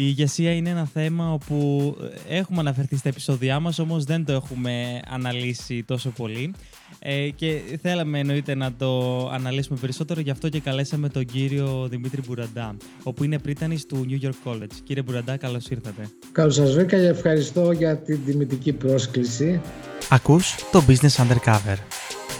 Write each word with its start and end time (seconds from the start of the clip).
Η 0.00 0.02
ηγεσία 0.06 0.52
είναι 0.52 0.70
ένα 0.70 0.88
θέμα 0.92 1.32
όπου 1.32 1.96
έχουμε 2.28 2.60
αναφερθεί 2.60 2.96
στα 2.96 3.08
επεισόδια 3.08 3.60
μας, 3.60 3.78
όμως 3.78 4.04
δεν 4.04 4.24
το 4.24 4.32
έχουμε 4.32 5.00
αναλύσει 5.08 5.82
τόσο 5.82 6.10
πολύ. 6.10 6.54
Ε, 6.98 7.28
και 7.28 7.60
θέλαμε 7.82 8.18
εννοείται 8.18 8.54
να 8.54 8.72
το 8.72 9.28
αναλύσουμε 9.28 9.78
περισσότερο, 9.80 10.20
γι' 10.20 10.30
αυτό 10.30 10.48
και 10.48 10.60
καλέσαμε 10.60 11.08
τον 11.08 11.24
κύριο 11.24 11.86
Δημήτρη 11.90 12.22
Μπουραντά, 12.26 12.76
όπου 13.02 13.24
είναι 13.24 13.38
πρίτανης 13.38 13.86
του 13.86 14.06
New 14.10 14.26
York 14.26 14.50
College. 14.50 14.74
Κύριε 14.84 15.02
Μπουραντά, 15.02 15.36
καλώς 15.36 15.68
ήρθατε. 15.68 16.08
Καλώς 16.32 16.54
σας 16.54 16.72
βρήκα 16.74 16.96
και 16.96 17.06
ευχαριστώ 17.06 17.72
για 17.72 17.96
την 17.96 18.24
τιμητική 18.24 18.72
πρόσκληση. 18.72 19.60
Ακούς 20.08 20.54
το 20.72 20.84
Business 20.88 21.26
Undercover. 21.26 21.76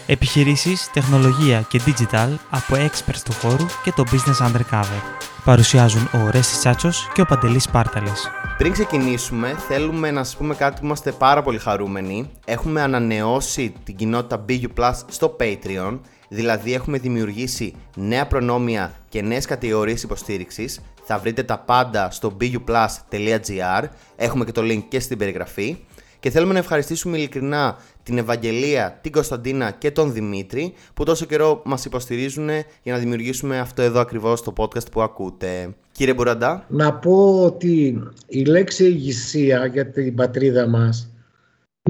Επιχειρήσεις, 0.07 0.91
τεχνολογία 0.93 1.67
και 1.69 1.81
digital 1.87 2.29
από 2.51 2.75
experts 2.75 3.21
του 3.25 3.33
χώρου 3.33 3.67
και 3.85 3.93
το 3.97 4.05
Business 4.11 4.47
Undercover. 4.47 5.01
Παρουσιάζουν 5.45 6.09
ο 6.13 6.31
Ρέστης 6.31 6.59
Τσάτσος 6.59 7.09
και 7.15 7.21
ο 7.21 7.25
Παντελής 7.25 7.69
Πάρταλες. 7.69 8.31
Πριν 8.59 8.73
ξεκινήσουμε, 8.73 9.57
θέλουμε 9.69 10.11
να 10.11 10.25
σας 10.25 10.37
πούμε 10.37 10.55
κάτι 10.55 10.81
που 10.81 10.87
είμαστε 10.87 11.13
πάρα 11.13 11.43
πολύ 11.43 11.59
χαρούμενοι. 11.59 12.31
Έχουμε 12.45 12.83
ανανεώσει 12.83 13.75
την 13.85 13.97
κοινότητα 13.97 14.45
BU 14.49 14.67
Plus 14.77 14.95
στο 15.09 15.37
Patreon, 15.41 15.99
δηλαδή 16.29 16.75
έχουμε 16.75 16.99
δημιουργήσει 16.99 17.75
νέα 17.97 18.27
προνόμια 18.27 18.93
και 19.09 19.23
νέες 19.23 19.47
κατηγορίες 19.47 20.03
υποστήριξης. 20.03 20.81
Θα 21.05 21.19
βρείτε 21.19 21.43
τα 21.43 21.59
πάντα 21.59 22.11
στο 22.11 22.37
buplus.gr, 22.41 23.85
έχουμε 24.17 24.45
και 24.45 24.53
το 24.53 24.63
link 24.65 24.83
και 24.89 25.01
στην 25.01 25.19
περιγραφή. 25.19 25.77
Και 26.21 26.31
θέλουμε 26.31 26.53
να 26.53 26.59
ευχαριστήσουμε 26.59 27.17
ειλικρινά 27.17 27.77
την 28.03 28.19
Ευαγγελία, 28.19 28.99
την 29.03 29.13
Κωνσταντίνα 29.13 29.71
και 29.71 29.91
τον 29.91 30.13
Δημήτρη 30.13 30.75
που 30.95 31.05
τόσο 31.05 31.27
καιρό 31.27 31.63
μας 31.65 31.85
υποστηρίζουν 31.85 32.49
για 32.83 32.93
να 32.93 32.99
δημιουργήσουμε 32.99 33.59
αυτό 33.59 33.83
εδώ 33.83 34.01
ακριβώς 34.01 34.43
το 34.43 34.53
podcast 34.57 34.91
που 34.91 35.03
ακούτε. 35.03 35.75
Κύριε 35.93 36.15
Μπουραντά. 36.15 36.65
Να 36.69 36.95
πω 36.95 37.45
ότι 37.45 38.03
η 38.27 38.45
λέξη 38.45 38.85
ηγησία 38.85 39.67
για 39.67 39.91
την 39.91 40.15
πατρίδα 40.15 40.67
μας 40.67 41.11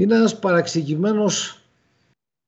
είναι 0.01 0.15
ένας 0.15 0.39
παραξηγημένος 0.39 1.61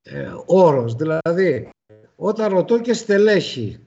ε, 0.03 0.31
όρος. 0.45 0.95
Δηλαδή, 0.95 1.69
όταν 2.16 2.53
ρωτώ 2.53 2.79
και 2.79 2.93
στελέχη 2.93 3.79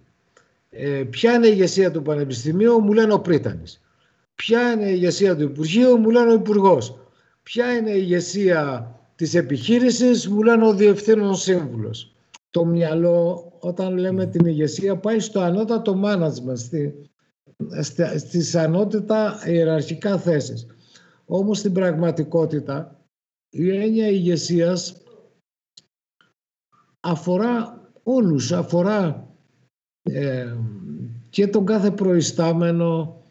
ε, 0.70 1.03
ποια 1.11 1.33
είναι 1.33 1.47
η 1.47 1.51
ηγεσία 1.53 1.91
του 1.91 2.03
Πανεπιστημίου, 2.03 2.81
μου 2.81 2.92
λένε 2.92 3.12
ο 3.12 3.20
Πρίτανης. 3.20 3.81
Ποια 4.34 4.73
είναι 4.73 4.86
η 4.86 4.92
ηγεσία 4.95 5.36
του 5.36 5.42
Υπουργείου, 5.42 5.98
μου 5.98 6.11
λένε 6.11 6.31
ο 6.31 6.34
Υπουργός. 6.34 6.98
Ποια 7.42 7.77
είναι 7.77 7.91
η 7.91 7.98
ηγεσία 8.03 8.91
της 9.17 9.34
επιχείρησης, 9.34 10.28
μου 10.28 10.42
λένε 10.42 10.67
ο 10.67 10.75
Διευθύνων 10.75 11.34
Σύμβουλος. 11.34 12.14
Το 12.50 12.64
μυαλό, 12.64 13.53
όταν 13.61 13.98
λέμε 13.98 14.27
την 14.27 14.47
ηγεσία, 14.47 14.97
πάει 14.97 15.20
στο 15.20 15.41
ανώτατο 15.41 16.00
management, 16.05 16.56
στη, 16.56 17.11
στη, 17.81 18.19
στις 18.19 18.55
ανώτατα 18.55 19.42
ιεραρχικά 19.47 20.19
θέσεις. 20.19 20.67
Όμως 21.25 21.58
στην 21.58 21.73
πραγματικότητα 21.73 23.00
η 23.50 23.77
έννοια 23.77 24.08
ηγεσίας 24.08 24.97
αφορά 27.01 27.80
όλους, 28.03 28.53
αφορά 28.53 29.30
ε, 30.03 30.56
και 31.30 31.48
τον 31.48 31.67
κάθε 31.67 31.91
προϊστάμενο 31.91 33.23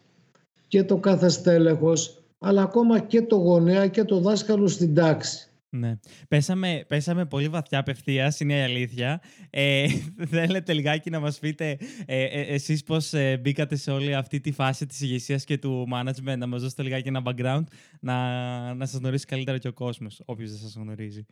και 0.67 0.83
το 0.83 0.97
κάθε 0.97 1.29
στέλεχος 1.29 2.23
αλλά 2.39 2.61
ακόμα 2.61 2.99
και 2.99 3.21
το 3.21 3.35
γονέα 3.35 3.87
και 3.87 4.03
το 4.03 4.19
δάσκαλο 4.19 4.67
στην 4.67 4.93
τάξη. 4.93 5.49
Ναι. 5.75 5.99
Πέσαμε, 6.27 6.85
πέσαμε 6.87 7.25
πολύ 7.25 7.47
βαθιά 7.47 7.79
απευθείας, 7.79 8.39
είναι 8.39 8.57
η 8.57 8.61
αλήθεια. 8.61 9.21
Ε, 9.49 9.87
θέλετε 10.33 10.73
λιγάκι 10.73 11.09
να 11.09 11.19
μας 11.19 11.39
πείτε 11.39 11.77
ε, 12.05 12.23
ε, 12.23 12.41
εσείς 12.41 12.83
πώς 12.83 13.13
ε, 13.13 13.37
μπήκατε 13.37 13.75
σε 13.75 13.91
όλη 13.91 14.15
αυτή 14.15 14.39
τη 14.39 14.51
φάση 14.51 14.85
της 14.85 15.01
ηγεσίας 15.01 15.43
και 15.43 15.57
του 15.57 15.87
management, 15.93 16.37
να 16.37 16.47
μας 16.47 16.61
δώσετε 16.61 16.83
λιγάκι 16.83 17.07
ένα 17.07 17.21
background, 17.25 17.63
να, 17.99 18.73
να 18.73 18.85
σας 18.85 18.99
γνωρίσει 18.99 19.25
καλύτερα 19.25 19.57
και 19.57 19.67
ο 19.67 19.73
κόσμος, 19.73 20.21
όποιος 20.25 20.49
δεν 20.49 20.59
σας 20.59 20.75
γνωρίζει. 20.75 21.25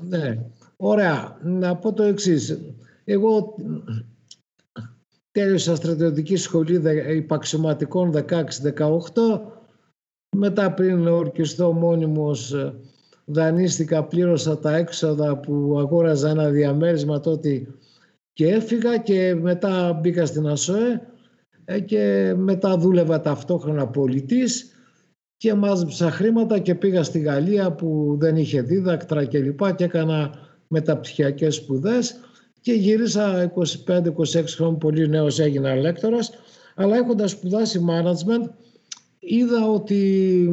Ναι, 0.00 0.38
ωραία. 0.76 1.38
Να 1.42 1.76
πω 1.76 1.92
το 1.92 2.02
εξής. 2.02 2.58
Εγώ 3.04 3.54
τέλειωσα 5.30 5.76
στρατιωτική 5.76 6.36
σχολή 6.36 6.82
υπαξιωματικών 7.16 8.12
16-18 8.14 8.42
μετά 10.36 10.72
πριν 10.72 11.06
ορκιστώ 11.06 11.72
μόνιμος 11.72 12.52
ε, 12.52 12.74
δανείστηκα, 13.24 14.04
πλήρωσα 14.04 14.58
τα 14.58 14.76
έξοδα 14.76 15.36
που 15.36 15.76
αγόραζα 15.78 16.30
ένα 16.30 16.48
διαμέρισμα 16.48 17.20
τότε 17.20 17.66
και 18.32 18.48
έφυγα 18.48 18.96
και 18.96 19.34
μετά 19.40 19.98
μπήκα 20.00 20.26
στην 20.26 20.46
ΑΣΟΕ 20.46 21.00
ε, 21.64 21.80
και 21.80 22.34
μετά 22.36 22.76
δούλευα 22.76 23.20
ταυτόχρονα 23.20 23.86
πολιτής 23.88 24.72
και 25.36 25.54
μάζεψα 25.54 26.10
χρήματα 26.10 26.58
και 26.58 26.74
πήγα 26.74 27.02
στη 27.02 27.18
Γαλλία 27.18 27.72
που 27.72 28.16
δεν 28.20 28.36
είχε 28.36 28.62
δίδακτρα 28.62 29.24
και 29.24 29.38
λοιπά 29.38 29.72
και 29.72 29.84
έκανα 29.84 30.30
μεταπτυχιακές 30.68 31.54
σπουδές 31.54 32.20
και 32.60 32.72
γύρισα 32.72 33.52
25-26 33.86 34.44
χρόνια 34.46 34.78
πολύ 34.78 35.08
νέος 35.08 35.38
έγινα 35.38 35.74
λέκτορας 35.74 36.30
αλλά 36.74 36.96
έχοντας 36.96 37.30
σπουδάσει 37.30 37.84
management 37.88 38.50
είδα 39.18 39.68
ότι 39.68 40.48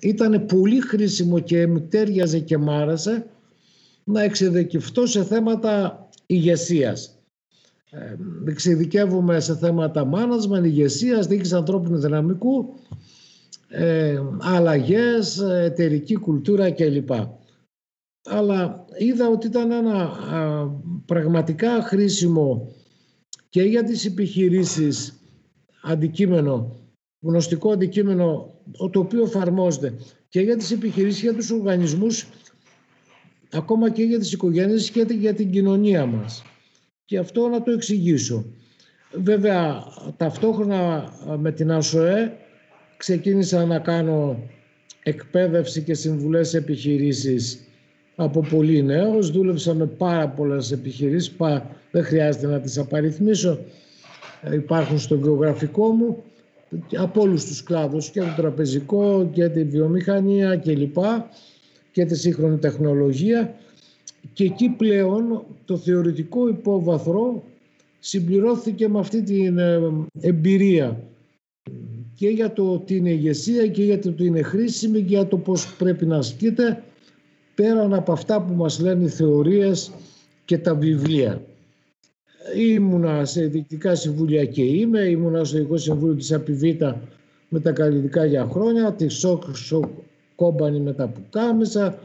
ήταν 0.00 0.46
πολύ 0.46 0.80
χρήσιμο 0.80 1.38
και 1.38 1.66
μου 1.66 1.80
τέριαζε 1.80 2.38
και 2.38 2.58
μ' 2.58 2.70
άρεσε 2.70 3.26
να 4.04 4.22
εξειδικευτώ 4.22 5.06
σε 5.06 5.24
θέματα 5.24 6.08
ηγεσίας. 6.26 7.18
Ε, 7.90 8.16
εξειδικεύομαι 8.50 9.40
σε 9.40 9.56
θέματα 9.56 10.10
management, 10.12 10.64
ηγεσίας, 10.64 11.26
διοίκηση 11.26 11.54
ανθρώπινου 11.54 11.98
δυναμικού, 11.98 12.74
ε, 13.68 14.22
αλλαγές, 14.38 15.38
εταιρική 15.38 16.14
κουλτούρα 16.14 16.70
κλπ. 16.70 17.10
Αλλά 18.24 18.84
είδα 18.98 19.28
ότι 19.28 19.46
ήταν 19.46 19.70
ένα 19.70 20.10
πραγματικά 21.06 21.82
χρήσιμο 21.82 22.72
και 23.48 23.62
για 23.62 23.84
τις 23.84 24.04
επιχειρήσεις 24.04 25.20
αντικείμενο 25.82 26.76
γνωστικό 27.20 27.70
αντικείμενο 27.72 28.54
το 28.90 29.00
οποίο 29.00 29.22
εφαρμόζεται 29.22 29.94
και 30.28 30.40
για 30.40 30.56
τις 30.56 30.70
επιχειρήσεις, 30.70 31.22
για 31.22 31.34
τους 31.34 31.50
οργανισμούς, 31.50 32.26
ακόμα 33.52 33.90
και 33.90 34.02
για 34.02 34.18
τις 34.18 34.32
οικογένειες 34.32 34.90
και 34.90 35.06
για 35.08 35.34
την 35.34 35.50
κοινωνία 35.50 36.06
μας. 36.06 36.42
Και 37.04 37.18
αυτό 37.18 37.48
να 37.48 37.62
το 37.62 37.70
εξηγήσω. 37.70 38.44
Βέβαια, 39.12 39.84
ταυτόχρονα 40.16 41.12
με 41.38 41.52
την 41.52 41.70
ΑΣΟΕ 41.70 42.36
ξεκίνησα 42.96 43.66
να 43.66 43.78
κάνω 43.78 44.42
εκπαίδευση 45.02 45.82
και 45.82 45.94
συμβουλές 45.94 46.54
επιχειρήσεις 46.54 47.58
από 48.16 48.40
πολύ 48.40 48.82
νέος. 48.82 49.30
Δούλεψα 49.30 49.74
με 49.74 49.86
πάρα 49.86 50.28
πολλές 50.28 50.72
επιχειρήσεις, 50.72 51.36
δεν 51.90 52.04
χρειάζεται 52.04 52.46
να 52.46 52.60
τις 52.60 52.78
απαριθμίσω, 52.78 53.58
ε, 54.42 54.54
υπάρχουν 54.54 54.98
στο 54.98 55.18
βιογραφικό 55.18 55.88
μου 55.88 56.22
από 56.96 57.20
όλους 57.20 57.44
τους 57.44 57.62
κλάδους 57.62 58.10
και 58.10 58.20
το 58.20 58.34
τραπεζικό 58.36 59.28
και 59.32 59.48
τη 59.48 59.64
βιομηχανία 59.64 60.56
και 60.56 60.76
λοιπά 60.76 61.28
και 61.92 62.04
τη 62.04 62.16
σύγχρονη 62.16 62.58
τεχνολογία 62.58 63.54
και 64.32 64.44
εκεί 64.44 64.68
πλέον 64.68 65.44
το 65.64 65.76
θεωρητικό 65.76 66.48
υπόβαθρο 66.48 67.42
συμπληρώθηκε 67.98 68.88
με 68.88 68.98
αυτή 68.98 69.22
την 69.22 69.58
ε, 69.58 69.80
εμπειρία 70.20 71.02
και 72.14 72.28
για 72.28 72.52
το 72.52 72.78
τι 72.78 72.96
είναι 72.96 73.10
ηγεσία 73.10 73.66
και 73.66 73.82
για 73.82 73.98
το 73.98 74.12
τι 74.12 74.24
είναι 74.24 74.42
χρήσιμη 74.42 74.98
και 74.98 75.14
για 75.14 75.26
το 75.26 75.38
πώς 75.38 75.76
πρέπει 75.76 76.06
να 76.06 76.16
ασκείται 76.16 76.82
πέραν 77.54 77.94
από 77.94 78.12
αυτά 78.12 78.42
που 78.42 78.54
μας 78.54 78.80
λένε 78.80 79.04
οι 79.04 79.08
θεωρίες 79.08 79.90
και 80.44 80.58
τα 80.58 80.74
βιβλία. 80.74 81.42
Ήμουνα 82.56 83.24
σε 83.24 83.46
διοικητικά 83.46 83.94
συμβούλια 83.94 84.44
και 84.44 84.62
είμαι, 84.62 85.00
ήμουνα 85.00 85.44
στο 85.44 85.56
Ειδικό 85.56 85.76
Συμβούλιο 85.76 86.14
της 86.14 86.32
Απιβίτα 86.32 87.00
με 87.48 87.60
τα 87.60 87.72
καλλιτικά 87.72 88.24
για 88.24 88.48
χρόνια, 88.50 88.92
τη 88.92 89.08
Σοκ 89.08 89.42
Κόμπανη 90.34 90.80
με 90.80 90.92
τα 90.92 91.08
πουκάμισα, 91.08 91.98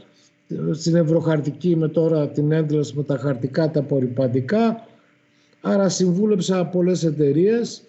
στην 0.72 0.96
Ευρωχαρτική 0.96 1.76
με 1.76 1.88
τώρα 1.88 2.30
την 2.30 2.52
έντλωση 2.52 2.94
με 2.96 3.04
τα 3.04 3.18
χαρτικά, 3.18 3.72
τα 3.72 3.80
απορριπαντικά. 3.80 4.88
Άρα 5.62 5.90
συμβούλεψα 5.90 6.66
πολλές 6.66 7.04
εταιρείες 7.04 7.82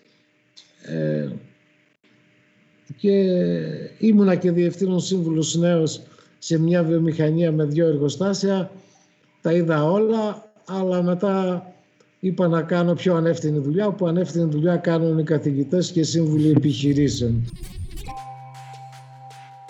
ε, 0.82 1.28
και 2.96 3.25
ήμουνα 3.99 4.34
και 4.34 4.50
διευθύνων 4.50 5.00
σύμβουλος 5.00 5.56
νέος 5.56 6.02
σε 6.38 6.58
μια 6.58 6.82
βιομηχανία 6.82 7.52
με 7.52 7.64
δύο 7.64 7.87
εργοστάσια. 7.87 8.70
Τα 9.40 9.52
είδα 9.52 9.84
όλα, 9.84 10.52
αλλά 10.67 11.02
μετά 11.02 11.67
είπα 12.26 12.49
να 12.49 12.62
κάνω 12.62 12.94
πιο 12.94 13.17
ανεύθυνη 13.17 13.59
δουλειά, 13.59 13.91
που 13.91 14.06
ανεύθυνη 14.06 14.50
δουλειά 14.50 14.76
κάνουν 14.76 15.19
οι 15.19 15.25
καθηγητές 15.25 15.93
και 15.93 16.03
σύμβουλοι 16.03 16.50
επιχειρήσεων. 16.50 17.49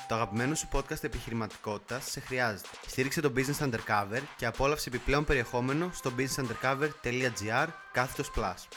Το 0.09 0.15
αγαπημένο 0.15 0.55
σου 0.55 0.69
podcast 0.73 1.05
επιχειρηματικότητας 1.05 2.11
σε 2.11 2.21
χρειάζεται. 2.21 2.69
Στήριξε 2.87 3.21
το 3.21 3.33
Business 3.37 3.65
Undercover 3.65 4.21
και 4.39 4.47
απόλαυσε 4.47 4.89
επιπλέον 4.89 5.25
περιεχόμενο 5.25 5.91
στο 5.93 6.11
businessundercover.gr 6.19 7.67
κάθετος 7.93 8.31
plus. 8.37 8.69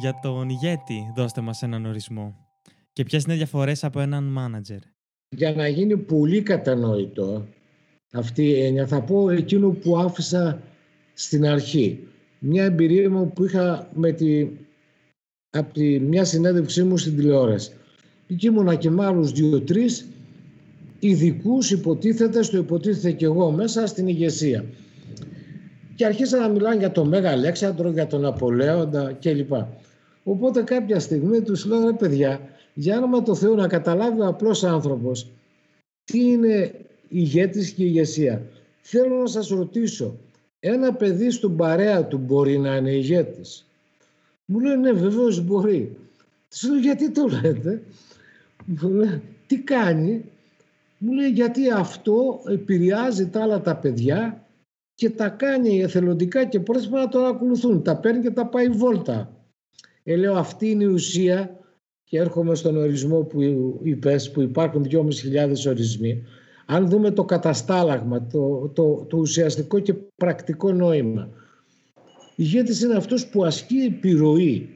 Για 0.00 0.18
τον 0.22 0.48
ηγέτη 0.48 1.12
δώστε 1.16 1.40
μας 1.40 1.62
έναν 1.62 1.84
ορισμό. 1.86 2.36
Και 2.92 3.02
ποιες 3.02 3.24
είναι 3.24 3.34
οι 3.34 3.36
διαφορές 3.36 3.84
από 3.84 4.00
έναν 4.00 4.24
μάνατζερ. 4.24 4.78
Για 5.28 5.52
να 5.52 5.68
γίνει 5.68 5.96
πολύ 5.96 6.42
κατανοητό 6.42 7.46
αυτή 8.12 8.42
η 8.42 8.64
έννοια 8.64 8.86
θα 8.86 9.00
πω 9.00 9.30
εκείνο 9.30 9.68
που 9.68 9.96
άφησα 9.96 10.62
στην 11.14 11.46
αρχή. 11.46 12.08
Μια 12.46 12.64
εμπειρία 12.64 13.10
μου 13.10 13.32
που 13.32 13.44
είχα 13.44 13.88
με 13.94 14.12
τη, 14.12 14.48
από 15.50 15.72
τη, 15.72 16.00
μια 16.00 16.24
συνέντευξή 16.24 16.82
μου 16.82 16.96
στην 16.96 17.16
τηλεόραση. 17.16 17.72
Εκεί 18.28 18.46
ήμουνα 18.46 18.74
και 18.74 18.90
με 18.90 19.04
άλλους 19.04 19.32
δύο-τρεις 19.32 20.06
ειδικούς 21.00 21.70
υποτίθεται, 21.70 22.42
στο 22.42 22.56
υποτίθεται 22.56 23.12
και 23.12 23.24
εγώ 23.24 23.50
μέσα 23.50 23.86
στην 23.86 24.08
ηγεσία. 24.08 24.64
Και 25.94 26.04
αρχίσαν 26.04 26.40
να 26.40 26.48
μιλάνε 26.48 26.76
για 26.76 26.92
τον 26.92 27.08
Μέγα 27.08 27.30
Αλέξανδρο, 27.30 27.90
για 27.90 28.06
τον 28.06 28.24
Απολέοντα 28.24 29.12
κλπ. 29.20 29.52
Οπότε 30.24 30.62
κάποια 30.62 31.00
στιγμή 31.00 31.40
τους 31.40 31.64
λέω, 31.64 31.84
ρε 31.84 31.92
παιδιά, 31.92 32.40
για 32.74 32.96
όνομα 32.96 33.22
το 33.22 33.34
Θεού 33.34 33.54
να 33.54 33.66
καταλάβει 33.66 34.20
ο 34.20 34.26
απλός 34.26 34.64
άνθρωπος 34.64 35.30
τι 36.04 36.18
είναι 36.18 36.72
ηγέτης 37.08 37.70
και 37.70 37.84
ηγεσία. 37.84 38.42
Θέλω 38.80 39.16
να 39.16 39.26
σας 39.26 39.48
ρωτήσω, 39.48 40.18
ένα 40.66 40.94
παιδί 40.94 41.30
στον 41.30 41.56
παρέα 41.56 42.06
του 42.06 42.18
μπορεί 42.18 42.58
να 42.58 42.76
είναι 42.76 42.90
ηγέτης. 42.90 43.66
Μου 44.44 44.60
λέει 44.60 44.76
ναι 44.76 44.92
βεβαίως 44.92 45.44
μπορεί. 45.44 45.96
Του 46.48 46.68
λέω 46.68 46.78
γιατί 46.78 47.10
το 47.10 47.26
λέτε; 47.26 47.82
Μου 48.64 48.88
λέει 48.88 49.22
τι 49.46 49.58
κάνει; 49.58 50.24
Μου 50.98 51.12
λέει 51.12 51.28
γιατί 51.28 51.70
αυτό 51.70 52.40
επηρεάζει 52.46 53.28
τα 53.28 53.42
άλλα 53.42 53.60
τα 53.60 53.76
παιδιά 53.76 54.46
και 54.94 55.10
τα 55.10 55.28
κάνει 55.28 55.80
εθελοντικά 55.80 56.44
και 56.44 56.60
πρόσφατα 56.60 56.98
να 56.98 57.08
τον 57.08 57.24
ακολουθούν. 57.24 57.82
Τα 57.82 57.96
παίρνει 57.96 58.22
και 58.22 58.30
τα 58.30 58.46
πάει 58.46 58.68
βόλτα. 58.68 59.36
Ε, 60.02 60.16
λέω 60.16 60.34
αυτή 60.34 60.70
είναι 60.70 60.84
η 60.84 60.86
ουσία 60.86 61.58
και 62.04 62.18
έρχομαι 62.18 62.54
στον 62.54 62.76
ορισμό 62.76 63.20
που 63.22 63.40
είπες 63.82 64.30
που 64.30 64.40
υπάρχουν 64.40 64.86
2.500 64.90 65.66
ορισμοί. 65.66 66.22
Αν 66.66 66.88
δούμε 66.88 67.10
το 67.10 67.24
καταστάλαγμα, 67.24 68.26
το, 68.26 68.68
το, 68.68 69.04
το 69.08 69.16
ουσιαστικό 69.16 69.78
και 69.78 69.94
πρακτικό 70.16 70.72
νόημα. 70.72 71.28
Ηγέτης 72.36 72.80
είναι 72.80 72.94
αυτός 72.94 73.26
που 73.26 73.44
ασκεί 73.44 73.76
επιρροή, 73.76 74.68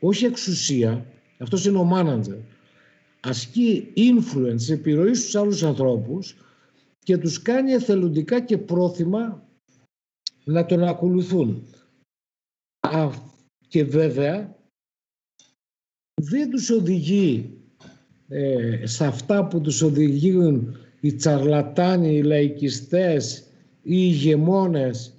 όχι 0.00 0.24
εξουσία. 0.24 1.06
Αυτός 1.38 1.64
είναι 1.64 1.78
ο 1.78 1.84
μάνατζερ. 1.84 2.38
Ασκεί 3.20 3.92
influence, 3.96 4.70
επιρροή 4.70 5.14
στους 5.14 5.34
άλλους 5.34 5.62
ανθρώπους 5.62 6.36
και 6.98 7.18
τους 7.18 7.42
κάνει 7.42 7.72
εθελοντικά 7.72 8.40
και 8.40 8.58
πρόθυμα 8.58 9.48
να 10.44 10.66
τον 10.66 10.82
ακολουθούν. 10.82 11.66
και 13.68 13.84
βέβαια 13.84 14.56
δεν 16.14 16.50
τους 16.50 16.70
οδηγεί 16.70 17.58
ε, 18.28 18.86
σε 18.86 19.06
αυτά 19.06 19.46
που 19.46 19.60
τους 19.60 19.82
οδηγούν 19.82 20.76
οι 21.00 21.14
τσαρλατάνοι, 21.14 22.16
οι 22.16 22.22
λαϊκιστές, 22.22 23.38
οι 23.82 23.96
ηγεμόνες 23.96 25.14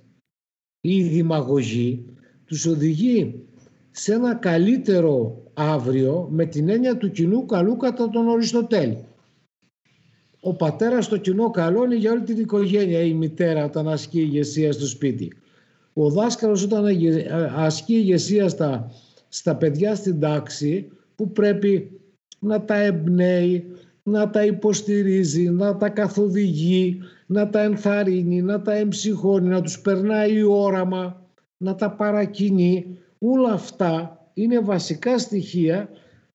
ή 0.82 0.96
οι 0.96 1.04
δημαγωγοί, 1.04 2.06
τους 2.46 2.66
οδηγεί 2.66 3.44
σε 3.92 4.14
ένα 4.14 4.36
καλύτερο 4.36 5.44
αύριο 5.54 6.28
με 6.32 6.46
την 6.46 6.70
έννοια 6.70 6.98
του 6.98 7.12
κοινού 7.12 7.46
καλού 7.46 7.78
κατά 7.78 8.10
τον 8.10 8.28
Οριστοτέλη. 8.28 9.04
Ο 10.42 10.54
πατέρας 10.54 11.08
το 11.08 11.18
κοινό 11.18 11.50
καλό 11.50 11.84
είναι 11.84 11.96
για 11.96 12.12
όλη 12.12 12.24
την 12.24 12.40
οικογένεια, 12.40 13.02
η 13.02 13.14
μητέρα 13.14 13.66
όταν 13.66 13.88
ασκεί 13.88 14.20
ηγεσία 14.20 14.72
στο 14.72 14.88
σπίτι. 14.88 15.34
Ο 15.94 16.10
δάσκαλος 16.10 16.64
όταν 16.64 16.86
ασκεί 17.56 17.94
ηγεσία 17.94 18.50
στα, 18.50 18.92
στα 19.28 19.56
παιδιά 19.56 19.96
στην 19.96 20.20
τάξη 20.20 20.92
που 21.16 21.32
πρέπει 21.32 22.00
να 22.40 22.62
τα 22.62 22.76
εμπνέει, 22.76 23.66
να 24.10 24.30
τα 24.30 24.46
υποστηρίζει, 24.46 25.50
να 25.50 25.78
τα 25.78 25.90
καθοδηγεί, 25.90 27.00
να 27.26 27.50
τα 27.50 27.62
ενθαρρύνει, 27.62 28.42
να 28.42 28.62
τα 28.62 28.74
εμψυχώνει, 28.74 29.48
να 29.48 29.62
τους 29.62 29.80
περνάει 29.80 30.44
όραμα, 30.44 31.28
να 31.58 31.76
τα 31.76 31.92
παρακινεί. 31.92 32.98
Όλα 33.20 33.52
αυτά 33.52 34.26
είναι 34.34 34.60
βασικά 34.60 35.18
στοιχεία 35.18 35.90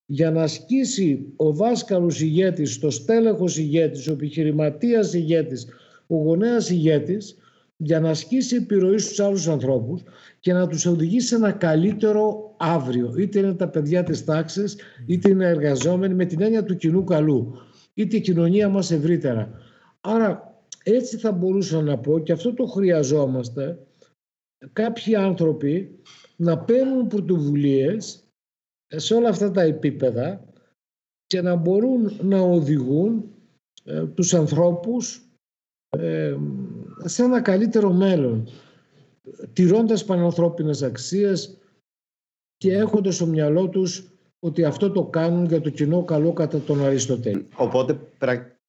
για 0.07 0.31
να 0.31 0.43
ασκήσει 0.43 1.33
ο 1.37 1.53
δάσκαλος 1.53 2.21
ηγέτης, 2.21 2.79
το 2.79 2.91
στέλεχος 2.91 3.59
ηγέτης, 3.59 4.09
ο 4.09 4.13
επιχειρηματίας 4.13 5.15
ηγέτης, 5.15 5.67
ο 6.07 6.17
γονέας 6.17 6.71
ηγέτης, 6.71 7.37
για 7.77 8.01
να 8.01 8.11
ασκήσει 8.11 8.57
επιρροή 8.57 8.99
στους 8.99 9.21
άλλους 9.21 9.49
ανθρώπους 9.49 10.03
και 10.41 10.53
να 10.53 10.67
τους 10.67 10.87
οδηγήσει 10.87 11.27
σε 11.27 11.35
ένα 11.35 11.53
καλύτερο 11.53 12.55
αύριο. 12.57 13.15
Είτε 13.19 13.39
είναι 13.39 13.55
τα 13.55 13.69
παιδιά 13.69 14.03
της 14.03 14.25
τάξης, 14.25 14.77
είτε 15.07 15.31
είναι 15.31 15.47
εργαζόμενοι 15.47 16.15
με 16.15 16.25
την 16.25 16.43
έννοια 16.43 16.65
του 16.65 16.77
κοινού 16.77 17.05
καλού, 17.05 17.55
είτε 17.95 18.17
η 18.17 18.21
κοινωνία 18.21 18.69
μας 18.69 18.91
ευρύτερα. 18.91 19.51
Άρα 20.01 20.59
έτσι 20.83 21.17
θα 21.17 21.33
μπορούσα 21.33 21.83
να 21.83 21.99
πω 21.99 22.19
και 22.19 22.33
αυτό 22.33 22.55
το 22.55 22.67
χρειαζόμαστε 22.67 23.87
κάποιοι 24.73 25.15
άνθρωποι 25.15 26.01
να 26.37 26.59
παίρνουν 26.59 27.07
πρωτοβουλίες 27.07 28.25
σε 28.87 29.15
όλα 29.15 29.29
αυτά 29.29 29.51
τα 29.51 29.63
επίπεδα 29.63 30.45
και 31.27 31.41
να 31.41 31.55
μπορούν 31.55 32.19
να 32.23 32.41
οδηγούν 32.41 33.25
ε, 33.85 34.07
τους 34.07 34.35
ανθρώπους 34.35 35.29
ε, 35.89 36.37
σε 37.05 37.23
ένα 37.23 37.41
καλύτερο 37.41 37.93
μέλλον 37.93 38.49
τηρώντας 39.53 40.05
πανανθρώπινες 40.05 40.83
αξίες 40.83 41.59
και 42.57 42.73
έχοντας 42.73 43.15
στο 43.15 43.27
μυαλό 43.27 43.69
τους 43.69 44.14
ότι 44.45 44.65
αυτό 44.65 44.91
το 44.91 45.05
κάνουν 45.05 45.45
για 45.45 45.61
το 45.61 45.71
κοινό 45.71 46.05
καλό 46.05 46.33
κατά 46.33 46.61
τον 46.61 46.85
Αριστοτέλη. 46.85 47.47
Οπότε 47.57 47.99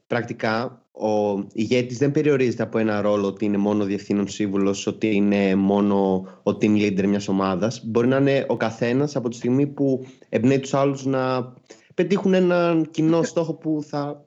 πρακτικά 0.08 0.86
ο 0.92 1.44
ηγέτης 1.54 1.98
δεν 1.98 2.12
περιορίζεται 2.12 2.64
από 2.64 2.78
ένα 2.78 3.02
ρόλο 3.02 3.28
ότι 3.28 3.46
είναι 3.46 3.58
μόνο 3.58 3.84
διευθύνων 3.84 4.28
σύμβουλος, 4.28 4.88
ότι 4.88 5.16
είναι 5.16 5.56
μόνο 5.56 6.16
ο 6.44 6.52
team 6.52 6.76
leader 6.76 7.06
μιας 7.06 7.28
ομάδας. 7.28 7.86
Μπορεί 7.86 8.08
να 8.08 8.18
είναι 8.18 8.46
ο 8.48 8.58
καθένας 8.58 9.16
από 9.16 9.30
τη 9.30 9.36
στιγμή 9.36 9.68
που 9.68 10.06
εμπνέει 10.30 10.60
τους 10.60 10.74
άλλους 10.74 11.06
να 11.06 11.54
πετύχουν 11.94 12.34
έναν 12.34 12.90
κοινό 12.92 13.24
στόχο 13.24 13.54
που 13.54 13.84
θα... 13.84 14.26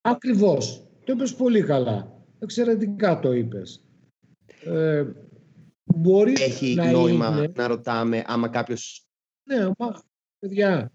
Ακριβώς. 0.00 0.86
Το 1.04 1.12
είπες 1.12 1.34
πολύ 1.34 1.62
καλά. 1.62 2.12
Εξαιρετικά 2.38 3.20
το 3.20 3.32
είπες. 3.32 3.84
Ε, 4.64 5.04
μπορεί 5.84 6.32
Έχει 6.32 6.74
να 6.74 6.90
νόημα 6.90 7.28
είναι... 7.28 7.52
να 7.54 7.66
ρωτάμε 7.66 8.22
άμα 8.26 8.48
κάποιος... 8.48 9.06
Ναι, 9.48 9.66
μα, 9.78 10.02
παιδιά, 10.42 10.92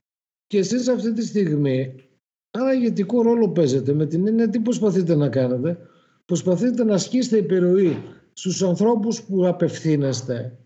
και 0.48 0.58
εσείς 0.58 0.88
αυτή 0.88 1.14
τη 1.14 1.26
στιγμή 1.26 2.08
Άρα 2.52 2.74
ηγετικό 2.74 3.22
ρόλο 3.22 3.50
παίζετε 3.50 3.94
με 3.94 4.06
την 4.06 4.28
έννοια 4.28 4.50
τι 4.50 4.60
προσπαθείτε 4.60 5.16
να 5.16 5.30
κάνετε. 5.30 5.78
Προσπαθείτε 6.26 6.84
να 6.84 6.94
ασκήσετε 6.94 7.38
επιρροή 7.38 7.98
στους 8.34 8.64
ανθρώπους 8.64 9.24
που 9.24 9.48
απευθύνεστε. 9.48 10.58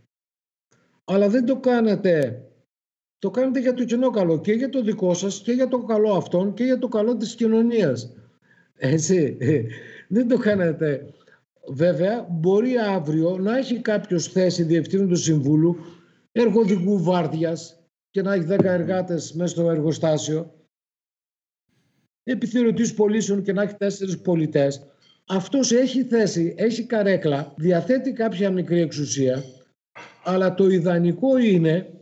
Αλλά 1.04 1.30
δεν 1.30 1.46
το 1.46 1.60
κάνετε. 1.60 2.44
Το 3.20 3.30
κάνετε 3.30 3.60
για 3.60 3.74
το 3.74 3.86
κοινό 3.86 4.10
καλό 4.10 4.40
και 4.40 4.52
για 4.52 4.70
το 4.70 4.82
δικό 4.82 5.14
σας 5.14 5.42
και 5.42 5.52
για 5.52 5.68
το 5.68 5.84
καλό 5.84 6.14
αυτών 6.14 6.54
και 6.54 6.64
για 6.64 6.80
το 6.80 6.88
καλό 6.88 7.18
της 7.18 7.36
κοινωνίας. 7.36 8.16
Έτσι. 8.78 9.38
Δεν 10.08 10.28
το 10.28 10.38
κάνετε. 10.38 11.14
Βέβαια, 11.68 12.28
μπορεί 12.30 12.78
αύριο 12.78 13.38
να 13.38 13.58
έχει 13.58 13.80
κάποιος 13.80 14.28
θέση 14.28 14.64
διευθύνου 14.64 15.08
του 15.08 15.16
συμβούλου 15.16 15.76
εργοδικού 16.32 17.04
βάρδιας 17.04 17.81
και 18.12 18.22
να 18.22 18.34
έχει 18.34 18.46
10 18.50 18.64
εργάτες 18.64 19.34
μέσα 19.34 19.48
στο 19.48 19.70
εργοστάσιο. 19.70 20.54
Επιθεωρητής 22.24 22.94
πωλήσεων 22.94 23.44
και 23.44 23.54
να 23.54 23.62
έχει 23.62 23.76
τέσσερις 23.76 24.22
πολιτές, 24.22 24.86
αυτός 25.28 25.72
έχει 25.72 26.04
θέση, 26.04 26.56
έχει 26.58 26.86
καρέκλα, 26.86 27.54
διαθέτει 27.58 28.14
κάποια 28.14 28.52
μικρή 28.52 28.80
εξουσία, 28.80 29.44
αλλά 30.24 30.54
το 30.54 30.68
ιδανικό 30.70 31.38
είναι 31.38 32.02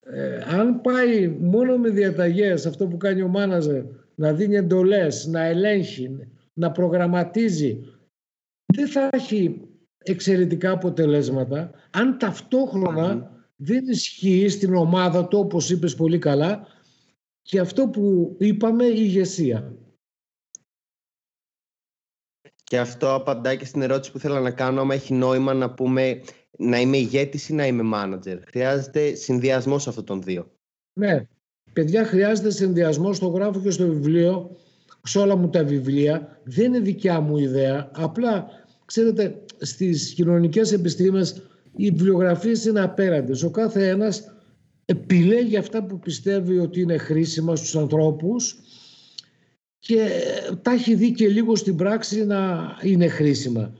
ε, 0.00 0.40
αν 0.48 0.80
πάει 0.80 1.28
μόνο 1.28 1.76
με 1.76 1.88
διαταγές 1.88 2.66
αυτό 2.66 2.86
που 2.86 2.96
κάνει 2.96 3.22
ο 3.22 3.28
μάναζερ 3.28 3.82
να 4.14 4.32
δίνει 4.32 4.56
εντολές, 4.56 5.26
να 5.26 5.44
ελέγχει, 5.44 6.18
να 6.52 6.70
προγραμματίζει 6.70 7.84
δεν 8.72 8.88
θα 8.88 9.08
έχει 9.12 9.68
εξαιρετικά 9.98 10.70
αποτελέσματα. 10.70 11.70
Αν 11.90 12.18
ταυτόχρονα 12.18 13.29
δεν 13.62 13.88
ισχύει 13.88 14.48
στην 14.48 14.74
ομάδα 14.74 15.28
του 15.28 15.38
όπως 15.38 15.70
είπες 15.70 15.94
πολύ 15.94 16.18
καλά 16.18 16.66
και 17.42 17.60
αυτό 17.60 17.88
που 17.88 18.36
είπαμε 18.38 18.84
η 18.84 18.94
ηγεσία. 18.96 19.74
Και 22.64 22.78
αυτό 22.78 23.14
απαντάει 23.14 23.56
και 23.56 23.64
στην 23.64 23.82
ερώτηση 23.82 24.12
που 24.12 24.18
θέλω 24.18 24.40
να 24.40 24.50
κάνω, 24.50 24.80
άμα 24.80 24.94
έχει 24.94 25.14
νόημα 25.14 25.54
να 25.54 25.74
πούμε 25.74 26.20
να 26.58 26.80
είμαι 26.80 26.96
ηγέτης 26.96 27.48
ή 27.48 27.54
να 27.54 27.66
είμαι 27.66 27.82
μάνατζερ. 27.82 28.38
Χρειάζεται 28.46 29.14
συνδυασμός 29.14 29.88
αυτών 29.88 30.04
των 30.04 30.22
δύο. 30.22 30.50
Ναι, 30.92 31.26
παιδιά 31.72 32.04
χρειάζεται 32.04 32.50
συνδυασμός 32.50 33.16
στο 33.16 33.26
γράφω 33.26 33.60
και 33.60 33.70
στο 33.70 33.86
βιβλίο, 33.86 34.56
σε 35.02 35.18
όλα 35.18 35.36
μου 35.36 35.50
τα 35.50 35.64
βιβλία. 35.64 36.40
Δεν 36.44 36.64
είναι 36.64 36.80
δικιά 36.80 37.20
μου 37.20 37.38
ιδέα, 37.38 37.90
απλά 37.94 38.46
ξέρετε 38.84 39.44
στις 39.58 40.14
κοινωνικές 40.14 40.72
επιστήμες 40.72 41.49
οι 41.76 41.90
βιβλιογραφίες 41.90 42.64
είναι 42.64 42.80
απέραντες. 42.80 43.42
Ο 43.42 43.50
κάθε 43.50 43.88
ένας 43.88 44.34
επιλέγει 44.84 45.56
αυτά 45.56 45.84
που 45.84 45.98
πιστεύει 45.98 46.58
ότι 46.58 46.80
είναι 46.80 46.96
χρήσιμα 46.96 47.56
στους 47.56 47.76
ανθρώπους 47.76 48.58
και 49.78 50.08
τα 50.62 50.70
έχει 50.70 50.94
δει 50.94 51.12
και 51.12 51.28
λίγο 51.28 51.56
στην 51.56 51.76
πράξη 51.76 52.24
να 52.26 52.60
είναι 52.82 53.08
χρήσιμα. 53.08 53.72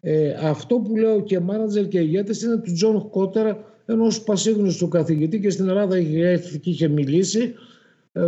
Ε, 0.00 0.30
αυτό 0.30 0.78
που 0.78 0.96
λέω 0.96 1.22
και 1.22 1.40
μάνατζερ 1.40 1.88
και 1.88 1.98
ηγέτες 1.98 2.42
είναι 2.42 2.56
του 2.56 2.72
Τζον 2.72 3.10
Κότερ, 3.10 3.64
ενός 3.86 4.22
πασίγνωστου 4.22 4.88
καθηγητή 4.88 5.40
και 5.40 5.50
στην 5.50 5.68
Ελλάδα 5.68 5.98
είχε, 5.98 6.42
είχε 6.62 6.88
μιλήσει, 6.88 7.54
ε, 8.12 8.22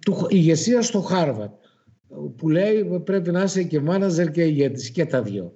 του 0.00 0.26
ηγεσία 0.28 0.82
στο 0.82 1.00
Χάρβαρντ 1.00 1.52
που 2.36 2.48
λέει 2.48 3.00
πρέπει 3.04 3.30
να 3.30 3.42
είσαι 3.42 3.62
και 3.62 3.80
μάνατζερ 3.80 4.30
και 4.30 4.42
ηγέτης 4.42 4.90
και 4.90 5.04
τα 5.04 5.22
δυο. 5.22 5.54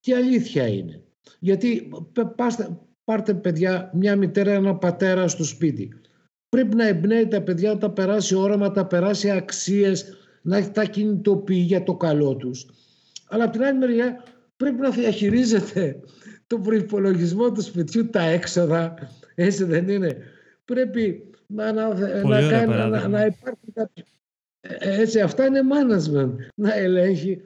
Και 0.00 0.14
αλήθεια 0.14 0.66
είναι. 0.68 1.02
Γιατί 1.38 1.88
πάστε, 2.36 2.78
πάρτε 3.04 3.34
παιδιά 3.34 3.90
μια 3.94 4.16
μητέρα, 4.16 4.50
ένα 4.50 4.76
πατέρα 4.76 5.28
στο 5.28 5.44
σπίτι. 5.44 5.92
Πρέπει 6.48 6.76
να 6.76 6.86
εμπνέει 6.86 7.28
τα 7.28 7.42
παιδιά 7.42 7.72
να 7.72 7.78
τα 7.78 7.90
περάσει 7.90 8.34
όραμα, 8.34 8.66
να 8.66 8.72
τα 8.72 8.86
περάσει 8.86 9.30
αξίες, 9.30 10.16
να 10.42 10.70
τα 10.70 10.84
κινητοποιεί 10.84 11.64
για 11.66 11.82
το 11.82 11.96
καλό 11.96 12.36
τους. 12.36 12.66
Αλλά 13.28 13.44
από 13.44 13.52
την 13.52 13.62
άλλη 13.62 13.78
μεριά 13.78 14.24
πρέπει 14.56 14.80
να 14.80 14.90
διαχειρίζεται 14.90 16.00
το 16.46 16.58
προπολογισμό 16.58 17.52
του 17.52 17.62
σπιτιού, 17.62 18.10
τα 18.10 18.22
έξοδα, 18.22 18.94
έτσι 19.34 19.64
δεν 19.64 19.88
είναι. 19.88 20.16
Πρέπει 20.64 21.30
να, 21.46 21.72
να, 21.72 21.88
να, 22.22 22.48
κάνει, 22.48 22.74
να, 22.90 23.08
να 23.08 23.24
υπάρχει 23.24 23.72
κάποιο... 23.74 24.04
Ε, 24.60 25.00
έτσι, 25.00 25.20
αυτά 25.20 25.46
είναι 25.46 25.60
management, 25.60 26.34
να 26.54 26.74
ελέγχει. 26.74 27.40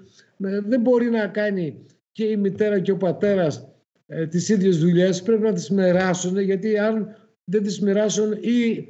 Δεν 0.67 0.81
μπορεί 0.81 1.11
να 1.11 1.27
κάνει 1.27 1.87
και 2.13 2.25
η 2.25 2.37
μητέρα 2.37 2.81
και 2.81 2.91
ο 2.91 2.97
πατέρας 2.97 3.72
ε, 4.15 4.27
τις 4.27 4.49
ίδιες 4.49 4.79
δουλειές, 4.79 5.23
πρέπει 5.23 5.43
να 5.43 5.53
τις 5.53 5.71
μοιράσουν, 5.71 6.39
γιατί 6.39 6.79
αν 6.79 7.17
δεν 7.45 7.63
τις 7.63 7.81
μοιράσουν 7.81 8.33
ή 8.33 8.87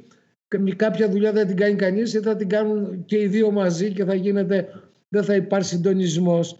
κάποια 0.75 1.09
δουλειά 1.09 1.31
δεν 1.31 1.47
την 1.47 1.55
κάνει 1.55 1.75
κανείς 1.75 2.13
ή 2.13 2.19
θα 2.19 2.35
την 2.35 2.49
κάνουν 2.49 3.05
και 3.05 3.19
οι 3.19 3.27
δύο 3.27 3.51
μαζί 3.51 3.91
και 3.91 4.03
θα 4.03 4.13
γίνεται, 4.13 4.67
δεν 5.09 5.23
θα 5.23 5.35
υπάρχει 5.35 5.67
συντονισμός. 5.67 6.57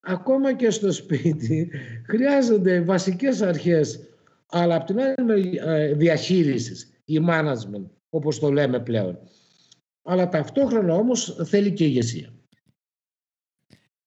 Ακόμα 0.00 0.52
και 0.54 0.70
στο 0.70 0.92
σπίτι 0.92 1.70
χρειάζονται 2.10 2.80
βασικές 2.80 3.42
αρχές, 3.42 4.00
αλλά 4.46 4.74
από 4.74 4.86
την 4.86 4.96
άλλη 5.00 5.60
ε, 5.64 5.94
διαχείρισης, 5.94 6.90
η 7.04 7.18
management, 7.28 7.86
όπως 8.08 8.38
το 8.38 8.50
λέμε 8.50 8.80
πλέον. 8.80 9.18
Αλλά 10.02 10.28
ταυτόχρονα 10.28 10.94
όμως 10.94 11.36
θέλει 11.44 11.72
και 11.72 11.84
ηγεσία. 11.84 12.32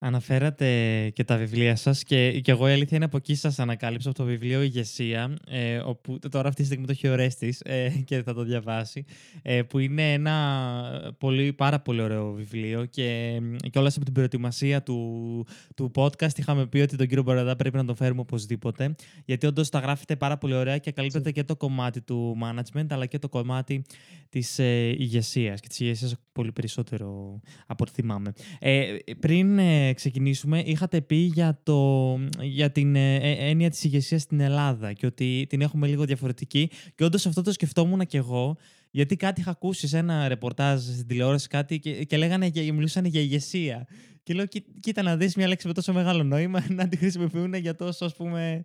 Αναφέρατε 0.03 1.09
και 1.13 1.23
τα 1.23 1.37
βιβλία 1.37 1.75
σας 1.75 2.03
και, 2.03 2.39
και 2.39 2.51
εγώ 2.51 2.69
η 2.69 2.71
αλήθεια 2.71 2.97
είναι 2.97 3.05
από 3.05 3.17
εκεί 3.17 3.35
σας 3.35 3.59
ανακάλυψα 3.59 4.09
από 4.09 4.17
το 4.17 4.23
βιβλίο 4.23 4.61
«Ηγεσία», 4.61 5.37
ε, 5.47 5.77
όπου 5.77 6.19
τώρα 6.31 6.47
αυτή 6.47 6.61
τη 6.61 6.67
στιγμή 6.67 6.85
το 6.85 6.91
έχει 6.91 7.07
ο 7.07 7.15
Ρέστης 7.15 7.61
ε, 7.61 7.89
και 8.05 8.23
θα 8.23 8.33
το 8.33 8.43
διαβάσει, 8.43 9.05
ε, 9.41 9.61
που 9.61 9.79
είναι 9.79 10.13
ένα 10.13 11.15
πολύ, 11.17 11.53
πάρα 11.53 11.79
πολύ 11.79 12.01
ωραίο 12.01 12.31
βιβλίο 12.31 12.85
και, 12.85 13.41
και 13.69 13.79
όλας 13.79 13.95
από 13.95 14.05
την 14.05 14.13
προετοιμασία 14.13 14.83
του, 14.83 15.45
του 15.75 15.91
podcast 15.95 16.37
είχαμε 16.37 16.67
πει 16.67 16.79
ότι 16.79 16.95
τον 16.95 17.07
κύριο 17.07 17.23
Μποραδά 17.23 17.55
πρέπει 17.55 17.77
να 17.77 17.85
τον 17.85 17.95
φέρουμε 17.95 18.21
οπωσδήποτε, 18.21 18.95
γιατί 19.25 19.45
όντως 19.45 19.69
τα 19.69 19.79
γράφετε 19.79 20.15
πάρα 20.15 20.37
πολύ 20.37 20.53
ωραία 20.53 20.77
και 20.77 20.91
καλύπτεται 20.91 21.31
και 21.31 21.43
το 21.43 21.55
κομμάτι 21.55 22.01
του 22.01 22.37
management, 22.43 22.85
αλλά 22.89 23.05
και 23.05 23.19
το 23.19 23.29
κομμάτι 23.29 23.83
της 24.29 24.59
ε, 24.59 24.87
ηγεσίας 24.87 25.59
και 25.59 25.67
της 25.67 25.79
ηγεσίας 25.79 26.15
πολύ 26.31 26.51
περισσότερο 26.51 27.39
από 27.67 27.83
ό,τι 27.83 27.91
θυμάμαι. 27.91 28.33
Ε, 28.59 28.95
πριν 29.19 29.59
ε, 29.59 29.90
ξεκινήσουμε, 29.93 30.59
είχατε 30.59 31.01
πει 31.01 31.15
για, 31.15 31.59
το, 31.63 32.19
για 32.41 32.71
την 32.71 32.95
ε, 32.95 33.15
ε, 33.15 33.49
έννοια 33.49 33.69
της 33.69 33.83
ηγεσίας 33.83 34.21
στην 34.21 34.39
Ελλάδα 34.39 34.93
και 34.93 35.05
ότι 35.05 35.45
την 35.49 35.61
έχουμε 35.61 35.87
λίγο 35.87 36.05
διαφορετική. 36.05 36.69
Και 36.95 37.03
όντως 37.03 37.25
αυτό 37.25 37.41
το 37.41 37.51
σκεφτόμουν 37.51 38.05
και 38.05 38.17
εγώ, 38.17 38.57
γιατί 38.91 39.15
κάτι 39.15 39.41
είχα 39.41 39.51
ακούσει 39.51 39.87
σε 39.87 39.97
ένα 39.97 40.27
ρεπορτάζ 40.27 40.83
στην 40.83 41.07
τηλεόραση 41.07 41.47
κάτι 41.47 41.79
και, 41.79 42.03
και 42.03 42.17
λέγανε 42.17 42.49
και 42.49 42.71
μιλούσαν 42.71 43.05
για 43.05 43.21
ηγεσία. 43.21 43.87
Και 44.23 44.33
λέω, 44.33 44.45
κοίτα 44.79 45.01
να 45.01 45.17
δεις 45.17 45.35
μια 45.35 45.47
λέξη 45.47 45.67
με 45.67 45.73
τόσο 45.73 45.93
μεγάλο 45.93 46.23
νόημα 46.23 46.65
να 46.77 46.87
τη 46.87 46.97
χρησιμοποιούν 46.97 47.53
για 47.53 47.75
τόσο, 47.75 48.05
ας 48.05 48.15
πούμε, 48.15 48.63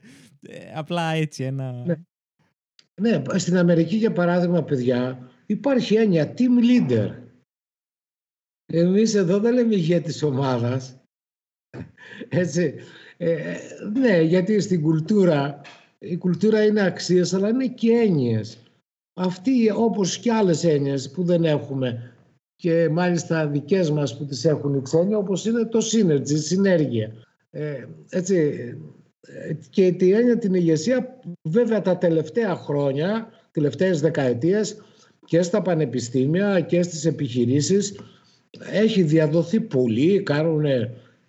απλά 0.74 1.12
έτσι 1.12 1.44
ένα... 1.44 1.72
Ναι. 1.72 1.96
ναι, 3.00 3.38
στην 3.38 3.56
Αμερική 3.56 3.96
για 3.96 4.12
παράδειγμα, 4.12 4.62
παιδιά, 4.62 5.30
υπάρχει 5.46 5.94
έννοια 5.94 6.34
team 6.38 6.90
leader. 6.90 7.10
Εμείς 8.72 9.14
εδώ 9.14 9.38
δεν 9.38 9.54
λέμε 9.54 9.74
ηγέτης 9.74 10.22
ομάδας. 10.22 11.05
Έτσι. 12.28 12.74
Ε, 13.16 13.56
ναι, 13.92 14.20
γιατί 14.20 14.60
στην 14.60 14.82
κουλτούρα, 14.82 15.60
η 15.98 16.16
κουλτούρα 16.16 16.64
είναι 16.64 16.82
αξίες, 16.82 17.34
αλλά 17.34 17.48
είναι 17.48 17.66
και 17.66 17.90
έννοιες. 17.92 18.58
Αυτοί, 19.14 19.70
όπως 19.76 20.18
και 20.18 20.32
άλλες 20.32 20.64
έννοιες 20.64 21.10
που 21.10 21.24
δεν 21.24 21.44
έχουμε 21.44 22.12
και 22.56 22.88
μάλιστα 22.88 23.46
δικές 23.46 23.90
μας 23.90 24.16
που 24.16 24.24
τις 24.24 24.44
έχουν 24.44 24.74
οι 24.74 24.82
ξένοι, 24.82 25.14
όπως 25.14 25.44
είναι 25.44 25.64
το 25.64 25.78
synergy, 25.92 26.30
η 26.30 26.36
συνέργεια. 26.36 27.12
Ε, 27.50 27.84
έτσι, 28.10 28.34
ε, 29.20 29.52
και 29.70 29.92
τη 29.92 30.12
έννοια 30.12 30.38
την 30.38 30.54
ηγεσία, 30.54 31.20
βέβαια 31.42 31.82
τα 31.82 31.98
τελευταία 31.98 32.54
χρόνια, 32.54 33.28
τελευταίες 33.50 34.00
δεκαετίες, 34.00 34.76
και 35.24 35.42
στα 35.42 35.62
πανεπιστήμια 35.62 36.60
και 36.60 36.82
στις 36.82 37.04
επιχειρήσεις, 37.04 38.00
έχει 38.72 39.02
διαδοθεί 39.02 39.60
πολύ, 39.60 40.22
κάνουν 40.22 40.64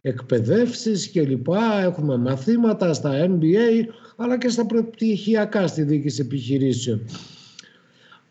εκπαιδεύσεις 0.07 1.07
και 1.07 1.21
λοιπά, 1.21 1.79
έχουμε 1.79 2.17
μαθήματα 2.17 2.93
στα 2.93 3.27
MBA 3.29 3.85
αλλά 4.15 4.37
και 4.37 4.49
στα 4.49 4.65
προπτυχιακά 4.65 5.67
στη 5.67 5.83
διοίκηση 5.83 6.21
επιχειρήσεων. 6.21 7.05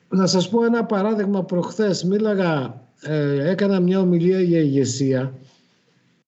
Να 0.09 0.27
σας 0.27 0.49
πω 0.49 0.65
ένα 0.65 0.85
παράδειγμα 0.85 1.45
προχθές, 1.45 2.05
μίλαγα, 2.05 2.83
ε, 3.03 3.51
έκανα 3.51 3.81
μια 3.81 4.01
ομιλία 4.01 4.41
για 4.41 4.61
ηγεσία 4.61 5.39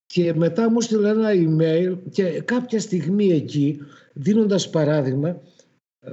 και 0.06 0.34
μετά 0.34 0.70
μου 0.70 0.80
στείλε 0.80 1.08
ένα 1.08 1.30
email 1.32 1.98
και 2.10 2.40
κάποια 2.40 2.80
στιγμή 2.80 3.30
εκεί, 3.30 3.78
δίνοντας 4.12 4.70
παράδειγμα, 4.70 5.28
ε, 6.00 6.10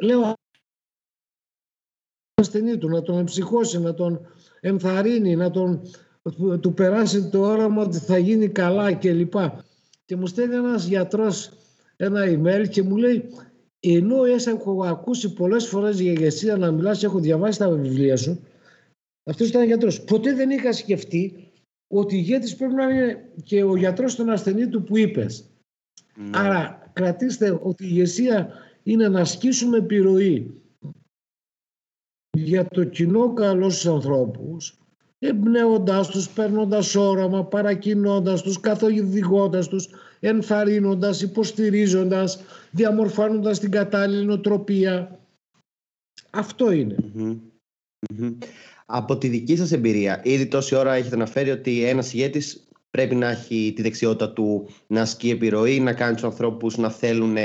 λέω 0.00 0.34
ασθενή 2.34 2.78
του, 2.78 2.88
να 2.88 3.02
τον 3.02 3.18
εμψυχώσει, 3.18 3.80
να 3.80 3.94
τον 3.94 4.26
ενθαρρύνει, 4.60 5.36
να 5.36 5.50
τον, 5.50 5.80
του 6.60 6.74
περάσει 6.74 7.28
το 7.28 7.40
όραμα 7.40 7.82
ότι 7.82 7.98
θα 7.98 8.18
γίνει 8.18 8.48
καλά 8.48 8.94
κλπ. 8.94 9.34
Και 10.04 10.16
μου 10.16 10.26
στέλνει 10.26 10.54
ένας 10.54 10.86
γιατρός 10.86 11.52
ένα 11.96 12.24
email 12.26 12.68
και 12.68 12.82
μου 12.82 12.96
λέει 12.96 13.24
ενώ 13.80 14.24
έχω 14.24 14.84
ακούσει 14.84 15.32
πολλές 15.32 15.66
φορές 15.66 16.00
για 16.00 16.12
ηγεσία 16.12 16.56
να 16.56 16.70
μιλάς, 16.70 17.02
έχω 17.02 17.18
διαβάσει 17.18 17.58
τα 17.58 17.70
βιβλία 17.70 18.16
σου, 18.16 18.40
αυτός 19.24 19.48
ήταν 19.48 19.64
γιατρός. 19.64 20.02
Ποτέ 20.02 20.34
δεν 20.34 20.50
είχα 20.50 20.72
σκεφτεί 20.72 21.52
ότι 21.86 22.16
ηγέτης 22.16 22.56
πρέπει 22.56 22.74
να 22.74 22.84
είναι 22.84 23.30
και 23.44 23.62
ο 23.62 23.76
γιατρός 23.76 24.14
των 24.14 24.30
ασθενή 24.30 24.68
του 24.68 24.82
που 24.82 24.96
είπες. 24.96 25.44
Ναι. 26.16 26.30
Άρα 26.32 26.90
κρατήστε 26.92 27.60
ότι 27.62 27.84
η 27.84 27.88
ηγεσία 27.90 28.52
είναι 28.82 29.08
να 29.08 29.20
ασκήσουμε 29.20 29.76
επιρροή 29.76 30.62
για 32.36 32.68
το 32.68 32.84
κοινό 32.84 33.32
καλό 33.32 33.70
στους 33.70 33.86
ανθρώπους 33.86 34.81
εμπνέοντάς 35.22 36.08
τους, 36.08 36.28
παίρνοντας 36.28 36.94
όραμα, 36.94 37.44
παρακινώντας 37.44 38.42
τους, 38.42 38.60
καθοδηγώντας 38.60 39.68
τους, 39.68 39.88
ενθαρρύνοντας, 40.20 41.22
υποστηρίζοντας, 41.22 42.44
διαμορφώνοντας 42.70 43.58
την 43.58 43.70
κατάλληλη 43.70 44.24
νοοτροπία. 44.24 45.20
Αυτό 46.30 46.68
Από 48.86 49.18
τη 49.18 49.28
δική 49.28 49.56
σας 49.56 49.72
εμπειρία, 49.72 50.20
ήδη 50.24 50.46
τόση 50.46 50.74
ώρα 50.74 50.94
έχετε 50.94 51.14
αναφέρει 51.14 51.50
ότι 51.50 51.84
ένας 51.84 52.12
ηγέτης 52.12 52.68
πρέπει 52.90 53.14
να 53.14 53.30
έχει 53.30 53.72
τη 53.76 53.82
δεξιότητα 53.82 54.32
του 54.32 54.68
να 54.86 55.00
ασκεί 55.00 55.30
επιρροή, 55.30 55.80
να 55.80 55.92
κάνει 55.92 56.14
τους 56.14 56.24
ανθρώπους 56.24 56.76
να 56.76 56.90
θέλουν 56.90 57.36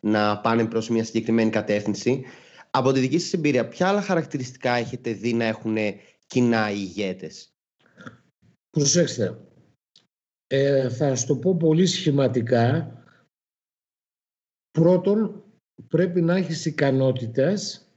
να 0.00 0.38
πάνε 0.38 0.64
προς 0.64 0.88
μια 0.88 1.04
συγκεκριμένη 1.04 1.50
κατεύθυνση. 1.50 2.22
Από 2.70 2.92
τη 2.92 3.00
δική 3.00 3.18
σας 3.18 3.32
εμπειρία, 3.32 3.68
ποια 3.68 3.88
άλλα 3.88 4.02
χαρακτηριστικά 4.02 4.72
έχετε 4.72 5.12
δει 5.12 5.32
να 5.32 5.44
έχουν 5.44 5.76
κοινά 6.26 6.70
οι 6.70 6.76
ηγέτες. 6.78 7.50
Προσέξτε, 8.70 9.38
ε, 10.46 10.88
θα 10.88 11.14
σου 11.14 11.26
το 11.26 11.36
πω 11.36 11.56
πολύ 11.56 11.86
σχηματικά. 11.86 12.90
Πρώτον, 14.70 15.44
πρέπει 15.88 16.20
να 16.20 16.36
έχεις 16.36 16.64
ικανότητες 16.64 17.90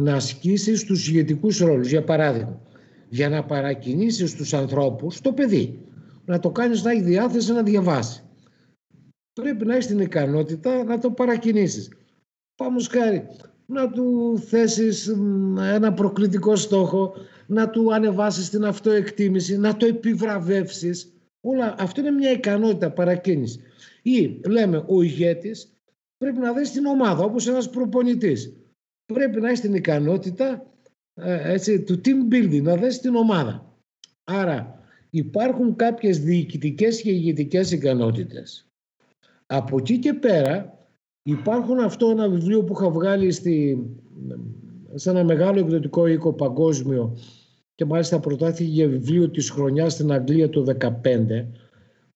να 0.00 0.14
ασκήσεις 0.14 0.84
τους 0.84 1.08
ηγετικούς 1.08 1.58
ρόλους. 1.58 1.88
Για 1.88 2.04
παράδειγμα, 2.04 2.62
για 3.08 3.28
να 3.28 3.44
παρακινήσεις 3.44 4.34
τους 4.34 4.54
ανθρώπους, 4.54 5.20
το 5.20 5.32
παιδί, 5.32 5.88
να 6.24 6.38
το 6.38 6.50
κάνεις 6.50 6.82
να 6.82 6.90
έχει 6.90 7.02
διάθεση 7.02 7.52
να 7.52 7.62
διαβάσει. 7.62 8.22
Πρέπει 9.32 9.66
να 9.66 9.74
έχεις 9.74 9.86
την 9.86 9.98
ικανότητα 9.98 10.84
να 10.84 10.98
το 10.98 11.10
παρακινήσεις. 11.10 11.92
Πάμε 12.54 12.80
σκάρι, 12.80 13.26
να 13.66 13.90
του 13.90 14.38
θέσεις 14.38 15.08
ένα 15.56 15.92
προκλητικό 15.92 16.56
στόχο, 16.56 17.14
να 17.46 17.70
του 17.70 17.94
ανεβάσεις 17.94 18.50
την 18.50 18.64
αυτοεκτίμηση, 18.64 19.58
να 19.58 19.76
το 19.76 19.86
επιβραβεύσεις. 19.86 21.12
Όλα, 21.40 21.74
αυτό 21.78 22.00
είναι 22.00 22.10
μια 22.10 22.30
ικανότητα 22.30 22.90
παρακίνησης. 22.90 23.60
Ή 24.02 24.40
λέμε 24.48 24.84
ο 24.86 25.02
ηγέτης 25.02 25.76
πρέπει 26.16 26.38
να 26.38 26.52
δεις 26.52 26.70
την 26.70 26.86
ομάδα 26.86 27.24
όπως 27.24 27.46
ένας 27.48 27.70
προπονητής. 27.70 28.52
πρέπει 29.12 29.40
να 29.40 29.46
έχεις 29.46 29.60
την 29.60 29.74
ικανότητα 29.74 30.66
ε, 31.14 31.52
έτσι, 31.52 31.82
του 31.82 32.00
team 32.04 32.34
building, 32.34 32.62
να 32.62 32.76
δέσει 32.76 33.00
την 33.00 33.14
ομάδα. 33.14 33.74
Άρα 34.24 34.84
υπάρχουν 35.10 35.76
κάποιες 35.76 36.20
διοικητικές 36.20 37.02
και 37.02 37.10
ηγετικές 37.10 37.70
ικανότητες. 37.70 38.68
Από 39.46 39.78
εκεί 39.78 39.98
και 39.98 40.12
πέρα 40.12 40.75
υπάρχουν 41.26 41.78
αυτό 41.78 42.10
ένα 42.10 42.28
βιβλίο 42.28 42.64
που 42.64 42.72
είχα 42.76 42.90
βγάλει 42.90 43.32
στη, 43.32 43.84
σε 44.94 45.10
ένα 45.10 45.24
μεγάλο 45.24 45.58
εκδοτικό 45.58 46.06
οίκο 46.06 46.32
παγκόσμιο 46.32 47.16
και 47.74 47.84
μάλιστα 47.84 48.20
προτάθηκε 48.20 48.70
για 48.70 48.88
βιβλίο 48.88 49.30
της 49.30 49.50
χρονιάς 49.50 49.92
στην 49.92 50.12
Αγγλία 50.12 50.48
το 50.48 50.64
2015 50.80 50.90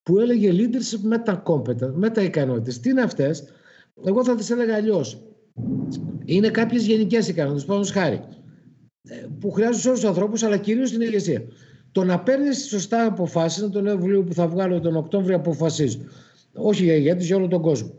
που 0.02 0.18
έλεγε 0.18 0.50
leadership 0.52 1.12
meta 1.12 1.42
competence, 1.42 2.04
meta 2.04 2.22
ικανότητες. 2.22 2.80
Τι 2.80 2.90
είναι 2.90 3.00
αυτές, 3.00 3.44
εγώ 4.04 4.24
θα 4.24 4.34
τις 4.34 4.50
έλεγα 4.50 4.74
αλλιώς. 4.74 5.22
Είναι 6.24 6.48
κάποιες 6.48 6.86
γενικές 6.86 7.28
ικανότητες, 7.28 7.64
πάνω 7.64 7.84
χάρη, 7.84 8.20
ε, 9.08 9.14
που 9.40 9.50
χρειάζονται 9.50 9.80
σε 9.80 9.88
όλους 9.88 10.00
τους 10.00 10.08
ανθρώπους, 10.08 10.42
αλλά 10.42 10.56
κυρίως 10.56 10.88
στην 10.88 11.00
ηγεσία. 11.00 11.42
Το 11.92 12.04
να 12.04 12.20
παίρνεις 12.20 12.66
σωστά 12.68 13.06
αποφάσεις, 13.06 13.62
είναι 13.62 13.70
το 13.70 13.80
νέο 13.80 13.96
βιβλίο 13.96 14.22
που 14.22 14.34
θα 14.34 14.48
βγάλω 14.48 14.80
τον 14.80 14.96
Οκτώβριο, 14.96 15.36
αποφασίζει. 15.36 16.04
Όχι 16.52 16.84
για 16.84 16.94
ηγέτη, 16.94 17.24
για 17.24 17.36
όλο 17.36 17.48
τον 17.48 17.62
κόσμο. 17.62 17.90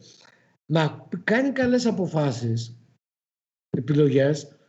Να 0.72 1.08
κάνει 1.24 1.52
καλές 1.52 1.86
αποφάσεις, 1.86 2.78
επιλογές, 3.70 4.60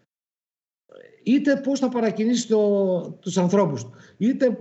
είτε 1.22 1.56
πώς 1.56 1.78
θα 1.78 1.88
παρακινήσει 1.88 2.48
το, 2.48 3.18
τους 3.20 3.38
ανθρώπους 3.38 3.84
του, 3.84 3.92
είτε 4.16 4.58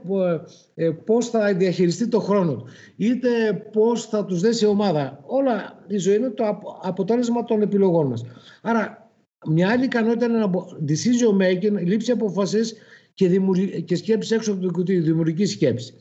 ε, 0.74 0.90
πώς 0.90 1.30
θα 1.30 1.54
διαχειριστεί 1.54 2.08
το 2.08 2.20
χρόνο 2.20 2.56
του, 2.56 2.66
είτε 2.96 3.54
πώς 3.72 4.06
θα 4.06 4.26
τους 4.26 4.42
δέσει 4.42 4.66
η 4.66 4.68
ομάδα. 4.68 5.24
Όλα 5.26 5.84
η 5.88 5.98
ζωή 5.98 6.16
είναι 6.16 6.30
το 6.30 6.60
αποτέλεσμα 6.82 7.44
των 7.44 7.62
επιλογών 7.62 8.08
μας. 8.08 8.26
Άρα 8.62 9.12
μια 9.48 9.70
άλλη 9.70 9.84
ικανότητα 9.84 10.26
είναι 10.26 10.50
decision 10.88 11.42
making, 11.42 11.86
λήψη 11.86 12.12
αποφασής 12.12 12.74
και, 13.14 13.28
δημιουργ... 13.28 13.84
και 13.84 13.96
σκέψη 13.96 14.36
έξω 14.36 14.52
από 14.52 14.62
το 14.62 14.72
κουτί, 14.72 15.00
δημιουργική 15.00 15.46
σκέψη. 15.46 15.94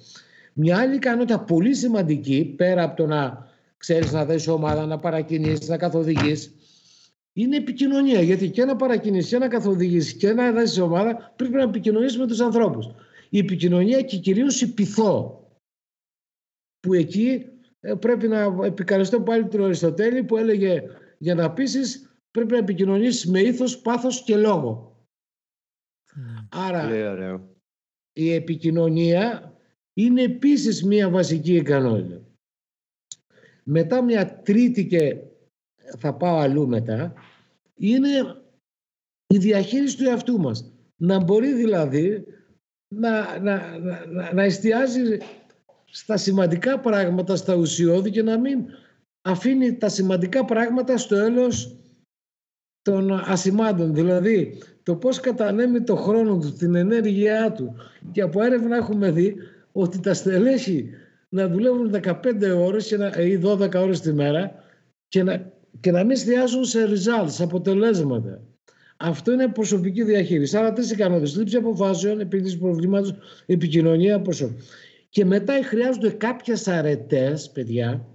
Μια 0.53 0.79
άλλη 0.79 0.95
ικανότητα 0.95 1.41
πολύ 1.41 1.75
σημαντική, 1.75 2.55
πέρα 2.57 2.83
από 2.83 2.97
το 2.97 3.07
να 3.07 3.50
ξέρεις 3.81 4.13
να 4.13 4.25
δέσει 4.25 4.51
ομάδα, 4.51 4.87
να 4.87 4.99
παρακινήσεις, 4.99 5.69
να 5.69 5.77
καθοδηγείς, 5.77 6.55
είναι 7.33 7.57
επικοινωνία. 7.57 8.21
Γιατί 8.21 8.51
και 8.51 8.65
να 8.65 8.77
παρακινήσει 8.77 9.29
και 9.29 9.39
να 9.39 9.49
καθοδηγήσει 9.49 10.17
και 10.17 10.33
να 10.33 10.53
δέσει 10.53 10.81
ομάδα 10.81 11.33
πρέπει 11.37 11.55
να 11.55 11.63
επικοινωνήσει 11.63 12.19
με 12.19 12.27
τους 12.27 12.41
ανθρώπους. 12.41 12.87
Η 13.29 13.39
επικοινωνία 13.39 14.03
και 14.03 14.17
κυρίως 14.17 14.61
η 14.61 14.75
πειθό. 14.75 15.45
Που 16.81 16.95
εκεί 16.95 17.47
ε, 17.81 17.95
πρέπει 17.95 18.29
να 18.29 18.57
επικαριστώ 18.65 19.21
πάλι 19.21 19.49
τον 19.49 19.65
Αριστοτέλη 19.65 20.25
που 20.25 20.37
έλεγε 20.37 20.83
για 21.19 21.35
να 21.35 21.53
πείσεις 21.53 22.11
πρέπει 22.31 22.53
να 22.53 22.59
επικοινωνήσει 22.59 23.31
με 23.31 23.41
ήθος, 23.41 23.79
πάθος 23.81 24.23
και 24.23 24.37
λόγο. 24.37 25.05
Άρα 26.51 26.91
η 28.13 28.33
επικοινωνία 28.33 29.55
είναι 29.93 30.23
επίσης 30.23 30.85
μία 30.85 31.11
βασική 31.11 31.55
ικανότητα. 31.55 32.30
Μετά 33.73 34.03
μια 34.03 34.41
τρίτη 34.43 34.87
και 34.87 35.17
θα 35.99 36.15
πάω 36.15 36.39
αλλού 36.39 36.69
μετά, 36.69 37.15
είναι 37.75 38.09
η 39.27 39.39
διαχείριση 39.39 39.97
του 39.97 40.05
εαυτού 40.05 40.39
μας. 40.39 40.73
Να 40.97 41.21
μπορεί 41.21 41.53
δηλαδή 41.53 42.25
να, 42.95 43.39
να, 43.39 43.79
να, 43.79 44.33
να 44.33 44.43
εστιάζει 44.43 45.19
στα 45.85 46.17
σημαντικά 46.17 46.81
πράγματα, 46.81 47.37
στα 47.37 47.55
ουσιώδη 47.55 48.11
και 48.11 48.23
να 48.23 48.39
μην 48.39 48.65
αφήνει 49.23 49.77
τα 49.77 49.89
σημαντικά 49.89 50.45
πράγματα 50.45 50.97
στο 50.97 51.17
έλεος 51.17 51.77
των 52.83 53.13
ασημάτων. 53.13 53.95
Δηλαδή, 53.95 54.63
το 54.83 54.97
πώς 54.97 55.21
κατανέμει 55.21 55.83
το 55.83 55.97
χρόνο 55.97 56.39
του, 56.39 56.53
την 56.53 56.75
ενέργειά 56.75 57.53
του. 57.53 57.75
Και 58.13 58.21
από 58.21 58.43
έρευνα 58.43 58.77
έχουμε 58.77 59.11
δει 59.11 59.37
ότι 59.73 60.01
τα 60.01 60.15
στελέχη 60.15 60.91
να 61.35 61.49
δουλεύουν 61.49 61.91
15 62.03 62.23
ώρες 62.57 62.91
ή 62.91 63.41
12 63.45 63.75
ώρες 63.75 64.01
τη 64.01 64.13
μέρα 64.13 64.65
και 65.09 65.23
να, 65.23 65.53
και 65.81 65.91
να 65.91 66.01
μην 66.01 66.11
εστιάζουν 66.11 66.65
σε 66.65 66.87
results, 66.87 67.29
σε 67.29 67.43
αποτελέσματα. 67.43 68.43
Αυτό 68.97 69.33
είναι 69.33 69.49
προσωπική 69.49 70.05
διαχείριση. 70.05 70.57
Άρα 70.57 70.73
τρεις 70.73 70.91
ικανότητες. 70.91 71.37
Λήψη 71.37 71.57
αποφάσεων, 71.57 72.21
επίλυση 72.21 72.59
προβλήματος, 72.59 73.15
επικοινωνία, 73.47 74.21
προσωπική. 74.21 74.63
Και 75.09 75.25
μετά 75.25 75.63
χρειάζονται 75.65 76.11
κάποιες 76.11 76.69
αρετές, 76.69 77.51
παιδιά, 77.51 78.07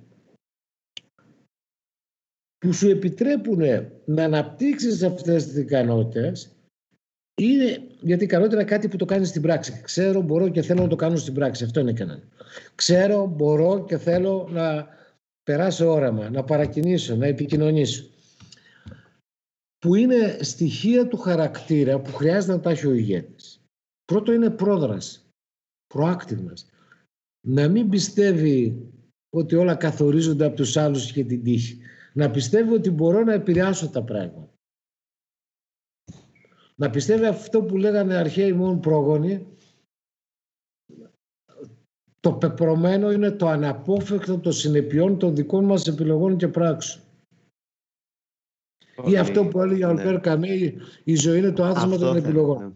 που 2.57 2.73
σου 2.73 2.89
επιτρέπουν 2.89 3.61
να 4.05 4.23
αναπτύξεις 4.23 5.03
αυτές 5.03 5.45
τις 5.45 5.57
ικανότητες 5.57 6.54
είναι, 7.41 7.81
γιατί 8.01 8.23
η 8.23 8.25
ικανότητα 8.25 8.55
είναι 8.55 8.69
κάτι 8.69 8.87
που 8.87 8.97
το 8.97 9.05
κάνεις 9.05 9.29
στην 9.29 9.41
πράξη. 9.41 9.81
Ξέρω, 9.83 10.21
μπορώ 10.21 10.49
και 10.49 10.61
θέλω 10.61 10.81
να 10.81 10.87
το 10.87 10.95
κάνω 10.95 11.15
στην 11.15 11.33
πράξη. 11.33 11.63
Αυτό 11.63 11.79
είναι 11.79 11.93
κανένα. 11.93 12.23
Ξέρω, 12.75 13.25
μπορώ 13.25 13.85
και 13.85 13.97
θέλω 13.97 14.47
να 14.51 14.87
περάσω 15.43 15.91
όραμα, 15.91 16.29
να 16.29 16.43
παρακινήσω, 16.43 17.15
να 17.15 17.25
επικοινωνήσω. 17.25 18.05
Που 19.77 19.95
είναι 19.95 20.37
στοιχεία 20.41 21.07
του 21.07 21.17
χαρακτήρα 21.17 21.99
που 21.99 22.13
χρειάζεται 22.13 22.53
να 22.53 22.59
τα 22.59 22.69
έχει 22.69 22.87
ο 22.87 22.93
ηγέτης. 22.93 23.61
Πρώτο 24.05 24.33
είναι 24.33 24.49
πρόδραση, 24.49 25.21
proactiveness. 25.93 26.63
Να 27.47 27.67
μην 27.67 27.89
πιστεύει 27.89 28.89
ότι 29.29 29.55
όλα 29.55 29.75
καθορίζονται 29.75 30.45
από 30.45 30.55
τους 30.55 30.77
άλλους 30.77 31.11
και 31.11 31.23
την 31.23 31.43
τύχη 31.43 31.79
να 32.13 32.31
πιστεύει 32.31 32.73
ότι 32.73 32.91
μπορώ 32.91 33.23
να 33.23 33.33
επηρεάσω 33.33 33.89
τα 33.89 34.03
πράγματα. 34.03 34.54
Να 36.75 36.89
πιστεύει 36.89 37.25
αυτό 37.25 37.63
που 37.63 37.77
λέγανε 37.77 38.15
αρχαίοι 38.15 38.53
μόνο 38.53 38.79
πρόγονοι, 38.79 39.47
το 42.19 42.33
πεπρωμένο 42.33 43.11
είναι 43.11 43.31
το 43.31 43.47
αναπόφευκτο 43.47 44.39
των 44.39 44.51
συνεπειών 44.51 45.19
των 45.19 45.35
δικών 45.35 45.65
μας 45.65 45.87
επιλογών 45.87 46.37
και 46.37 46.47
πράξεων. 46.47 47.03
Ή 49.05 49.17
αυτό 49.17 49.45
που 49.45 49.61
έλεγε 49.61 49.85
ο 49.85 49.93
ναι. 49.93 50.01
Αλπέρ 50.01 50.19
Καμί, 50.19 50.77
η 51.03 51.15
ζωή 51.15 51.37
είναι 51.37 51.51
το 51.51 51.63
άθροισμα 51.63 51.97
των 51.97 52.17
επιλογών. 52.17 52.63
Ναι. 52.63 52.73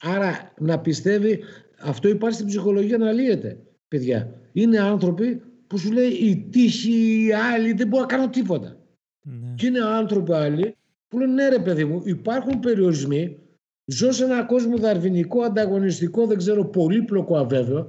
Άρα 0.00 0.54
να 0.58 0.80
πιστεύει, 0.80 1.42
αυτό 1.78 2.08
υπάρχει 2.08 2.34
στην 2.34 2.46
ψυχολογία 2.46 2.98
να 2.98 3.12
λύεται, 3.12 3.62
παιδιά. 3.88 4.40
Είναι 4.52 4.78
άνθρωποι 4.78 5.42
που 5.66 5.78
σου 5.78 5.92
λέει 5.92 6.08
η 6.08 6.48
τύχη, 6.50 7.24
οι 7.24 7.32
άλλοι, 7.32 7.72
δεν 7.72 7.88
μπορώ 7.88 8.02
να 8.02 8.08
κάνω 8.08 8.30
τίποτα. 8.30 8.76
Ναι. 9.22 9.54
Και 9.54 9.66
είναι 9.66 9.80
άνθρωποι 9.80 10.32
άλλοι 10.32 10.76
που 11.08 11.18
λένε 11.18 11.32
ναι 11.32 11.48
ρε 11.48 11.58
παιδί 11.58 11.84
μου, 11.84 12.02
υπάρχουν 12.04 12.60
περιορισμοί, 12.60 13.38
ζω 13.84 14.12
σε 14.12 14.24
ένα 14.24 14.42
κόσμο 14.42 14.76
δαρβηνικό, 14.76 15.42
ανταγωνιστικό, 15.42 16.26
δεν 16.26 16.36
ξέρω, 16.36 16.64
πολύπλοκο 16.64 17.36
αβέβαιο, 17.36 17.88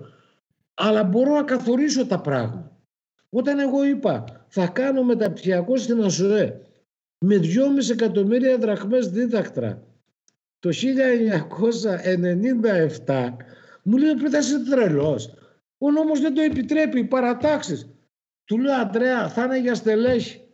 αλλά 0.74 1.04
μπορώ 1.04 1.34
να 1.36 1.44
καθορίσω 1.44 2.06
τα 2.06 2.22
πράγματα. 2.22 2.72
Όταν 3.30 3.60
εγώ 3.60 3.86
είπα 3.86 4.46
θα 4.48 4.68
κάνω 4.68 5.04
μεταπτυχιακό 5.04 5.78
στην 5.78 6.04
ΑΣΟΕ 6.04 6.62
με 7.26 7.36
2,5 7.36 7.90
εκατομμύρια 7.92 8.58
δραχμές 8.58 9.10
δίδακτρα 9.10 9.84
το 10.60 10.70
1997 13.06 13.36
μου 13.84 13.98
λέει 13.98 14.14
πρέπει 14.14 14.32
να 14.32 14.38
είσαι 14.38 14.64
τρελός 14.70 15.38
ο 15.78 15.92
νόμος 15.92 16.20
δεν 16.20 16.34
το 16.34 16.42
επιτρέπει, 16.42 17.00
οι 17.00 17.04
παρατάξεις. 17.04 17.90
Του 18.44 18.58
λέω 18.58 18.74
Αντρέα, 18.74 19.30
θα 19.30 19.44
είναι 19.44 19.60
για 19.60 19.76
στελέχη. 19.76 20.47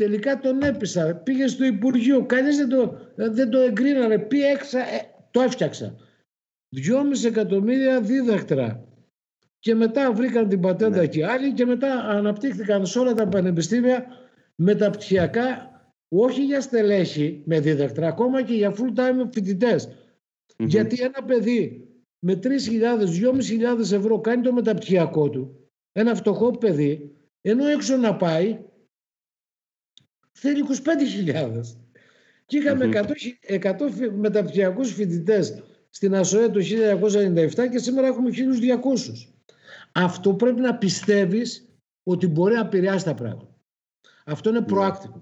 Τελικά 0.00 0.38
τον 0.38 0.62
έπεισα, 0.62 1.14
πήγε 1.14 1.46
στο 1.46 1.64
Υπουργείο, 1.64 2.26
κανείς 2.26 2.56
δεν 2.56 2.68
το, 2.68 2.98
δεν 3.14 3.50
το 3.50 3.58
εγκρίνανε, 3.58 4.18
πει 4.18 4.42
έξα, 4.44 4.78
ε, 4.78 5.00
το 5.30 5.40
έφτιαξα. 5.40 5.96
Δυόμιση 6.68 7.26
εκατομμύρια 7.26 8.00
δίδακτρα. 8.00 8.84
Και 9.58 9.74
μετά 9.74 10.12
βρήκαν 10.12 10.48
την 10.48 10.60
πατέντα 10.60 11.00
ναι. 11.00 11.06
και 11.06 11.26
άλλοι 11.26 11.52
και 11.52 11.66
μετά 11.66 11.94
αναπτύχθηκαν 11.94 12.86
σε 12.86 12.98
όλα 12.98 13.14
τα 13.14 13.28
πανεπιστήμια 13.28 14.06
μεταπτυχιακά 14.54 15.70
όχι 16.08 16.44
για 16.44 16.60
στελέχη 16.60 17.42
με 17.44 17.60
δίδακτρα, 17.60 18.08
ακόμα 18.08 18.42
και 18.42 18.54
για 18.54 18.74
full 18.76 18.98
time 18.98 19.28
φοιτητε 19.32 19.76
Γιατί 20.58 21.02
ένα 21.02 21.24
παιδί 21.26 21.88
με 22.18 22.38
3.000-2.500 22.42 23.92
ευρώ 23.92 24.20
κάνει 24.20 24.42
το 24.42 24.52
μεταπτυχιακό 24.52 25.30
του, 25.30 25.70
ένα 25.92 26.14
φτωχό 26.14 26.50
παιδί, 26.50 27.14
ενώ 27.40 27.66
έξω 27.66 27.96
να 27.96 28.16
πάει, 28.16 28.58
θέλει 30.40 30.64
25.000. 30.68 31.60
Και 32.46 32.58
είχαμε 32.58 32.88
100, 32.92 33.58
100 33.62 33.74
μεταπτυχιακούς 34.16 34.92
φοιτητές 34.92 35.62
στην 35.90 36.14
ΑΣΟΕ 36.14 36.48
το 36.48 36.60
1997 36.60 37.68
και 37.70 37.78
σήμερα 37.78 38.06
έχουμε 38.06 38.30
1.200. 38.30 38.38
Αυτό 39.92 40.34
πρέπει 40.34 40.60
να 40.60 40.74
πιστεύεις 40.74 41.68
ότι 42.02 42.26
μπορεί 42.26 42.54
να 42.54 42.60
επηρεάσει 42.60 43.04
τα 43.04 43.14
πράγματα. 43.14 43.54
Αυτό 44.24 44.50
είναι 44.50 44.64
proactive. 44.68 45.20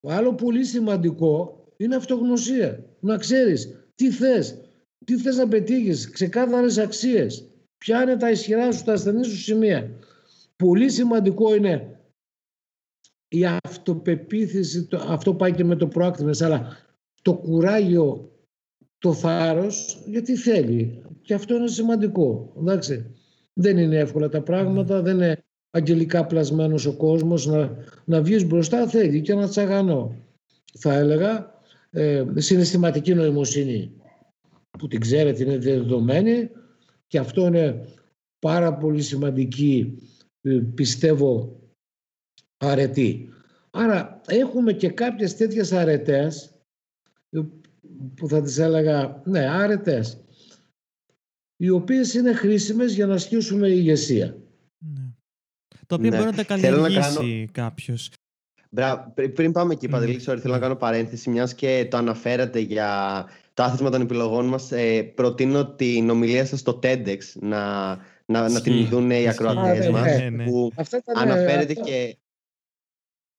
Το 0.00 0.08
άλλο 0.08 0.34
πολύ 0.34 0.64
σημαντικό 0.64 1.64
είναι 1.76 1.96
αυτογνωσία. 1.96 2.84
Να 3.00 3.16
ξέρεις 3.16 3.86
τι 3.94 4.10
θες, 4.10 4.58
τι 5.04 5.16
θες 5.16 5.36
να 5.36 5.48
πετύχεις, 5.48 6.10
ξεκάθαρες 6.10 6.78
αξίες. 6.78 7.48
Ποια 7.78 8.02
είναι 8.02 8.16
τα 8.16 8.30
ισχυρά 8.30 8.72
σου, 8.72 8.84
τα 8.84 8.92
ασθενή 8.92 9.24
σου 9.24 9.36
σημεία. 9.36 9.90
Πολύ 10.56 10.90
σημαντικό 10.90 11.54
είναι 11.54 11.91
η 13.32 13.44
αυτοπεποίθηση, 13.64 14.84
το, 14.84 15.04
αυτό 15.08 15.34
πάει 15.34 15.52
και 15.52 15.64
με 15.64 15.76
το 15.76 15.88
proactiveness, 15.94 16.42
αλλά 16.42 16.76
το 17.22 17.34
κουράγιο, 17.34 18.30
το 18.98 19.12
θάρρος, 19.12 20.02
γιατί 20.06 20.36
θέλει. 20.36 21.02
Και 21.22 21.34
αυτό 21.34 21.54
είναι 21.54 21.68
σημαντικό. 21.68 22.52
Εντάξει. 22.58 23.14
Δεν 23.52 23.78
είναι 23.78 23.96
εύκολα 23.96 24.28
τα 24.28 24.42
πράγματα, 24.42 25.02
δεν 25.02 25.14
είναι 25.14 25.44
αγγελικά 25.70 26.26
πλασμένος 26.26 26.86
ο 26.86 26.96
κόσμος 26.96 27.46
να, 27.46 27.76
να 28.04 28.22
βγεις 28.22 28.46
μπροστά 28.46 28.86
θέλει 28.86 29.20
και 29.20 29.34
να 29.34 29.48
τσαγανώ. 29.48 30.16
Θα 30.78 30.94
έλεγα 30.94 31.60
ε, 31.90 32.24
συναισθηματική 32.34 33.14
νοημοσύνη 33.14 33.92
που 34.78 34.88
την 34.88 35.00
ξέρετε 35.00 35.42
είναι 35.42 35.58
δεδομένη 35.58 36.50
και 37.06 37.18
αυτό 37.18 37.46
είναι 37.46 37.84
πάρα 38.38 38.74
πολύ 38.74 39.02
σημαντική 39.02 39.98
ε, 40.42 40.60
πιστεύω 40.74 41.61
αρετή. 42.68 43.28
Άρα 43.70 44.20
έχουμε 44.26 44.72
και 44.72 44.88
κάποιες 44.88 45.36
τέτοιες 45.36 45.72
αρετές 45.72 46.54
ε, 47.30 47.40
που 48.16 48.28
θα 48.28 48.42
τις 48.42 48.58
έλεγα, 48.58 49.22
ναι, 49.24 49.48
άρετες, 49.48 50.20
οι 51.56 51.70
οποίες 51.70 52.14
είναι 52.14 52.32
χρήσιμες 52.32 52.94
για 52.94 53.06
να 53.06 53.14
ασκήσουμε 53.14 53.68
ηγεσία. 53.68 54.36
Ναι. 54.78 55.02
Το 55.86 55.94
οποίο 55.94 56.10
ναι. 56.10 56.16
μπορεί 56.16 56.30
να 56.30 56.36
τα 56.36 56.44
καλλιεργήσει 56.44 57.44
να 57.44 57.52
κάποιος. 57.52 58.10
πριν 59.34 59.52
πάμε 59.52 59.72
εκεί, 59.72 59.88
Παντελή, 59.88 60.18
θέλω 60.18 60.40
να 60.44 60.58
κάνω 60.58 60.76
παρένθεση, 60.76 61.30
μιας 61.30 61.54
και 61.54 61.86
το 61.90 61.96
αναφέρατε 61.96 62.58
για 62.58 63.24
το 63.54 63.62
άθροισμα 63.62 63.90
των 63.90 64.00
επιλογών 64.00 64.46
μας. 64.46 64.72
Ε, 64.72 65.02
προτείνω 65.02 65.66
την 65.66 66.10
ομιλία 66.10 66.46
σας 66.46 66.60
στο 66.60 66.78
TEDx 66.82 67.18
να, 67.40 67.94
να, 68.26 68.48
να 68.48 68.60
την 68.60 68.86
δουν 68.86 69.10
οι 69.10 69.28
ακροατές 69.28 69.88
μας. 69.88 70.18
Ναι, 70.18 70.30
ναι. 70.30 70.44
Που 70.44 70.72
αναφέρεται 71.14 71.74
και 71.74 72.16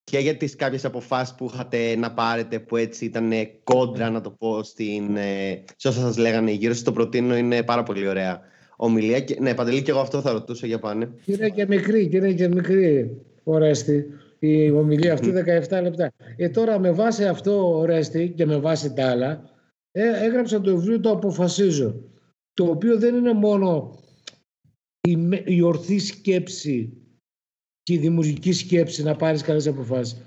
και 0.04 0.18
για 0.18 0.36
τις 0.36 0.56
κάποιες 0.56 0.86
αποφάσεις 0.86 1.36
που 1.36 1.50
είχατε 1.54 1.96
να 1.96 2.14
πάρετε 2.14 2.60
που 2.60 2.78
έτσι 2.78 3.06
ήταν 3.06 3.32
κόντρα 3.64 4.10
να 4.10 4.22
το 4.22 4.32
πω 4.32 4.64
στην, 4.64 5.16
ε, 5.16 5.64
σε 5.76 5.88
όσα 5.88 6.00
σας 6.00 6.18
λέγανε 6.18 6.52
γύρω 6.52 6.74
σας 6.74 6.84
το 6.84 6.92
προτείνω 6.92 7.38
είναι 7.38 7.64
πάρα 7.64 7.84
πολύ 7.84 8.08
ωραία 8.08 8.42
ομιλία. 8.76 9.20
Και, 9.20 9.38
ναι 9.40 9.54
Παντελή 9.54 9.82
και 9.82 9.92
εγώ 9.92 10.00
αυτό 10.00 10.22
θα 10.22 10.32
ρωτούσα 10.32 10.68
για 10.68 10.80
πάνε. 10.80 11.12
Και 11.26 11.32
είναι 11.32 11.50
και 11.50 11.66
μικρή 11.68 12.08
και 12.08 12.18
είναι 12.18 12.34
και 12.34 12.48
μικρή 12.48 13.18
Ορέστη 13.44 14.06
η 14.40 14.72
ομιλία 14.72 15.14
αυτή 15.14 15.34
17 15.70 15.82
λεπτά. 15.82 16.12
Ε, 16.36 16.50
τώρα 16.50 16.80
με 16.80 16.92
βάση 16.92 17.26
αυτό 17.26 17.78
Ορέστη 17.78 18.34
και 18.36 18.46
με 18.46 18.58
βάση 18.58 18.94
τα 18.94 19.10
άλλα 19.10 19.50
ε, 19.92 20.26
έγραψα 20.26 20.62
το 20.62 20.76
βιβλίο 20.76 21.00
το 21.00 21.10
αποφασίζω 21.10 22.04
το 22.54 22.66
οποίο 22.66 22.98
δεν 22.98 23.16
είναι 23.16 23.34
μόνο 23.34 24.00
η, 25.02 25.18
η 25.46 25.62
ορθή 25.62 26.00
σκέψη 26.00 27.03
και 27.84 27.94
η 27.94 27.98
δημιουργική 27.98 28.52
σκέψη 28.52 29.04
να 29.04 29.16
πάρεις 29.16 29.42
καλές 29.42 29.68
αποφάσεις. 29.68 30.18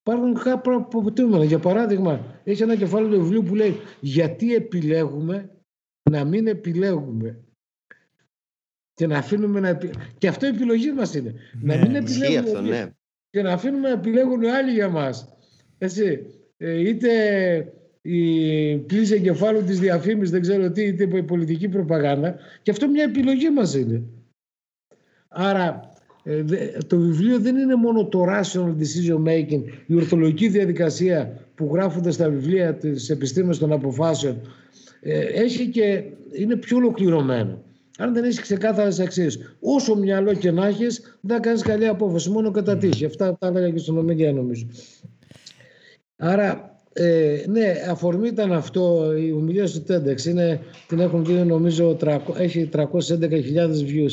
Υπάρχουν 0.00 0.34
κάποια 0.34 0.74
αποτελέσματα. 0.74 1.44
Για 1.44 1.58
παράδειγμα, 1.58 2.40
έχει 2.44 2.62
ένα 2.62 2.76
κεφάλαιο 2.76 3.10
του 3.10 3.20
βιβλίου 3.20 3.42
που 3.42 3.54
λέει 3.54 3.76
Γιατί 4.00 4.54
επιλέγουμε 4.54 5.50
να 6.10 6.24
μην 6.24 6.46
επιλέγουμε. 6.46 7.38
Και 8.94 9.06
να 9.06 9.18
αφήνουμε 9.18 9.60
να 9.60 9.78
Και 10.18 10.28
αυτό 10.28 10.46
η 10.46 10.48
επιλογή 10.48 10.92
μας 10.92 11.14
είναι. 11.14 11.34
να 11.60 11.76
μην 11.76 11.94
επιλέγουμε. 11.94 12.38
Αυτό, 12.38 12.60
ναι. 12.60 12.90
Και 13.30 13.42
να 13.42 13.52
αφήνουμε 13.52 13.88
να 13.88 13.94
επιλέγουν 13.94 14.42
οι 14.42 14.50
άλλοι 14.50 14.72
για 14.72 14.88
μας. 14.88 15.36
Έτσι. 15.78 16.26
Ε, 16.56 16.88
είτε 16.88 17.12
η 18.02 18.78
πλήση 18.78 19.14
εγκεφάλου 19.14 19.64
της 19.64 19.80
διαφήμισης, 19.80 20.30
δεν 20.30 20.40
ξέρω 20.40 20.70
τι, 20.70 20.82
είτε 20.82 21.16
η 21.16 21.22
πολιτική 21.22 21.68
προπαγάνδα. 21.68 22.36
Και 22.62 22.70
αυτό 22.70 22.88
μια 22.88 23.04
επιλογή 23.04 23.50
μας 23.50 23.74
είναι. 23.74 24.02
Άρα 25.28 25.66
ε, 25.66 25.93
το 26.86 26.98
βιβλίο 26.98 27.38
δεν 27.38 27.56
είναι 27.56 27.74
μόνο 27.74 28.06
το 28.06 28.24
rational 28.28 28.74
decision 28.78 29.28
making, 29.28 29.62
η 29.86 29.94
ορθολογική 29.94 30.48
διαδικασία 30.48 31.40
που 31.54 31.70
γράφονται 31.72 32.10
στα 32.10 32.28
βιβλία 32.28 32.74
της 32.74 33.10
επιστήμης 33.10 33.58
των 33.58 33.72
αποφάσεων. 33.72 34.40
Ε, 35.00 35.18
έχει 35.18 35.68
και 35.68 36.02
είναι 36.32 36.56
πιο 36.56 36.76
ολοκληρωμένο. 36.76 37.62
Αν 37.98 38.14
δεν 38.14 38.24
έχει 38.24 38.40
ξεκάθαρε 38.40 39.02
αξίε, 39.02 39.28
όσο 39.60 39.96
μυαλό 39.96 40.34
και 40.34 40.50
να 40.50 40.66
έχεις, 40.66 41.18
δεν 41.20 41.40
κάνεις 41.40 41.62
καλή 41.62 41.86
απόφαση. 41.86 42.30
Μόνο 42.30 42.50
κατά 42.50 42.76
τύχη. 42.76 43.04
Αυτά 43.04 43.36
τα 43.38 43.46
έλεγα 43.46 43.70
και 43.70 43.78
στον 43.78 43.98
Ομεγιά, 43.98 44.32
νομίζω. 44.32 44.66
Άρα, 46.16 46.78
ε, 46.92 47.44
ναι, 47.48 47.74
αφορμή 47.90 48.28
ήταν 48.28 48.52
αυτό. 48.52 49.12
Η 49.16 49.32
ομιλία 49.32 49.66
στο 49.66 49.82
TEDx 49.88 50.24
είναι, 50.24 50.60
την 50.88 51.00
έχουν 51.00 51.24
δει, 51.24 51.32
νομίζω, 51.32 51.96
έχει 52.36 52.68
311.000 52.72 52.82
views 53.86 54.12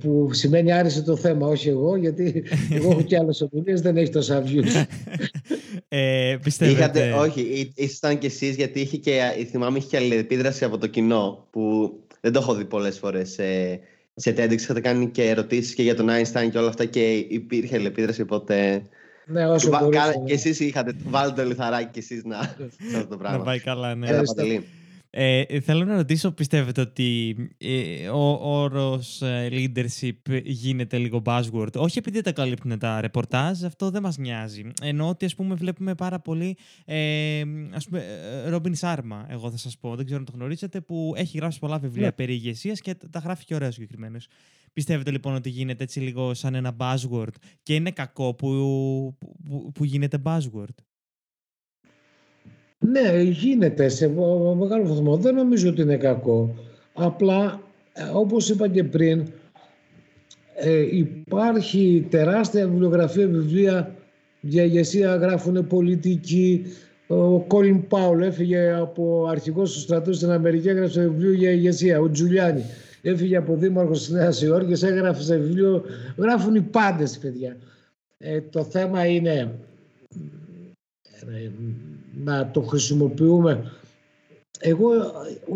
που 0.00 0.28
σημαίνει 0.32 0.72
άρεσε 0.72 1.02
το 1.02 1.16
θέμα, 1.16 1.46
όχι 1.46 1.68
εγώ, 1.68 1.96
γιατί 1.96 2.44
εγώ 2.70 2.90
έχω 2.90 3.02
και 3.02 3.16
άλλες 3.16 3.40
ομιλίες, 3.40 3.80
δεν 3.80 3.96
έχει 3.96 4.10
τόσα 4.10 4.42
views. 4.46 4.84
ε, 5.88 6.36
πιστεύετε... 6.42 6.78
Είχατε, 6.78 7.12
όχι, 7.12 7.72
ήσασταν 7.74 8.18
κι 8.18 8.26
εσείς, 8.26 8.56
γιατί 8.56 8.80
είχε 8.80 8.96
και, 8.96 9.20
θυμάμαι, 9.50 9.78
είχε 9.78 9.86
και 9.86 9.96
αλληλεπίδραση 9.96 10.64
από 10.64 10.78
το 10.78 10.86
κοινό, 10.86 11.46
που 11.50 11.92
δεν 12.20 12.32
το 12.32 12.38
έχω 12.38 12.54
δει 12.54 12.64
πολλές 12.64 12.98
φορές 12.98 13.30
σε, 13.30 13.80
σε 14.14 14.34
TEDx. 14.36 14.52
Είχατε 14.52 14.80
κάνει 14.80 15.08
και 15.08 15.28
ερωτήσεις 15.28 15.74
και 15.74 15.82
για 15.82 15.94
τον 15.94 16.08
Einstein 16.10 16.48
και 16.50 16.58
όλα 16.58 16.68
αυτά 16.68 16.84
και 16.84 17.14
υπήρχε 17.28 17.74
αλληλεπίδραση, 17.74 18.22
οπότε... 18.22 18.82
Ναι, 19.26 19.48
όσο 19.48 19.68
μπορούσα. 19.68 20.22
Και 20.26 20.32
εσείς 20.32 20.60
είχατε 20.60 20.94
βάλει 21.04 21.32
το 21.32 21.44
λιθαράκι 21.44 21.90
κι 21.92 21.98
εσείς 21.98 22.24
να... 22.24 22.56
σε 22.90 22.96
αυτό 22.96 23.08
το 23.08 23.16
πράγμα. 23.16 23.38
Να 23.38 23.44
πάει 23.44 23.58
καλά, 23.58 23.94
ναι. 23.94 24.08
Ε, 25.12 25.60
θέλω 25.60 25.84
να 25.84 25.94
ρωτήσω, 25.94 26.32
πιστεύετε 26.32 26.80
ότι 26.80 27.36
ε, 27.58 28.08
ο 28.08 28.38
όρος 28.42 29.22
ε, 29.22 29.48
leadership 29.50 30.42
γίνεται 30.44 30.98
λίγο 30.98 31.22
buzzword; 31.24 31.72
Όχι 31.74 31.98
επειδή 31.98 32.20
τα 32.20 32.32
καλύπτουν 32.32 32.78
τα 32.78 33.00
ρεπορτάζ, 33.00 33.64
αυτό 33.64 33.90
δεν 33.90 34.02
μας 34.02 34.18
νοιάζει. 34.18 34.70
Ενώ 34.82 35.08
ότι 35.08 35.24
ας 35.24 35.34
πούμε 35.34 35.54
βλέπουμε 35.54 35.94
πάρα 35.94 36.20
πολύ, 36.20 36.56
ε, 36.84 37.42
ας 37.72 37.84
πούμε, 37.84 38.04
Ρόμπιν 38.46 38.74
Σάρμα, 38.74 39.26
εγώ 39.28 39.50
θα 39.50 39.56
σας 39.56 39.78
πω, 39.78 39.96
δεν 39.96 40.04
ξέρω 40.04 40.20
αν 40.20 40.26
το 40.26 40.32
γνωρίζετε, 40.34 40.80
που 40.80 41.12
έχει 41.16 41.38
γράψει 41.38 41.58
πολλά 41.58 41.78
βιβλία 41.78 42.06
ναι. 42.06 42.12
περί 42.12 42.32
ηγεσίας 42.32 42.80
και 42.80 42.94
τα 43.10 43.18
γράφει 43.18 43.44
και 43.44 43.54
ωραίο 43.54 43.70
συγκεκριμένο. 43.70 44.18
Πιστεύετε 44.72 45.10
λοιπόν 45.10 45.34
ότι 45.34 45.48
γίνεται 45.48 45.82
έτσι 45.82 46.00
λίγο 46.00 46.34
σαν 46.34 46.54
ένα 46.54 46.76
buzzword 46.78 47.34
και 47.62 47.74
είναι 47.74 47.90
κακό 47.90 48.34
που, 48.34 48.48
που, 49.48 49.72
που 49.74 49.84
γίνεται 49.84 50.18
buzzword; 50.24 50.74
Ναι, 52.80 53.22
γίνεται 53.22 53.88
σε 53.88 54.08
μεγάλο 54.58 54.86
βαθμό. 54.86 55.16
Δεν 55.16 55.34
νομίζω 55.34 55.68
ότι 55.68 55.82
είναι 55.82 55.96
κακό. 55.96 56.54
Απλά, 56.92 57.60
ε, 57.92 58.02
όπως 58.12 58.48
είπα 58.48 58.68
και 58.68 58.84
πριν, 58.84 59.26
ε, 60.54 60.96
υπάρχει 60.96 62.06
τεράστια 62.10 62.68
βιβλιογραφία, 62.68 63.26
βιβλία 63.26 63.94
για 64.40 64.62
ηγεσία, 64.62 65.16
γράφουν 65.16 65.66
πολιτικοί. 65.66 66.64
Ο 67.06 67.40
Κόλιν 67.40 67.86
Πάουλ 67.86 68.22
έφυγε 68.22 68.72
από 68.72 69.26
αρχηγός 69.30 69.72
του 69.72 69.78
στρατού 69.78 70.12
στην 70.12 70.30
Αμερική, 70.30 70.68
έγραψε 70.68 71.00
βιβλίο 71.00 71.32
για 71.32 71.50
ηγεσία. 71.50 72.00
Ο 72.00 72.10
Τζουλιάνι 72.10 72.64
έφυγε 73.02 73.36
από 73.36 73.56
δήμαρχο 73.56 73.92
τη 73.92 74.12
Νέα 74.12 74.32
Υόρκη, 74.42 74.86
έγραψε 74.86 75.36
βιβλίο. 75.36 75.84
Γράφουν 76.16 76.54
οι 76.54 76.60
πάντες, 76.60 77.18
παιδιά. 77.18 77.56
Ε, 78.18 78.40
το 78.40 78.64
θέμα 78.64 79.06
είναι 79.06 79.30
ε, 79.30 79.48
να 82.14 82.50
το 82.50 82.60
χρησιμοποιούμε. 82.60 83.72
Εγώ 84.60 84.90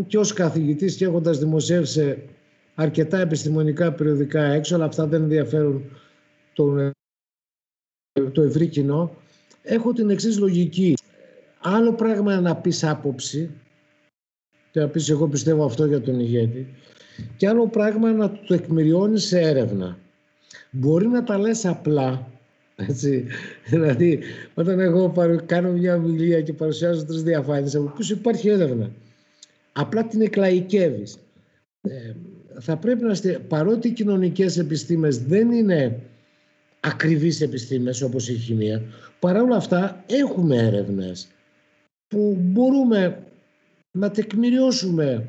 και 0.07 0.19
ως 0.19 0.33
καθηγητής 0.33 0.97
και 0.97 1.05
έχοντας 1.05 1.39
δημοσιεύσει 1.39 2.29
αρκετά 2.75 3.19
επιστημονικά 3.19 3.93
περιοδικά 3.93 4.43
έξω, 4.43 4.75
αλλά 4.75 4.85
αυτά 4.85 5.07
δεν 5.07 5.23
ενδιαφέρουν 5.23 5.85
τον, 6.53 6.91
το 8.33 8.43
ευρύ 8.43 8.67
κοινό, 8.69 9.17
έχω 9.63 9.93
την 9.93 10.11
εξής 10.11 10.39
λογική. 10.39 10.95
Άλλο 11.61 11.95
πράγμα 11.95 12.41
να 12.41 12.57
πεις 12.57 12.85
άποψη, 12.85 13.51
και 14.71 14.81
να 14.81 14.89
πεις 14.89 15.09
εγώ 15.09 15.29
πιστεύω 15.29 15.65
αυτό 15.65 15.87
για 15.87 16.01
τον 16.01 16.21
ηγέτη, 16.21 16.75
και 17.37 17.49
άλλο 17.49 17.69
πράγμα 17.69 18.13
να 18.13 18.33
το 18.33 18.55
εκμηριώνεις 18.55 19.25
σε 19.25 19.41
έρευνα. 19.41 19.99
Μπορεί 20.71 21.07
να 21.07 21.25
τα 21.25 21.39
λες 21.39 21.67
απλά, 21.67 22.31
έτσι. 22.77 23.27
Δηλαδή, 23.65 24.21
όταν 24.55 24.81
εγώ 24.81 25.13
κάνω 25.47 25.73
μια 25.73 25.95
ομιλία 25.95 26.41
και 26.41 26.53
παρουσιάζω 26.53 27.05
τρεις 27.05 27.23
διαφάνειες, 27.23 27.75
από 27.75 27.93
πίσω 27.97 28.15
υπάρχει 28.15 28.49
έρευνα. 28.49 28.91
Απλά 29.73 30.07
την 30.07 30.21
εκλαϊκεύεις. 30.21 31.19
Ε, 31.81 32.13
θα 32.61 32.77
πρέπει 32.77 33.05
να 33.05 33.15
στε... 33.15 33.39
παρότι 33.49 33.89
οι 33.89 33.93
κοινωνικές 33.93 34.59
επιστήμες 34.59 35.25
δεν 35.25 35.51
είναι 35.51 36.01
ακριβείς 36.81 37.41
επιστήμες 37.41 38.03
όπως 38.03 38.29
η 38.29 38.35
χημεία, 38.35 38.83
παρά 39.19 39.43
όλα 39.43 39.57
αυτά 39.57 40.05
έχουμε 40.07 40.57
έρευνες 40.57 41.29
που 42.09 42.39
μπορούμε 42.41 43.23
να 43.91 44.11
τεκμηριώσουμε 44.11 45.29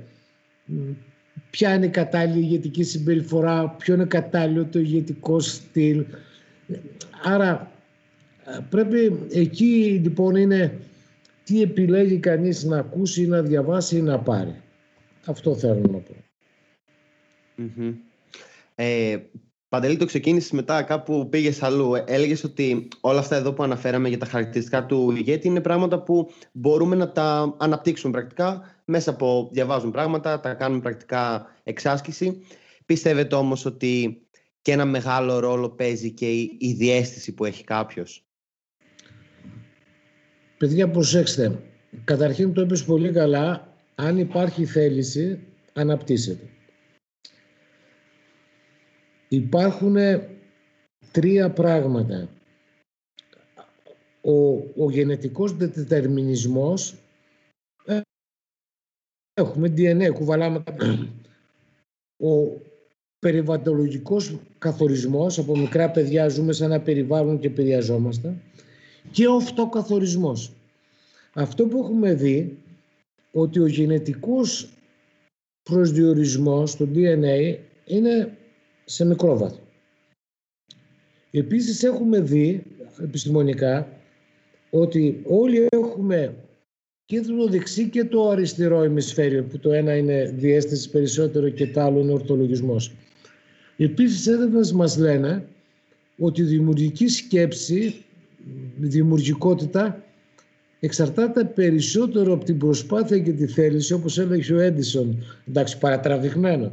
ποια 1.50 1.74
είναι 1.74 1.86
η 1.86 1.90
κατάλληλη 1.90 2.40
ηγετική 2.40 2.84
συμπεριφορά, 2.84 3.70
ποιο 3.70 3.94
είναι 3.94 4.06
κατάλληλο 4.06 4.66
το 4.66 4.80
ηγετικό 4.80 5.40
στυλ, 5.40 6.06
Άρα 7.24 7.72
ε, 8.46 8.60
πρέπει 8.70 9.28
εκεί 9.32 10.00
λοιπόν 10.04 10.36
είναι 10.36 10.80
τι 11.44 11.62
επιλέγει 11.62 12.18
κανείς 12.20 12.64
να 12.64 12.78
ακούσει 12.78 13.24
ή 13.24 13.28
να 13.28 13.42
διαβάσει 13.42 13.98
ή 13.98 14.02
να 14.02 14.20
πάρει. 14.20 14.62
Αυτό 15.26 15.56
θέλω 15.56 15.82
να 15.92 15.98
πω. 15.98 16.16
Ε, 18.76 19.18
Παντελή, 19.70 19.98
το 19.98 20.06
ξεκίνησες 20.06 20.52
μετά 20.52 20.84
κάπου 20.84 21.30
πήγες 21.30 21.64
αλλού. 21.64 21.94
Έλεγες 22.06 22.44
ότι 22.44 22.88
όλα 23.02 23.20
αυτά 23.20 23.36
εδώ 23.36 23.54
που 23.54 23.64
αναφέραμε 23.64 24.10
για 24.10 24.18
τα 24.18 24.26
χαρακτηριστικά 24.26 24.86
του 24.86 25.14
ηγέτη 25.18 25.48
είναι 25.48 25.62
πράγματα 25.62 26.04
που 26.04 26.30
μπορούμε 26.52 26.96
να 26.96 27.12
τα 27.12 27.56
αναπτύξουμε 27.58 28.12
πρακτικά 28.12 28.76
μέσα 28.86 29.10
από 29.10 29.50
διαβάζουν 29.52 29.92
πράγματα, 29.92 30.40
τα 30.40 30.54
κάνουμε 30.54 30.82
πρακτικά 30.82 31.46
εξάσκηση. 31.64 32.42
Πιστεύετε 32.86 33.36
όμως 33.36 33.66
ότι 33.66 34.25
και 34.66 34.72
ένα 34.72 34.86
μεγάλο 34.86 35.40
ρόλο 35.40 35.70
παίζει 35.70 36.12
και 36.12 36.32
η, 36.32 36.58
η 36.60 36.74
διέστηση 36.74 37.34
που 37.34 37.46
έχει 37.46 37.64
κάποιος. 37.64 38.26
Παιδιά, 40.58 40.90
προσέξτε. 40.90 41.62
Καταρχήν 42.04 42.54
το 42.54 42.62
είπες 42.62 42.84
πολύ 42.84 43.12
καλά. 43.12 43.74
Αν 43.96 44.18
υπάρχει 44.18 44.66
θέληση, 44.66 45.48
αναπτύσσεται. 45.74 46.50
Υπάρχουν 49.28 49.96
τρία 51.12 51.52
πράγματα. 51.52 52.30
Ο, 54.22 54.54
ο 54.56 54.92
γενετικός 54.92 55.58
δετερμινισμός 55.58 56.96
ε, 57.86 58.02
έχουμε 59.34 59.74
DNA, 59.78 60.14
κουβαλάμε 60.14 60.64
ο 62.30 62.62
περιβαλλοντολογικός 63.26 64.40
καθορισμός 64.58 65.38
από 65.38 65.58
μικρά 65.58 65.92
παιδιά 65.92 66.28
ζούμε 66.28 66.54
σε 66.54 66.66
ένα 66.66 66.80
περιβάλλον 66.82 67.40
και 67.40 67.50
περιαζόμαστε 67.50 68.36
και 69.12 69.28
ο 69.28 69.36
αυτοκαθορισμός. 69.36 70.52
Αυτό 71.34 71.66
που 71.66 71.78
έχουμε 71.78 72.14
δει 72.14 72.58
ότι 73.32 73.60
ο 73.60 73.66
γενετικός 73.66 74.70
προσδιορισμός 75.64 76.76
του 76.76 76.92
DNA 76.96 77.56
είναι 77.86 78.38
σε 78.86 79.06
μικρό 79.06 79.38
βάθο. 79.38 79.60
Επίσης 81.32 81.84
έχουμε 81.84 82.20
δει 82.20 82.64
επιστημονικά 83.02 83.88
ότι 84.70 85.22
όλοι 85.26 85.68
έχουμε 85.70 86.36
και 87.06 87.22
το 87.22 87.48
δεξί 87.48 87.90
και 87.90 88.04
το 88.04 88.30
αριστερό 88.30 88.84
ημισφαίριο 88.84 89.44
που 89.44 89.60
το 89.60 89.72
ένα 89.72 89.96
είναι 89.96 90.34
διέστηση 90.36 90.90
περισσότερο 90.90 91.50
και 91.50 91.68
το 91.68 91.82
άλλο 91.82 92.00
είναι 92.00 92.14
ορθολογισμός. 92.14 92.92
Επίσης 93.78 94.28
έρευνες 94.28 94.72
μας 94.72 94.98
λένε 94.98 95.48
ότι 96.18 96.42
η 96.42 96.46
δημιουργική 96.46 97.08
σκέψη, 97.08 97.84
η 98.82 98.88
δημιουργικότητα 98.88 100.04
εξαρτάται 100.80 101.44
περισσότερο 101.44 102.34
από 102.34 102.46
την 102.46 102.58
προσπάθεια 102.58 103.20
και 103.20 103.32
τη 103.32 103.48
θέληση 103.48 103.94
όπως 103.94 104.18
έλεγε 104.18 104.54
ο 104.54 104.60
Έντισον, 104.60 105.24
εντάξει 105.48 105.78
παρατραβηγμένο, 105.78 106.72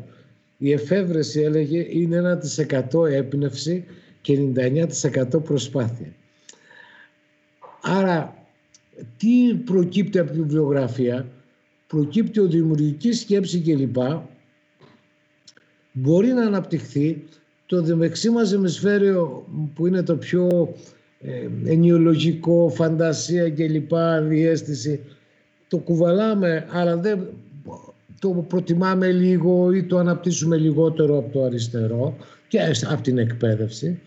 η 0.59 0.73
εφεύρεση 0.73 1.41
έλεγε 1.41 1.87
είναι 1.91 2.41
1% 2.93 3.11
έπνευση 3.11 3.85
και 4.21 4.39
99% 4.55 5.45
προσπάθεια. 5.45 6.15
Άρα 7.83 8.47
τι 9.17 9.55
προκύπτει 9.65 10.19
από 10.19 10.31
τη 10.31 10.37
βιβλιογραφία, 10.37 11.27
προκύπτει 11.87 12.41
ότι 12.41 12.57
η 12.57 12.61
δημιουργικής 12.61 13.21
σκέψης 13.21 13.63
κλπ. 13.63 13.97
Μπορεί 15.93 16.29
να 16.29 16.47
αναπτυχθεί 16.47 17.25
το 17.67 17.83
δεξί 17.83 18.31
μας 18.31 18.53
ημισφαίριο 18.53 19.47
που 19.75 19.87
είναι 19.87 20.03
το 20.03 20.17
πιο 20.17 20.75
ε, 21.21 21.49
ενιολογικό, 21.65 22.69
φαντασία 22.75 23.51
κλπ, 23.51 23.91
διέστηση, 24.29 25.01
το 25.69 25.79
κουβαλάμε 25.79 26.67
αλλά 26.71 26.97
δεν 26.97 27.27
το 28.19 28.29
προτιμάμε 28.49 29.11
λίγο 29.11 29.73
ή 29.73 29.85
το 29.85 29.99
αναπτύσσουμε 29.99 30.57
λιγότερο 30.57 31.19
από 31.19 31.33
το 31.33 31.43
αριστερό 31.45 32.17
και 32.49 32.59
από 32.91 33.03
την 33.03 33.19
εκπαίδευση. 33.19 34.01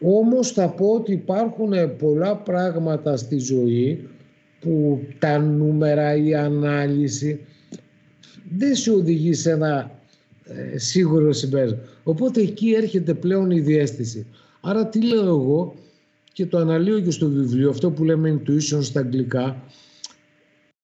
Όμως 0.00 0.52
θα 0.52 0.68
πω 0.68 0.86
ότι 0.86 1.12
υπάρχουν 1.12 1.96
πολλά 1.98 2.36
πράγματα 2.36 3.16
στη 3.16 3.38
ζωή 3.38 4.08
που 4.60 5.00
τα 5.18 5.38
νούμερα, 5.38 6.16
η 6.16 6.34
ανάλυση 6.34 7.40
δεν 8.56 8.74
σε 8.74 8.90
οδηγεί 8.90 9.34
σε 9.34 9.50
ένα 9.50 9.78
ε, 9.78 10.01
σίγουρο 10.76 11.32
συμπέρασμα. 11.32 11.78
Οπότε 12.02 12.40
εκεί 12.40 12.72
έρχεται 12.72 13.14
πλέον 13.14 13.50
η 13.50 13.60
διέστηση. 13.60 14.26
Άρα 14.60 14.88
τι 14.88 15.06
λέω 15.06 15.26
εγώ 15.26 15.74
και 16.32 16.46
το 16.46 16.58
αναλύω 16.58 17.00
και 17.00 17.10
στο 17.10 17.28
βιβλίο, 17.28 17.70
αυτό 17.70 17.90
που 17.90 18.04
λέμε 18.04 18.40
intuition 18.40 18.82
στα 18.82 19.00
αγγλικά, 19.00 19.62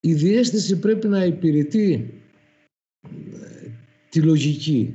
η 0.00 0.14
διέστηση 0.14 0.78
πρέπει 0.78 1.08
να 1.08 1.24
υπηρετεί 1.24 2.14
ε, 3.02 3.68
τη 4.08 4.22
λογική. 4.22 4.94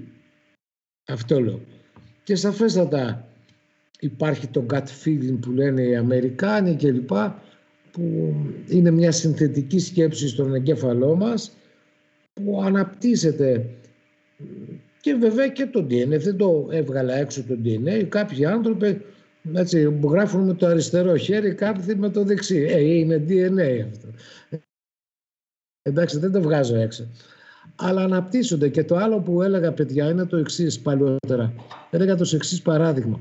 Αυτό 1.08 1.42
λέω. 1.42 1.62
Και 2.24 2.36
σαφέστατα 2.36 3.28
υπάρχει 4.00 4.48
το 4.48 4.66
gut 4.70 4.84
feeling 5.04 5.38
που 5.42 5.52
λένε 5.52 5.82
οι 5.82 5.96
Αμερικάνοι 5.96 6.76
κλπ. 6.76 7.12
που 7.92 8.36
είναι 8.68 8.92
μια 8.92 9.12
συνθετική 9.12 9.80
σκέψη 9.80 10.28
στον 10.28 10.56
εγκέφαλό 10.56 11.16
μας 11.16 11.58
που 12.34 12.62
αναπτύσσεται 12.64 13.70
και 15.02 15.14
βέβαια 15.14 15.48
και 15.48 15.66
το 15.66 15.88
DNA. 15.90 16.20
Δεν 16.20 16.38
το 16.38 16.68
έβγαλα 16.72 17.14
έξω 17.14 17.44
το 17.44 17.58
DNA. 17.64 18.06
Κάποιοι 18.10 18.46
άνθρωποι 18.46 19.02
έτσι, 19.54 19.92
που 19.92 20.10
γράφουν 20.12 20.46
με 20.46 20.54
το 20.54 20.66
αριστερό 20.66 21.16
χέρι, 21.16 21.54
κάποιοι 21.54 21.96
με 21.98 22.10
το 22.10 22.24
δεξί. 22.24 22.66
Ε, 22.70 22.80
είναι 22.80 23.26
DNA 23.28 23.86
αυτό. 23.90 24.08
Εντάξει, 25.82 26.20
δεν 26.20 26.32
το 26.32 26.42
βγάζω 26.42 26.76
έξω. 26.76 27.08
Αλλά 27.76 28.04
αναπτύσσονται. 28.04 28.70
Και 28.70 28.84
το 28.84 28.96
άλλο 28.96 29.20
που 29.20 29.42
έλεγα, 29.42 29.72
παιδιά, 29.72 30.10
είναι 30.10 30.26
το 30.26 30.38
εξής 30.38 30.80
παλιότερα. 30.80 31.54
Έλεγα 31.90 32.16
το 32.16 32.30
εξής 32.34 32.62
παράδειγμα. 32.62 33.20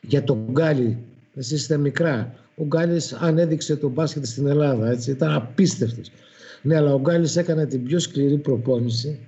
Για 0.00 0.24
τον 0.24 0.46
Γκάλι, 0.50 0.98
εσείς 1.34 1.60
είστε 1.60 1.76
μικρά. 1.76 2.34
Ο 2.56 2.64
Γκάλης 2.64 3.12
ανέδειξε 3.12 3.76
τον 3.76 3.90
μπάσκετ 3.90 4.24
στην 4.24 4.46
Ελλάδα, 4.46 4.90
έτσι, 4.90 5.10
ήταν 5.10 5.32
απίστευτος. 5.32 6.10
Ναι, 6.62 6.76
αλλά 6.76 6.94
ο 6.94 7.00
Γκάλης 7.00 7.36
έκανε 7.36 7.66
την 7.66 7.84
πιο 7.84 7.98
σκληρή 7.98 8.38
προπόνηση 8.38 9.18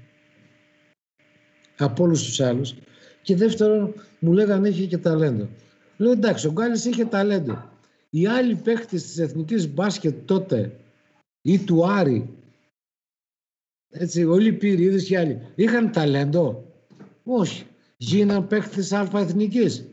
από 1.84 2.04
όλους 2.04 2.24
τους 2.24 2.40
άλλους. 2.40 2.74
Και 3.22 3.36
δεύτερον, 3.36 3.94
μου 4.18 4.32
λέγανε 4.32 4.68
είχε 4.68 4.86
και 4.86 4.98
ταλέντο. 4.98 5.48
Λέω 5.96 6.12
εντάξει, 6.12 6.46
ο 6.46 6.52
Γκάλης 6.52 6.84
είχε 6.84 7.04
ταλέντο. 7.04 7.70
Οι 8.10 8.26
άλλοι 8.26 8.54
παίχτες 8.54 9.02
της 9.02 9.18
εθνικής 9.18 9.74
μπάσκετ 9.74 10.14
τότε 10.24 10.72
ή 11.42 11.58
του 11.58 11.86
Άρη, 11.86 12.28
έτσι, 13.90 14.24
όλοι 14.24 14.48
οι 14.48 14.52
πυρίδες 14.52 15.04
και 15.04 15.18
άλλοι, 15.18 15.40
είχαν 15.54 15.92
ταλέντο; 15.92 16.72
Όχι. 17.24 17.66
Γίναν 17.96 18.46
παίχτες 18.46 18.92
αλφα 18.92 19.18
εθνικής. 19.20 19.86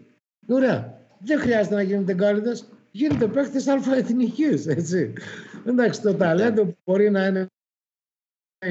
Ωραία. 0.48 1.00
Δεν 1.20 1.40
χρειάζεται 1.40 1.76
να 1.76 1.82
γίνετε 1.82 2.14
γκάλιδες. 2.14 2.66
Γίνετε 2.92 3.28
παίχτες 3.28 3.68
αλφα 3.68 3.96
εθνικής, 3.96 4.68
έτσι. 4.68 5.14
Εντάξει, 5.66 6.02
το 6.02 6.14
ταλέντο 6.14 6.76
μπορεί 6.84 7.10
να 7.10 7.26
είναι 7.26 7.48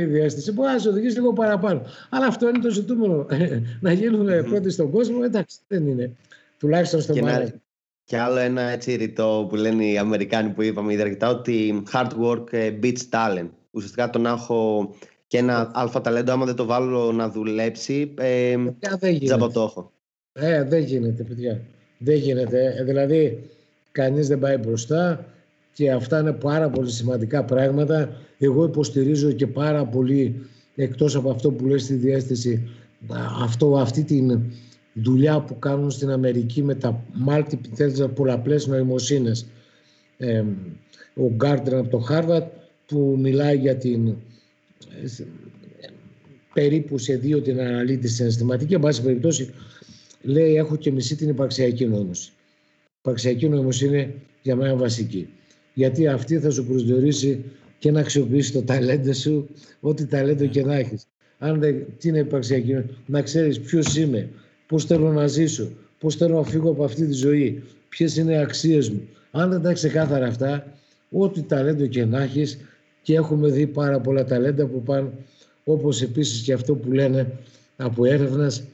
η 0.01 0.05
διέστηση. 0.05 0.53
Μπορεί 0.53 0.73
να 0.73 0.79
σε 0.79 0.89
οδηγήσει 0.89 1.15
λίγο 1.15 1.33
παραπάνω. 1.33 1.83
Αλλά 2.11 2.27
αυτό 2.27 2.49
είναι 2.49 2.59
το 2.59 2.71
ζητούμενο. 2.71 3.27
να 3.81 3.93
γίνουμε 3.93 4.43
πρώτοι 4.43 4.71
στον 4.71 4.91
κόσμο, 4.91 5.19
εντάξει, 5.25 5.59
δεν 5.69 5.87
είναι. 5.87 6.13
Τουλάχιστον 6.59 7.01
στο 7.01 7.15
μέλλον. 7.15 7.63
Και 8.05 8.19
άλλο 8.19 8.39
ένα 8.39 8.63
έτσι 8.63 8.95
ρητό 8.95 9.47
που 9.49 9.57
λένε 9.57 9.85
οι 9.85 9.99
Αμερικάνοι 9.99 10.51
που 10.51 10.63
είπαμε 10.63 10.93
ιδιαίτερα 10.93 11.33
ότι 11.33 11.83
hard 11.93 12.11
work 12.23 12.53
ε, 12.53 12.73
beats 12.83 13.03
talent. 13.11 13.49
Ουσιαστικά 13.71 14.11
το 14.11 14.19
να 14.19 14.31
έχω 14.31 14.91
και 15.27 15.39
ένα 15.39 15.71
αλφα 15.75 16.01
ταλέντο, 16.01 16.33
άμα 16.33 16.45
δεν 16.45 16.55
το 16.55 16.65
βάλω 16.65 17.13
να 17.13 17.29
δουλέψει, 17.29 18.15
ε, 18.19 18.57
δεν 19.21 19.39
το 19.53 19.63
έχω. 19.63 19.93
Ε, 20.33 20.63
δεν 20.65 20.83
γίνεται, 20.83 21.23
παιδιά. 21.23 21.61
Δεν 21.99 22.17
γίνεται. 22.17 22.75
Ε, 22.79 22.85
δηλαδή, 22.85 23.51
κανείς 23.93 24.29
δεν 24.29 24.39
πάει 24.39 24.57
μπροστά 24.57 25.25
και 25.73 25.91
αυτά 25.91 26.19
είναι 26.19 26.33
πάρα 26.33 26.69
πολύ 26.69 26.91
σημαντικά 26.91 27.45
πράγματα. 27.45 28.17
Εγώ 28.39 28.65
υποστηρίζω 28.65 29.33
και 29.33 29.47
πάρα 29.47 29.87
πολύ, 29.87 30.47
εκτός 30.75 31.17
από 31.17 31.31
αυτό 31.31 31.51
που 31.51 31.67
λέει 31.67 31.79
στη 31.79 31.95
διέστηση, 31.95 32.69
αυτό, 33.43 33.77
αυτή 33.77 34.05
την 34.05 34.41
δουλειά 34.93 35.41
που 35.41 35.59
κάνουν 35.59 35.91
στην 35.91 36.11
Αμερική 36.11 36.63
με 36.63 36.75
τα 36.75 37.05
multiple 37.27 38.11
πολλαπλές 38.15 38.67
νοημοσύνες. 38.67 39.47
Ε, 40.17 40.45
ο 41.15 41.31
Γκάρντρεν 41.35 41.79
από 41.79 41.89
το 41.89 42.07
Harvard 42.11 42.47
που 42.87 43.17
μιλάει 43.21 43.57
για 43.57 43.77
την 43.77 44.07
ε, 44.09 44.15
περίπου 46.55 46.99
σε 46.99 47.17
δύο 47.17 47.41
την 47.41 47.61
αναλύει 47.61 47.99
τη 47.99 48.09
συναισθηματική. 48.09 48.75
Εν 48.75 48.81
πάση 48.81 49.03
περιπτώσει, 49.03 49.51
λέει: 50.23 50.55
Έχω 50.55 50.77
και 50.77 50.93
μισή 50.93 51.17
την 51.17 51.29
υπαρξιακή 51.29 51.87
νόμωση. 51.87 52.31
Η 52.31 52.97
υπαρξιακή 52.99 53.49
νόμωση 53.49 53.87
είναι 53.87 54.15
για 54.43 54.57
μένα 54.57 54.77
βασική. 54.77 55.29
Γιατί 55.75 56.09
αυτή 56.09 56.39
θα 56.39 56.51
σου 56.51 56.67
προσδιορίσει 56.67 57.45
και 57.85 57.91
να 57.91 58.01
αξιοποιήσει 58.01 58.53
το 58.53 58.63
ταλέντο 58.63 59.13
σου, 59.13 59.49
ό,τι 59.81 60.07
ταλέντο 60.07 60.47
και 60.47 60.63
να 60.65 60.75
έχεις. 60.75 61.07
Αν 61.39 61.61
δεν, 61.61 61.87
τι 61.99 62.09
είναι 62.09 62.19
υπαρξιακή 62.19 62.85
να 63.07 63.23
ξέρεις 63.23 63.61
ποιος 63.61 63.97
είμαι, 63.97 64.29
πώς 64.67 64.85
θέλω 64.85 65.13
να 65.13 65.27
ζήσω, 65.27 65.73
πώς 65.99 66.17
θέλω 66.17 66.37
να 66.37 66.43
φύγω 66.43 66.71
από 66.71 66.85
αυτή 66.85 67.07
τη 67.07 67.13
ζωή, 67.13 67.63
ποιες 67.89 68.17
είναι 68.17 68.33
οι 68.33 68.37
αξίες 68.37 68.91
μου. 68.91 69.09
Αν 69.31 69.51
δεν 69.51 69.63
τα 69.63 69.73
ξεκάθαρα 69.73 70.27
αυτά, 70.27 70.73
ό,τι 71.11 71.43
ταλέντο 71.43 71.87
και 71.87 72.05
να 72.05 72.23
έχεις, 72.23 72.59
και 73.03 73.15
έχουμε 73.15 73.49
δει 73.51 73.67
πάρα 73.67 74.01
πολλά 74.01 74.25
ταλέντα 74.25 74.67
που 74.67 74.83
πάνε, 74.83 75.11
όπως 75.65 76.03
επίσης 76.03 76.43
και 76.43 76.53
αυτό 76.53 76.75
που 76.75 76.93
λένε 76.93 77.33
από 77.77 78.05
έρευνας, 78.05 78.65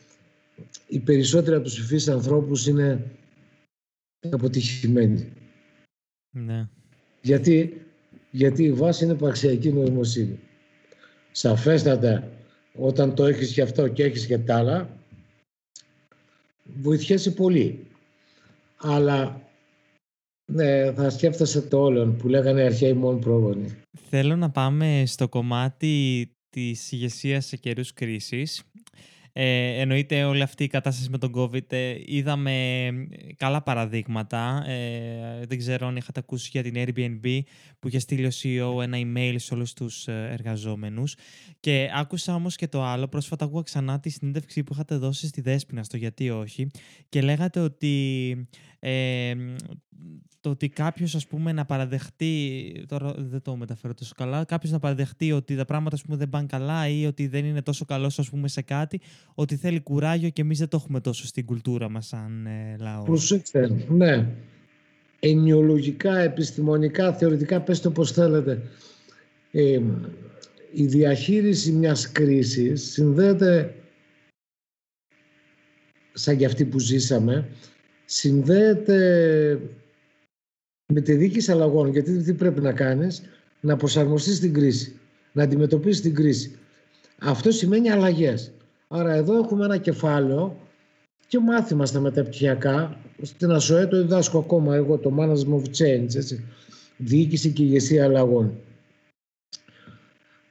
οι 0.86 0.98
περισσότεροι 0.98 1.56
από 1.56 1.64
τους 1.64 1.78
υφείς 1.78 2.08
ανθρώπους 2.08 2.66
είναι 2.66 3.04
αποτυχημένοι. 4.30 5.32
Ναι. 6.30 6.68
Γιατί, 7.22 7.80
γιατί 8.30 8.64
η 8.64 8.72
βάση 8.72 9.04
είναι 9.04 9.12
υπαρξιακή 9.12 9.72
νοημοσύνη. 9.72 10.38
Σαφέστατα, 11.32 12.28
όταν 12.74 13.14
το 13.14 13.24
έχεις 13.24 13.52
και 13.52 13.62
αυτό 13.62 13.88
και 13.88 14.04
έχεις 14.04 14.26
και 14.26 14.38
τα 14.38 14.56
άλλα, 14.56 14.98
βοηθιέσαι 16.64 17.30
πολύ. 17.30 17.86
Αλλά 18.76 19.40
ναι, 20.52 20.92
θα 20.92 21.10
σκέφτεσαι 21.10 21.62
το 21.62 21.78
όλον 21.78 22.16
που 22.16 22.28
λέγανε 22.28 22.62
αρχαίοι 22.62 22.92
μόνο 22.92 23.18
πρόγονοι. 23.18 23.76
Θέλω 24.08 24.36
να 24.36 24.50
πάμε 24.50 25.02
στο 25.06 25.28
κομμάτι 25.28 26.26
της 26.50 26.92
ηγεσίας 26.92 27.46
σε 27.46 27.56
καιρούς 27.56 27.92
κρίσης 27.92 28.62
ε, 29.32 29.80
εννοείται 29.80 30.24
όλη 30.24 30.42
αυτή 30.42 30.64
η 30.64 30.66
κατάσταση 30.66 31.10
με 31.10 31.18
τον 31.18 31.32
COVID. 31.36 31.72
Ε, 31.72 31.94
είδαμε 32.04 32.86
ε, 32.86 32.92
καλά 33.36 33.62
παραδείγματα. 33.62 34.64
Ε, 34.66 35.46
δεν 35.46 35.58
ξέρω 35.58 35.86
αν 35.86 35.96
είχατε 35.96 36.20
ακούσει 36.20 36.48
για 36.52 36.62
την 36.62 36.74
Airbnb 36.76 37.40
που 37.78 37.88
είχε 37.88 37.98
στείλει 37.98 38.26
ο 38.26 38.30
CEO 38.42 38.82
ένα 38.82 38.98
email 39.00 39.34
σε 39.36 39.54
όλους 39.54 39.72
τους 39.72 40.08
ε, 40.08 40.28
εργαζόμενους. 40.32 41.16
Και 41.60 41.90
άκουσα 41.94 42.34
όμως 42.34 42.56
και 42.56 42.68
το 42.68 42.84
άλλο. 42.84 43.08
Πρόσφατα 43.08 43.44
άκουγα 43.44 43.62
ξανά 43.62 44.00
τη 44.00 44.10
συνέντευξη 44.10 44.62
που 44.62 44.72
είχατε 44.72 44.96
δώσει 44.96 45.26
στη 45.26 45.40
Δέσποινα 45.40 45.82
στο 45.82 45.96
«Γιατί 45.96 46.30
όχι» 46.30 46.70
και 47.08 47.22
λέγατε 47.22 47.60
ότι 47.60 48.48
ε, 48.78 49.34
το 50.40 50.50
ότι 50.50 50.68
κάποιος 50.68 51.14
ας 51.14 51.26
πούμε 51.26 51.52
να 51.52 51.64
παραδεχτεί, 51.64 52.72
τώρα 52.88 53.14
δεν 53.16 53.42
το 53.42 53.56
μεταφέρω 53.56 53.94
τόσο 53.94 54.14
καλά, 54.16 54.44
κάποιος 54.44 54.72
να 54.72 54.78
παραδεχτεί 54.78 55.32
ότι 55.32 55.56
τα 55.56 55.64
πράγματα 55.64 55.96
ας 55.96 56.02
πούμε, 56.02 56.16
δεν 56.16 56.28
πάνε 56.28 56.46
καλά 56.46 56.88
ή 56.88 57.06
ότι 57.06 57.26
δεν 57.26 57.44
είναι 57.44 57.62
τόσο 57.62 57.84
καλός 57.84 58.18
ας 58.18 58.30
πούμε 58.30 58.48
σε 58.48 58.62
κάτι, 58.62 59.00
ότι 59.34 59.56
θέλει 59.56 59.80
κουράγιο 59.80 60.28
και 60.28 60.42
εμείς 60.42 60.58
δεν 60.58 60.68
το 60.68 60.76
έχουμε 60.80 61.00
τόσο 61.00 61.26
στην 61.26 61.44
κουλτούρα 61.44 61.88
μας 61.88 62.06
σαν 62.06 62.46
ε, 62.46 62.76
λαός. 62.78 63.04
Προσέξτε, 63.04 63.86
ναι. 63.88 64.28
Ενιολογικά, 65.20 66.18
επιστημονικά, 66.18 67.12
θεωρητικά, 67.12 67.60
πέστε 67.60 67.88
το 67.88 67.94
πώς 67.94 68.12
θέλετε. 68.12 68.62
Ε, 69.50 69.80
η 70.72 70.86
διαχείριση 70.86 71.72
μιας 71.72 72.12
κρίσης 72.12 72.90
συνδέεται 72.90 73.74
σαν 76.12 76.36
και 76.36 76.44
αυτή 76.44 76.64
που 76.64 76.78
ζήσαμε 76.78 77.48
συνδέεται 78.04 79.60
με 80.86 81.00
τη 81.00 81.14
δίκηση 81.14 81.50
αλλαγών. 81.52 81.88
Γιατί 81.88 82.22
τι 82.22 82.34
πρέπει 82.34 82.60
να 82.60 82.72
κάνεις, 82.72 83.22
να 83.60 83.76
προσαρμοστείς 83.76 84.36
στην 84.36 84.54
κρίση, 84.54 84.98
να 85.32 85.42
αντιμετωπίσεις 85.42 86.02
την 86.02 86.14
κρίση. 86.14 86.58
Αυτό 87.18 87.50
σημαίνει 87.50 87.90
αλλαγές. 87.90 88.52
Άρα 88.92 89.12
εδώ 89.12 89.36
έχουμε 89.38 89.64
ένα 89.64 89.76
κεφάλαιο 89.76 90.56
και 91.26 91.38
μάθημα 91.38 91.86
στα 91.86 92.00
μεταπτυχιακά. 92.00 92.96
Στην 93.22 93.50
ΑΣΟΕ 93.50 93.86
το 93.86 93.96
διδάσκω 93.96 94.38
ακόμα 94.38 94.74
εγώ, 94.74 94.98
το 94.98 95.14
Management 95.18 95.62
of 95.62 95.64
Change, 95.78 96.14
έτσι. 96.14 96.44
διοίκηση 96.96 97.52
και 97.52 97.62
ηγεσία 97.62 98.04
αλλαγών. 98.04 98.52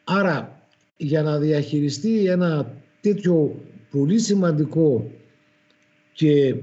Άρα, 0.04 0.68
για 0.98 1.22
να 1.22 1.40
διαχειριστεί 1.40 2.26
ένα 2.26 2.74
τέτοιο 3.02 3.56
πολύ 3.92 4.20
σημαντικό 4.20 5.12
και 6.14 6.56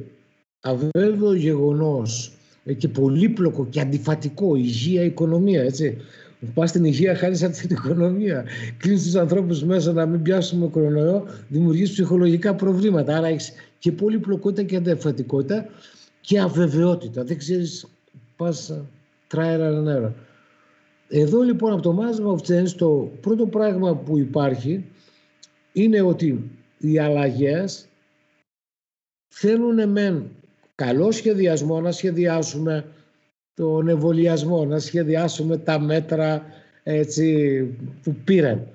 αβέβαιο 0.61 1.35
γεγονός 1.35 2.33
ε, 2.65 2.73
και 2.73 2.89
πολύπλοκο 2.89 3.67
και 3.67 3.81
αντιφατικό, 3.81 4.57
υγεία, 4.57 5.03
οικονομία, 5.03 5.62
έτσι. 5.62 5.97
Πας 6.55 6.70
στην 6.70 6.85
υγεία, 6.85 7.14
χάρη 7.14 7.44
από 7.44 7.57
την 7.57 7.68
οικονομία. 7.70 8.44
Κλείνεις 8.77 9.03
τους 9.03 9.14
ανθρώπους 9.14 9.64
μέσα 9.64 9.92
να 9.92 10.07
μην 10.07 10.22
πιάσουμε 10.22 10.66
κορονοϊό, 10.66 11.27
δημιουργείς 11.49 11.90
ψυχολογικά 11.90 12.55
προβλήματα. 12.55 13.16
Άρα 13.16 13.27
έχεις 13.27 13.53
και 13.79 13.92
πολυπλοκότητα 13.92 14.62
και 14.62 14.77
αντιφατικότητα 14.77 15.66
και 16.20 16.40
αβεβαιότητα. 16.40 17.25
Δεν 17.25 17.38
ξέρεις, 17.38 17.87
πας 18.37 18.72
τράιρα 19.27 19.70
νερά. 19.70 20.14
Εδώ 21.09 21.42
λοιπόν 21.42 21.72
από 21.72 21.83
το 21.83 21.99
Management 22.01 22.37
of 22.37 22.62
Change 22.62 22.68
το 22.68 23.11
πρώτο 23.20 23.46
πράγμα 23.46 23.96
που 23.96 24.18
υπάρχει 24.18 24.85
είναι 25.72 26.01
ότι 26.01 26.51
οι 26.79 26.99
αλλαγές 26.99 27.88
θέλουν 29.29 29.88
μεν 29.88 30.31
καλό 30.75 31.11
σχεδιασμό 31.11 31.81
να 31.81 31.92
σχεδιάσουμε 31.92 32.85
τον 33.57 33.88
εμβολιασμό, 33.88 34.64
να 34.64 34.79
σχεδιάσουμε 34.79 35.59
τα 35.59 35.81
μέτρα 35.81 36.47
έτσι, 36.83 37.62
που 38.03 38.14
πήραν. 38.14 38.69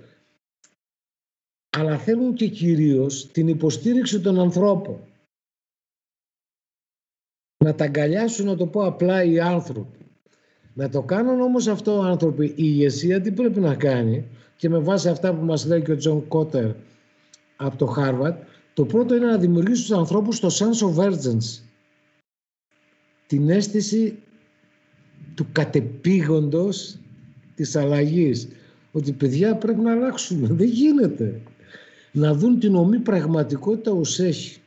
Αλλά 1.77 1.97
θέλουν 1.97 2.33
και 2.33 2.47
κυρίως 2.47 3.31
την 3.31 3.47
υποστήριξη 3.47 4.21
των 4.21 4.39
ανθρώπων. 4.39 4.99
Να 7.63 7.75
τα 7.75 7.83
αγκαλιάσουν, 7.83 8.45
να 8.45 8.55
το 8.55 8.67
πω 8.67 8.85
απλά, 8.85 9.23
οι 9.23 9.39
άνθρωποι. 9.39 10.05
Να 10.73 10.89
το 10.89 11.01
κάνουν 11.01 11.41
όμως 11.41 11.67
αυτό 11.67 11.91
οι 11.95 12.09
άνθρωποι. 12.09 12.45
Η 12.45 12.53
ηγεσία 12.55 13.21
τι 13.21 13.31
πρέπει 13.31 13.59
να 13.59 13.75
κάνει 13.75 14.27
και 14.57 14.69
με 14.69 14.77
βάση 14.77 15.09
αυτά 15.09 15.35
που 15.35 15.45
μας 15.45 15.65
λέει 15.65 15.81
και 15.81 15.91
ο 15.91 15.97
Τζον 15.97 16.27
Κότερ 16.27 16.71
από 17.55 17.77
το 17.77 17.85
Χάρβαρντ, 17.85 18.43
το 18.73 18.85
πρώτο 18.85 19.15
είναι 19.15 19.25
να 19.25 19.37
δημιουργήσει 19.37 19.83
στους 19.83 19.97
ανθρώπους 19.97 20.39
το 20.39 20.47
sense 20.51 20.87
of 20.87 21.05
urgency 21.09 21.61
την 23.27 23.49
αίσθηση 23.49 24.23
του 25.35 25.47
κατεπείγοντος 25.51 26.97
της 27.55 27.75
αλλαγής. 27.75 28.47
Ότι 28.91 29.11
παιδιά 29.11 29.55
πρέπει 29.55 29.79
να 29.79 29.91
αλλάξουμε. 29.91 30.47
Δεν 30.47 30.67
γίνεται. 30.67 31.41
Να 32.11 32.33
δουν 32.33 32.59
την 32.59 32.75
ωμή 32.75 32.99
πραγματικότητα 32.99 33.91
ως 33.91 34.19
έχει. 34.19 34.59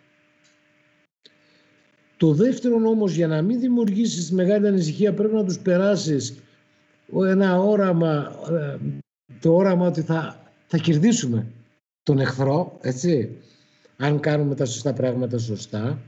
Το 2.16 2.33
δεύτερο 2.33 2.77
όμως 2.77 3.14
για 3.14 3.27
να 3.27 3.42
μην 3.42 3.61
δημιουργήσεις 3.61 4.33
μεγάλη 4.33 4.66
ανησυχία 4.66 5.14
πρέπει 5.14 5.35
να 5.35 5.44
τους 5.44 5.59
περάσεις 5.59 6.35
ένα 7.12 7.61
όραμα, 7.61 8.33
ε, 8.50 8.77
το 9.40 9.55
όραμα 9.55 9.87
ότι 9.87 10.00
θα, 10.00 10.50
θα 10.66 10.79
κερδίσουμε 10.79 11.46
τον 12.03 12.18
εχθρό, 12.18 12.79
έτσι, 12.81 13.37
αν 13.96 14.20
κάνουμε 14.20 14.55
τα 14.55 14.64
σωστά 14.64 14.92
πράγματα 14.92 15.38
σωστά. 15.38 15.98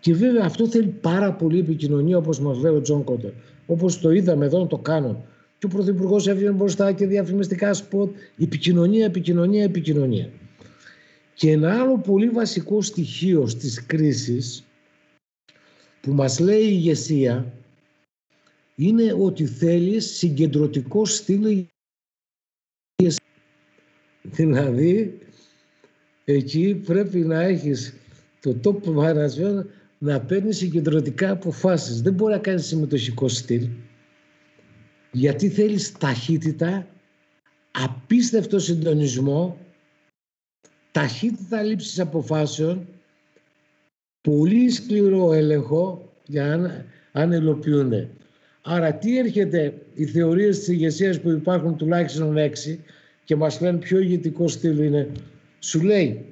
Και 0.00 0.14
βέβαια 0.14 0.44
αυτό 0.44 0.68
θέλει 0.68 0.86
πάρα 0.86 1.32
πολύ 1.32 1.58
επικοινωνία, 1.58 2.16
όπως 2.16 2.40
μας 2.40 2.58
λέει 2.58 2.72
ο 2.72 2.80
Τζον 2.80 3.04
Κότερ. 3.04 3.32
Όπως 3.66 4.00
το 4.00 4.10
είδαμε 4.10 4.44
εδώ 4.44 4.58
να 4.58 4.66
το 4.66 4.78
κάνουν. 4.78 5.24
Και 5.58 5.66
ο 5.66 5.68
Πρωθυπουργός 5.68 6.26
έβγαινε 6.26 6.50
μπροστά 6.50 6.92
και 6.92 7.06
διαφημιστικά 7.06 7.74
σποτ. 7.74 8.16
Επικοινωνία, 8.38 9.04
επικοινωνία, 9.04 9.62
επικοινωνία. 9.62 10.30
Και 11.34 11.50
ένα 11.50 11.80
άλλο 11.80 11.98
πολύ 11.98 12.28
βασικό 12.28 12.82
στοιχείο 12.82 13.46
στις 13.46 13.86
κρίσεις 13.86 14.64
που 16.00 16.12
μας 16.12 16.38
λέει 16.38 16.62
η 16.62 16.70
ηγεσία 16.70 17.52
είναι 18.74 19.12
ότι 19.12 19.46
θέλει 19.46 20.00
συγκεντρωτικό 20.00 21.04
στήλο 21.04 21.66
Δηλαδή, 24.22 25.18
εκεί 26.24 26.74
πρέπει 26.74 27.18
να 27.18 27.40
έχεις 27.42 27.94
το 28.40 28.60
top 28.64 28.96
management 28.96 29.64
να 30.04 30.20
παίρνει 30.20 30.52
συγκεντρωτικά 30.52 31.30
αποφάσεις. 31.30 32.02
Δεν 32.02 32.12
μπορεί 32.12 32.32
να 32.32 32.38
κάνεις 32.38 32.66
συμμετοχικό 32.66 33.28
στυλ. 33.28 33.68
Γιατί 35.12 35.48
θέλεις 35.48 35.92
ταχύτητα, 35.92 36.86
απίστευτο 37.70 38.58
συντονισμό, 38.58 39.58
ταχύτητα 40.90 41.62
λήψης 41.62 42.00
αποφάσεων, 42.00 42.86
πολύ 44.20 44.70
σκληρό 44.70 45.32
έλεγχο 45.32 46.12
για 46.26 46.56
να 46.56 46.84
αν 47.12 47.32
ελοποιούνται. 47.32 48.08
Άρα 48.62 48.94
τι 48.94 49.18
έρχεται 49.18 49.74
οι 49.94 50.06
θεωρίες 50.06 50.58
της 50.58 50.68
ηγεσίας 50.68 51.20
που 51.20 51.30
υπάρχουν 51.30 51.76
τουλάχιστον 51.76 52.36
έξι 52.36 52.84
και 53.24 53.36
μας 53.36 53.60
λένε 53.60 53.78
πιο 53.78 53.98
ηγετικό 53.98 54.48
στυλ 54.48 54.78
είναι, 54.78 55.08
σου 55.58 55.82
λέει 55.82 56.24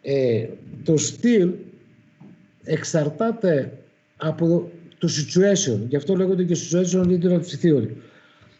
ε, 0.00 0.46
το 0.84 0.96
στυλ 0.96 1.52
εξαρτάται 2.64 3.78
από 4.16 4.70
το 4.98 5.08
situation. 5.08 5.78
Γι' 5.88 5.96
αυτό 5.96 6.14
λέγονται 6.14 6.44
και 6.44 6.56
situation 6.56 7.04
leadership 7.04 7.62
theory. 7.62 7.88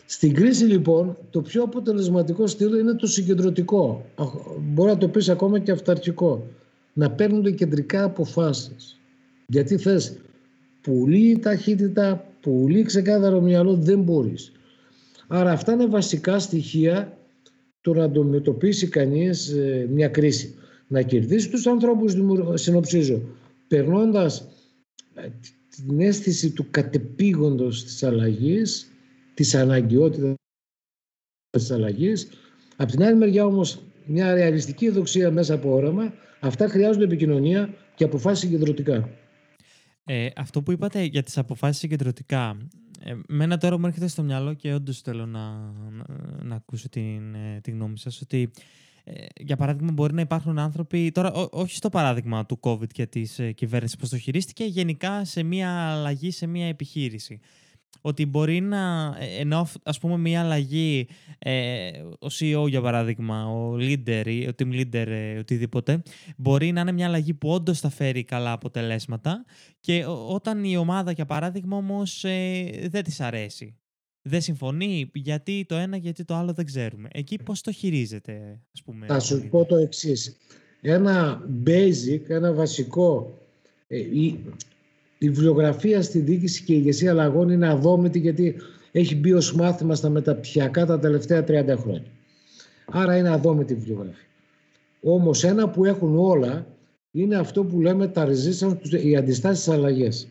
Στην 0.06 0.34
κρίση 0.34 0.64
λοιπόν 0.64 1.16
το 1.30 1.40
πιο 1.42 1.62
αποτελεσματικό 1.62 2.46
στήλο 2.46 2.78
είναι 2.78 2.94
το 2.94 3.06
συγκεντρωτικό. 3.06 4.04
Μπορεί 4.60 4.90
να 4.90 4.98
το 4.98 5.08
πεις 5.08 5.28
ακόμα 5.28 5.58
και 5.58 5.70
αυταρχικό. 5.70 6.46
Να 6.92 7.10
παίρνονται 7.10 7.50
κεντρικά 7.50 8.04
αποφάσεις. 8.04 9.00
Γιατί 9.46 9.76
θες 9.76 10.16
πολύ 10.80 11.38
ταχύτητα, 11.38 12.24
πολύ 12.40 12.82
ξεκάθαρο 12.82 13.40
μυαλό 13.40 13.74
δεν 13.74 14.00
μπορείς. 14.00 14.52
Άρα 15.26 15.50
αυτά 15.50 15.72
είναι 15.72 15.86
βασικά 15.86 16.38
στοιχεία 16.38 17.16
το 17.80 17.94
να 17.94 18.04
αντιμετωπίσει 18.04 18.88
κανείς 18.88 19.48
ε, 19.48 19.86
μια 19.90 20.08
κρίση. 20.08 20.54
Να 20.86 21.02
κερδίσει 21.02 21.50
τους 21.50 21.66
ανθρώπους, 21.66 22.14
συνοψίζω, 22.54 23.22
περνώντας 23.72 24.48
ε, 25.14 25.28
την 25.68 26.00
αίσθηση 26.00 26.50
του 26.50 26.66
κατεπήγοντος 26.70 27.84
της 27.84 28.02
αλλαγής, 28.02 28.92
της 29.34 29.54
αναγκαιότητας 29.54 30.34
της 31.50 31.70
αλλαγής. 31.70 32.28
Από 32.76 32.90
την 32.90 33.02
άλλη 33.02 33.16
μεριά 33.16 33.44
όμως 33.44 33.82
μια 34.06 34.34
ρεαλιστική 34.34 34.88
δοξία 34.88 35.30
μέσα 35.30 35.54
από 35.54 35.74
όραμα, 35.74 36.14
αυτά 36.40 36.68
χρειάζονται 36.68 37.04
επικοινωνία 37.04 37.74
και 37.94 38.04
αποφάσεις 38.04 38.38
συγκεντρωτικά. 38.38 39.08
Ε, 40.04 40.28
αυτό 40.36 40.62
που 40.62 40.72
είπατε 40.72 41.02
για 41.02 41.22
τις 41.22 41.38
αποφάσεις 41.38 41.80
συγκεντρωτικά, 41.80 42.56
ε, 43.04 43.14
μένα 43.28 43.58
τώρα 43.58 43.78
μου 43.78 43.86
έρχεται 43.86 44.06
στο 44.06 44.22
μυαλό 44.22 44.54
και 44.54 44.74
όντως 44.74 45.00
θέλω 45.00 45.26
να, 45.26 45.72
να, 45.90 46.04
να 46.42 46.54
ακούσω 46.54 46.88
την, 46.88 47.34
ε, 47.34 47.60
την 47.62 47.74
γνώμη 47.74 47.98
σας, 47.98 48.20
ότι 48.20 48.50
ε, 49.04 49.24
για 49.40 49.56
παράδειγμα, 49.56 49.92
μπορεί 49.92 50.14
να 50.14 50.20
υπάρχουν 50.20 50.58
άνθρωποι. 50.58 51.10
Τώρα, 51.12 51.32
όχι 51.32 51.74
στο 51.74 51.88
παράδειγμα 51.88 52.46
του 52.46 52.58
COVID 52.62 52.88
και 52.92 53.06
της 53.06 53.38
ε, 53.38 53.52
κυβέρνησης 53.52 53.96
πώ 53.96 54.08
το 54.08 54.18
χειρίστηκε, 54.18 54.64
γενικά 54.64 55.24
σε 55.24 55.42
μια 55.42 55.70
αλλαγή 55.70 56.30
σε 56.30 56.46
μια 56.46 56.66
επιχείρηση. 56.66 57.40
Ότι 58.00 58.26
μπορεί 58.26 58.60
να. 58.60 59.14
Ε, 59.18 59.40
ενώ 59.40 59.68
ας 59.82 59.98
πούμε 59.98 60.16
μια 60.16 60.40
αλλαγή, 60.40 61.08
ε, 61.38 61.90
ο 62.00 62.26
CEO 62.38 62.68
για 62.68 62.80
παράδειγμα, 62.80 63.46
ο 63.46 63.76
leader, 63.76 64.46
ο 64.48 64.54
team 64.58 64.72
leader, 64.72 65.06
ε, 65.06 65.38
οτιδήποτε, 65.38 66.02
μπορεί 66.36 66.72
να 66.72 66.80
είναι 66.80 66.92
μια 66.92 67.06
αλλαγή 67.06 67.34
που 67.34 67.48
όντως 67.48 67.80
θα 67.80 67.90
φέρει 67.90 68.24
καλά 68.24 68.52
αποτελέσματα 68.52 69.44
και 69.80 70.04
όταν 70.28 70.64
η 70.64 70.76
ομάδα 70.76 71.12
για 71.12 71.26
παράδειγμα 71.26 71.76
όμως 71.76 72.20
δεν 72.88 73.02
της 73.02 73.20
αρέσει 73.20 73.76
δεν 74.22 74.40
συμφωνεί, 74.40 75.10
γιατί 75.14 75.64
το 75.68 75.74
ένα, 75.74 75.96
γιατί 75.96 76.24
το 76.24 76.34
άλλο 76.34 76.52
δεν 76.52 76.64
ξέρουμε. 76.64 77.08
Εκεί 77.12 77.38
πώς 77.44 77.60
το 77.60 77.72
χειρίζεται, 77.72 78.60
ας 78.74 78.82
πούμε. 78.82 79.06
Θα 79.06 79.20
σου 79.20 79.48
πω 79.50 79.64
το 79.64 79.76
εξής. 79.76 80.36
Ένα 80.80 81.42
basic, 81.66 82.20
ένα 82.28 82.52
βασικό, 82.52 83.38
ε, 83.86 83.98
η, 83.98 84.44
η 85.18 85.28
βιβλιογραφία 85.28 86.02
στη 86.02 86.18
διοίκηση 86.18 86.64
και 86.64 86.72
η 86.72 86.76
ηγεσία 86.80 87.10
αλλαγών 87.10 87.48
είναι 87.48 87.68
αδόμητη 87.68 88.18
γιατί 88.18 88.56
έχει 88.92 89.16
μπει 89.16 89.32
ως 89.32 89.54
μάθημα 89.54 89.94
στα 89.94 90.08
μεταπτυχιακά 90.08 90.86
τα 90.86 90.98
τελευταία 90.98 91.44
30 91.48 91.76
χρόνια. 91.78 92.10
Άρα 92.86 93.16
είναι 93.16 93.30
αδόμητη 93.30 93.72
η 93.72 93.76
βιβλιογραφία. 93.76 94.26
Όμως 95.00 95.44
ένα 95.44 95.68
που 95.68 95.84
έχουν 95.84 96.16
όλα 96.18 96.66
είναι 97.10 97.36
αυτό 97.36 97.64
που 97.64 97.80
λέμε 97.80 98.08
τα 98.08 98.26
resistance, 98.26 99.02
οι 99.04 99.16
αντιστάσεις 99.16 99.68
αλλαγές. 99.68 100.28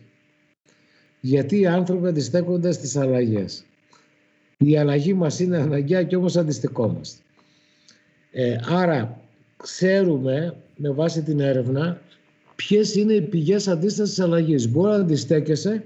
Γιατί 1.20 1.60
οι 1.60 1.66
άνθρωποι 1.66 2.06
αντιστέκονται 2.06 2.72
στις 2.72 2.96
αλλαγές. 2.96 3.64
Η 4.64 4.78
αλλαγή 4.78 5.14
μας 5.14 5.40
είναι 5.40 5.56
αναγκαία 5.56 6.02
και 6.02 6.16
όμως 6.16 6.36
αντιστοιχόμαστε. 6.36 7.22
Ε, 8.30 8.56
άρα 8.68 9.20
ξέρουμε 9.56 10.56
με 10.76 10.90
βάση 10.90 11.22
την 11.22 11.40
έρευνα 11.40 12.00
ποιες 12.54 12.94
είναι 12.94 13.12
οι 13.12 13.20
πηγές 13.20 13.68
αντίστασης 13.68 14.14
της 14.14 14.24
αλλαγής. 14.24 14.68
Μπορεί 14.68 14.88
να 14.88 14.94
αντιστέκεσαι 14.94 15.84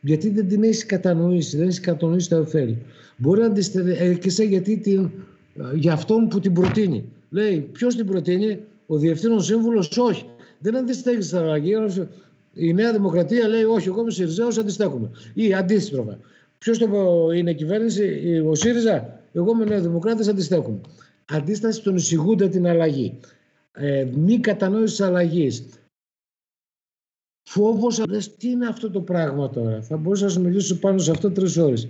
γιατί 0.00 0.30
δεν 0.30 0.48
την 0.48 0.62
έχεις 0.62 0.86
κατανοήσει, 0.86 1.56
δεν 1.56 1.66
έχεις 1.66 1.80
κατανοήσει 1.80 2.28
τα 2.28 2.38
ωφέλη. 2.38 2.78
Μπορεί 3.16 3.40
να 3.40 3.46
αντιστέκεσαι 3.46 4.44
γιατί 4.44 4.78
την, 4.78 5.10
για 5.74 5.92
αυτόν 5.92 6.28
που 6.28 6.40
την 6.40 6.52
προτείνει. 6.52 7.04
Λέει, 7.30 7.60
ποιος 7.72 7.96
την 7.96 8.06
προτείνει, 8.06 8.58
ο 8.86 8.96
διευθύνων 8.98 9.42
σύμβουλος, 9.42 9.98
όχι. 9.98 10.24
Δεν 10.58 10.76
αντιστέκεσαι 10.76 11.28
στην 11.28 11.38
αλλαγή. 11.38 11.72
Η 12.54 12.72
Νέα 12.72 12.92
Δημοκρατία 12.92 13.48
λέει, 13.48 13.62
όχι, 13.62 13.88
εγώ 13.88 14.00
είμαι 14.00 14.10
Σιριζέος, 14.10 14.58
αντιστέκομαι. 14.58 15.10
Ή 15.34 15.54
αντίστροφα. 15.54 16.18
Ποιος 16.66 16.78
το 16.78 17.30
είναι 17.30 17.52
κυβέρνηση, 17.52 18.38
ο 18.46 18.54
ΣΥΡΙΖΑ, 18.54 19.20
εγώ 19.32 19.54
με 19.54 19.64
Νεοδημοκράτε 19.64 20.30
αντιστέκουμε. 20.30 20.80
Αντίσταση 21.24 21.78
στον 21.80 21.96
εισηγούνται 21.96 22.48
την 22.48 22.66
αλλαγή. 22.66 23.20
Ε, 23.72 24.04
μη 24.14 24.38
κατανόησης 24.38 25.00
αλλαγής. 25.00 25.68
Φόβος, 27.48 28.02
τι 28.38 28.48
είναι 28.50 28.66
αυτό 28.66 28.90
το 28.90 29.00
πράγμα 29.00 29.50
τώρα; 29.50 29.82
Θα 29.82 29.96
μπορούσα 29.96 30.24
να 30.24 30.30
σας 30.30 30.42
μιλήσω 30.42 30.78
πάνω 30.78 30.98
σε 30.98 31.10
αυτό 31.10 31.30
τρεις 31.30 31.56
ώρες. 31.56 31.88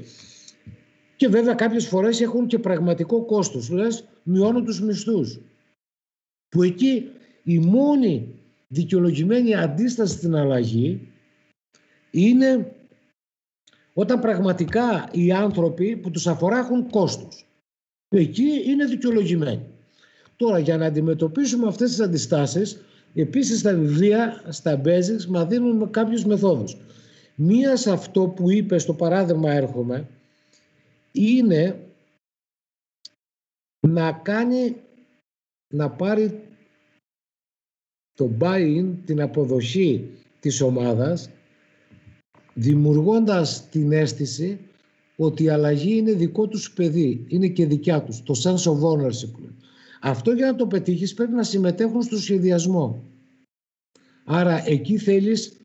Και 1.16 1.28
βέβαια 1.28 1.54
κάποιες 1.54 1.86
φορές 1.86 2.20
έχουν 2.20 2.46
και 2.46 2.58
πραγματικό 2.58 3.24
κόστος. 3.24 3.70
Λες, 3.70 4.04
μειώνουν 4.22 4.64
τους 4.64 4.80
μισθούς. 4.80 5.40
Που 6.48 6.62
εκεί 6.62 7.10
η 7.42 7.58
μόνη 7.58 8.34
δικαιολογημένη 8.68 9.54
αντίσταση 9.54 10.14
στην 10.14 10.34
αλλαγή 10.34 11.08
είναι 12.10 12.70
όταν 13.98 14.20
πραγματικά 14.20 15.08
οι 15.12 15.32
άνθρωποι 15.32 15.96
που 15.96 16.10
τους 16.10 16.26
αφορά 16.26 16.58
έχουν 16.58 16.90
κόστος. 16.90 17.46
Εκεί 18.08 18.62
είναι 18.64 18.84
δικαιολογημένοι. 18.84 19.66
Τώρα 20.36 20.58
για 20.58 20.76
να 20.76 20.86
αντιμετωπίσουμε 20.86 21.66
αυτές 21.66 21.90
τις 21.90 22.00
αντιστάσεις, 22.00 22.84
επίσης 23.14 23.58
στα 23.58 23.74
βιβλία, 23.74 24.42
στα 24.48 24.80
basics, 24.84 25.24
μας 25.28 25.46
δίνουν 25.46 25.90
κάποιους 25.90 26.24
μεθόδους. 26.24 26.76
Μία 27.34 27.76
σε 27.76 27.90
αυτό 27.90 28.28
που 28.28 28.50
είπες 28.50 28.82
στο 28.82 28.94
παράδειγμα 28.94 29.52
έρχομαι, 29.52 30.08
είναι 31.12 31.80
να 33.80 34.12
κάνει, 34.12 34.76
να 35.74 35.90
πάρει 35.90 36.40
το 38.14 38.30
buy-in, 38.40 38.94
την 39.04 39.20
αποδοχή 39.20 40.10
της 40.40 40.60
ομάδας 40.60 41.30
δημιουργώντας 42.58 43.68
την 43.68 43.92
αίσθηση 43.92 44.58
ότι 45.16 45.42
η 45.42 45.48
αλλαγή 45.48 45.96
είναι 45.96 46.12
δικό 46.12 46.48
τους 46.48 46.72
παιδί, 46.72 47.24
είναι 47.28 47.48
και 47.48 47.66
δικιά 47.66 48.02
τους, 48.02 48.22
το 48.22 48.34
sense 48.42 48.72
of 48.72 48.80
ownership. 48.80 49.48
Αυτό 50.00 50.32
για 50.32 50.46
να 50.46 50.56
το 50.56 50.66
πετύχεις 50.66 51.14
πρέπει 51.14 51.32
να 51.32 51.42
συμμετέχουν 51.42 52.02
στο 52.02 52.18
σχεδιασμό. 52.18 53.04
Άρα 54.24 54.68
εκεί 54.68 54.98
θέλεις 54.98 55.56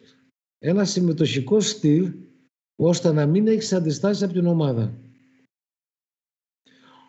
ένα 0.60 0.86
συμμετοχικό 0.86 1.60
στυλ 1.60 2.14
ώστε 2.76 3.12
να 3.12 3.26
μην 3.26 3.48
έχεις 3.48 3.74
αντιστάσεις 3.74 4.24
από 4.24 4.34
την 4.34 4.46
ομάδα. 4.46 4.94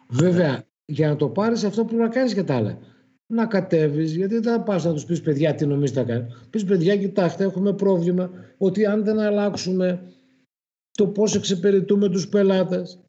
Βέβαια, 0.08 0.64
για 0.84 1.08
να 1.08 1.16
το 1.16 1.28
πάρεις 1.28 1.64
αυτό 1.64 1.84
πρέπει 1.84 2.02
να 2.02 2.08
κάνεις 2.08 2.34
και 2.34 2.42
τα 2.42 2.56
άλλα 2.56 2.78
να 3.32 3.46
κατέβεις, 3.46 4.16
γιατί 4.16 4.34
δεν 4.34 4.42
θα 4.42 4.62
πας 4.62 4.84
να 4.84 4.92
τους 4.92 5.04
πεις 5.04 5.20
παιδιά 5.20 5.54
τι 5.54 5.66
νομίζετε 5.66 6.00
να 6.00 6.06
κάνει. 6.06 6.26
Πεις 6.50 6.64
παιδιά, 6.64 6.96
κοιτάξτε, 6.96 7.44
έχουμε 7.44 7.72
πρόβλημα 7.72 8.30
ότι 8.58 8.86
αν 8.86 9.04
δεν 9.04 9.18
αλλάξουμε 9.18 10.12
το 10.92 11.06
πώς 11.06 11.34
εξυπηρετούμε 11.34 12.08
τους 12.08 12.28
πελάτες, 12.28 13.00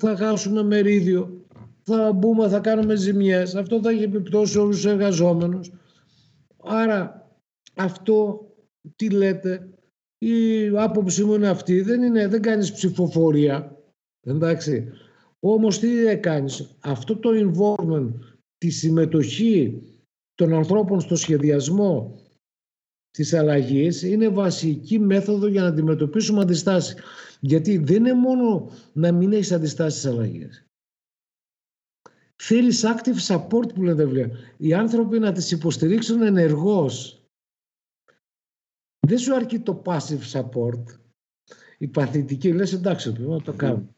θα 0.00 0.16
χάσουμε 0.16 0.62
μερίδιο, 0.62 1.44
θα 1.82 2.12
μπούμε, 2.12 2.48
θα 2.48 2.60
κάνουμε 2.60 2.94
ζημιές. 2.94 3.54
Αυτό 3.54 3.80
θα 3.82 3.90
έχει 3.90 4.02
επιπτώσει 4.02 4.58
όλους 4.58 4.76
τους 4.76 4.84
εργαζόμενους. 4.84 5.72
Άρα 6.64 7.30
αυτό 7.76 8.46
τι 8.96 9.10
λέτε, 9.10 9.68
η 10.18 10.68
άποψή 10.68 11.24
μου 11.24 11.34
είναι 11.34 11.48
αυτή, 11.48 11.80
δεν, 11.80 12.02
είναι, 12.02 12.28
δεν 12.28 12.42
κάνεις 12.42 12.72
ψηφοφορία, 12.72 13.76
εντάξει. 14.26 14.88
Όμως 15.40 15.78
τι 15.78 16.06
έκανες, 16.06 16.76
αυτό 16.80 17.16
το 17.16 17.30
involvement 17.32 18.29
τη 18.60 18.70
συμμετοχή 18.70 19.82
των 20.34 20.52
ανθρώπων 20.54 21.00
στο 21.00 21.16
σχεδιασμό 21.16 22.20
της 23.10 23.32
αλλαγής 23.32 24.02
είναι 24.02 24.28
βασική 24.28 24.98
μέθοδο 24.98 25.46
για 25.46 25.62
να 25.62 25.68
αντιμετωπίσουμε 25.68 26.40
αντιστάσεις. 26.40 26.96
Γιατί 27.40 27.78
δεν 27.78 27.96
είναι 27.96 28.14
μόνο 28.14 28.70
να 28.92 29.12
μην 29.12 29.32
έχεις 29.32 29.52
αντιστάσεις 29.52 30.06
αλλαγές. 30.06 30.64
Θέλεις 32.42 32.82
active 32.84 33.26
support 33.26 33.74
που 33.74 33.82
λένε 33.82 34.04
τα 34.04 34.30
Οι 34.56 34.74
άνθρωποι 34.74 35.18
να 35.18 35.32
τις 35.32 35.50
υποστηρίξουν 35.50 36.22
ενεργώς. 36.22 37.24
Δεν 39.06 39.18
σου 39.18 39.34
αρκεί 39.34 39.60
το 39.60 39.82
passive 39.84 40.30
support. 40.32 40.84
Η 41.78 41.88
παθητική 41.88 42.52
λες 42.52 42.72
εντάξει, 42.72 43.12
να 43.12 43.42
το 43.42 43.52
κάνω. 43.52 43.94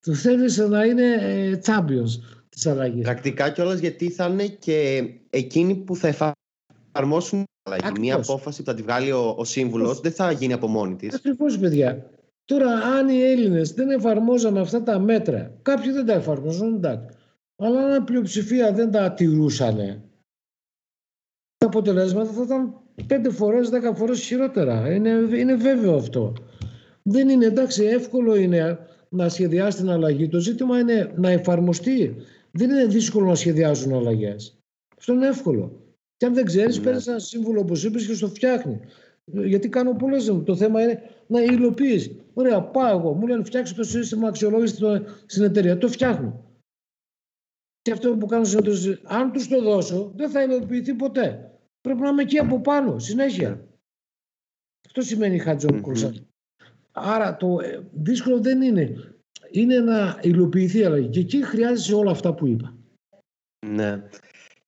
Το 0.00 0.14
θέλεις 0.14 0.56
να 0.56 0.84
είναι 0.84 1.12
ε, 1.12 1.60
champions 1.64 2.39
της 2.50 2.66
αλλαγής. 2.66 3.02
Πρακτικά 3.02 3.50
κιόλας 3.50 3.78
γιατί 3.78 4.10
θα 4.10 4.26
είναι 4.26 4.46
και 4.46 5.08
εκείνοι 5.30 5.74
που 5.74 5.96
θα 5.96 6.34
εφαρμόσουν 6.92 7.44
την 7.44 7.72
αλλαγή. 7.72 8.00
Μία 8.00 8.14
απόφαση 8.14 8.62
που 8.62 8.70
θα 8.70 8.74
τη 8.74 8.82
βγάλει 8.82 9.12
ο, 9.12 9.34
ο 9.38 9.44
σύμβουλος 9.44 10.00
δεν 10.00 10.12
θα 10.12 10.32
γίνει 10.32 10.52
από 10.52 10.66
μόνη 10.66 10.96
της. 10.96 11.14
Ακριβώς, 11.14 11.58
παιδιά. 11.58 12.10
Τώρα, 12.44 12.70
αν 12.70 13.08
οι 13.08 13.22
Έλληνες 13.22 13.72
δεν 13.72 13.90
εφαρμόζαμε 13.90 14.60
αυτά 14.60 14.82
τα 14.82 14.98
μέτρα, 14.98 15.58
κάποιοι 15.62 15.92
δεν 15.92 16.06
τα 16.06 16.12
εφαρμόζουν, 16.12 16.74
εντάξει. 16.74 17.16
Αλλά 17.56 17.80
αν 17.80 18.02
η 18.02 18.04
πλειοψηφία 18.04 18.72
δεν 18.72 18.90
τα 18.90 19.12
τηρούσαν, 19.12 19.76
τα 21.58 21.66
αποτελέσματα 21.66 22.32
θα 22.32 22.42
ήταν 22.42 22.74
πέντε 23.06 23.30
φορές, 23.30 23.68
δέκα 23.68 23.94
φορές 23.94 24.20
χειρότερα. 24.20 24.94
Είναι, 24.94 25.10
είναι 25.10 25.54
βέβαιο 25.54 25.96
αυτό. 25.96 26.32
Δεν 27.02 27.28
είναι 27.28 27.44
εντάξει, 27.44 27.84
εύκολο 27.84 28.36
είναι 28.36 28.78
να 29.08 29.28
σχεδιάσει 29.28 29.76
την 29.76 29.90
αλλαγή. 29.90 30.28
Το 30.28 30.38
ζήτημα 30.38 30.78
είναι 30.78 31.12
να 31.16 31.30
εφαρμοστεί 31.30 32.16
δεν 32.50 32.70
είναι 32.70 32.86
δύσκολο 32.86 33.26
να 33.26 33.34
σχεδιάζουν 33.34 33.94
αλλαγές. 33.94 34.58
Αυτό 34.98 35.12
είναι 35.12 35.26
εύκολο. 35.26 35.80
Και 36.16 36.26
αν 36.26 36.34
δεν 36.34 36.44
ξέρεις, 36.44 36.78
ναι. 36.78 36.84
παίρνεις 36.84 37.06
ένα 37.06 37.18
σύμβουλο 37.18 37.60
όπως 37.60 37.84
είπες 37.84 38.06
και 38.06 38.14
στο 38.14 38.28
φτιάχνει. 38.28 38.80
Γιατί 39.24 39.68
κάνω 39.68 39.94
πολλές. 39.94 40.24
Το 40.44 40.56
θέμα 40.56 40.82
είναι 40.82 41.02
να 41.26 41.42
υλοποιήσει. 41.42 42.20
Ωραία, 42.34 42.62
πάω 42.62 42.98
εγώ. 42.98 43.12
Μου 43.12 43.26
λένε 43.26 43.44
φτιάξει 43.44 43.74
το 43.74 43.82
σύστημα 43.82 44.28
αξιολόγησης 44.28 44.78
στην 45.26 45.42
εταιρεία. 45.42 45.78
Το 45.78 45.88
φτιάχνω. 45.88 46.44
Και 47.82 47.92
αυτό 47.92 48.16
που 48.16 48.26
κάνω 48.26 48.44
συνήθως, 48.44 49.00
αν 49.04 49.32
τους 49.32 49.48
το 49.48 49.62
δώσω, 49.62 50.12
δεν 50.16 50.30
θα 50.30 50.42
υλοποιηθεί 50.42 50.94
ποτέ. 50.94 51.50
Πρέπει 51.80 52.00
να 52.00 52.08
είμαι 52.08 52.22
εκεί 52.22 52.38
από 52.38 52.60
πάνω, 52.60 52.98
συνέχεια. 52.98 53.68
Αυτό 54.86 55.00
σημαίνει 55.02 55.38
χατζόν 55.38 55.82
mm-hmm. 55.84 56.12
Άρα 56.92 57.36
το 57.36 57.60
ε, 57.60 57.88
δύσκολο 57.92 58.40
δεν 58.40 58.62
είναι 58.62 58.94
είναι 59.50 59.78
να 59.78 60.18
υλοποιηθεί 60.22 60.78
η 60.78 60.84
αλλαγή. 60.84 61.08
Και 61.08 61.20
εκεί 61.20 61.44
χρειάζεσαι 61.44 61.94
όλα 61.94 62.10
αυτά 62.10 62.34
που 62.34 62.46
είπα. 62.46 62.74
Ναι. 63.66 64.02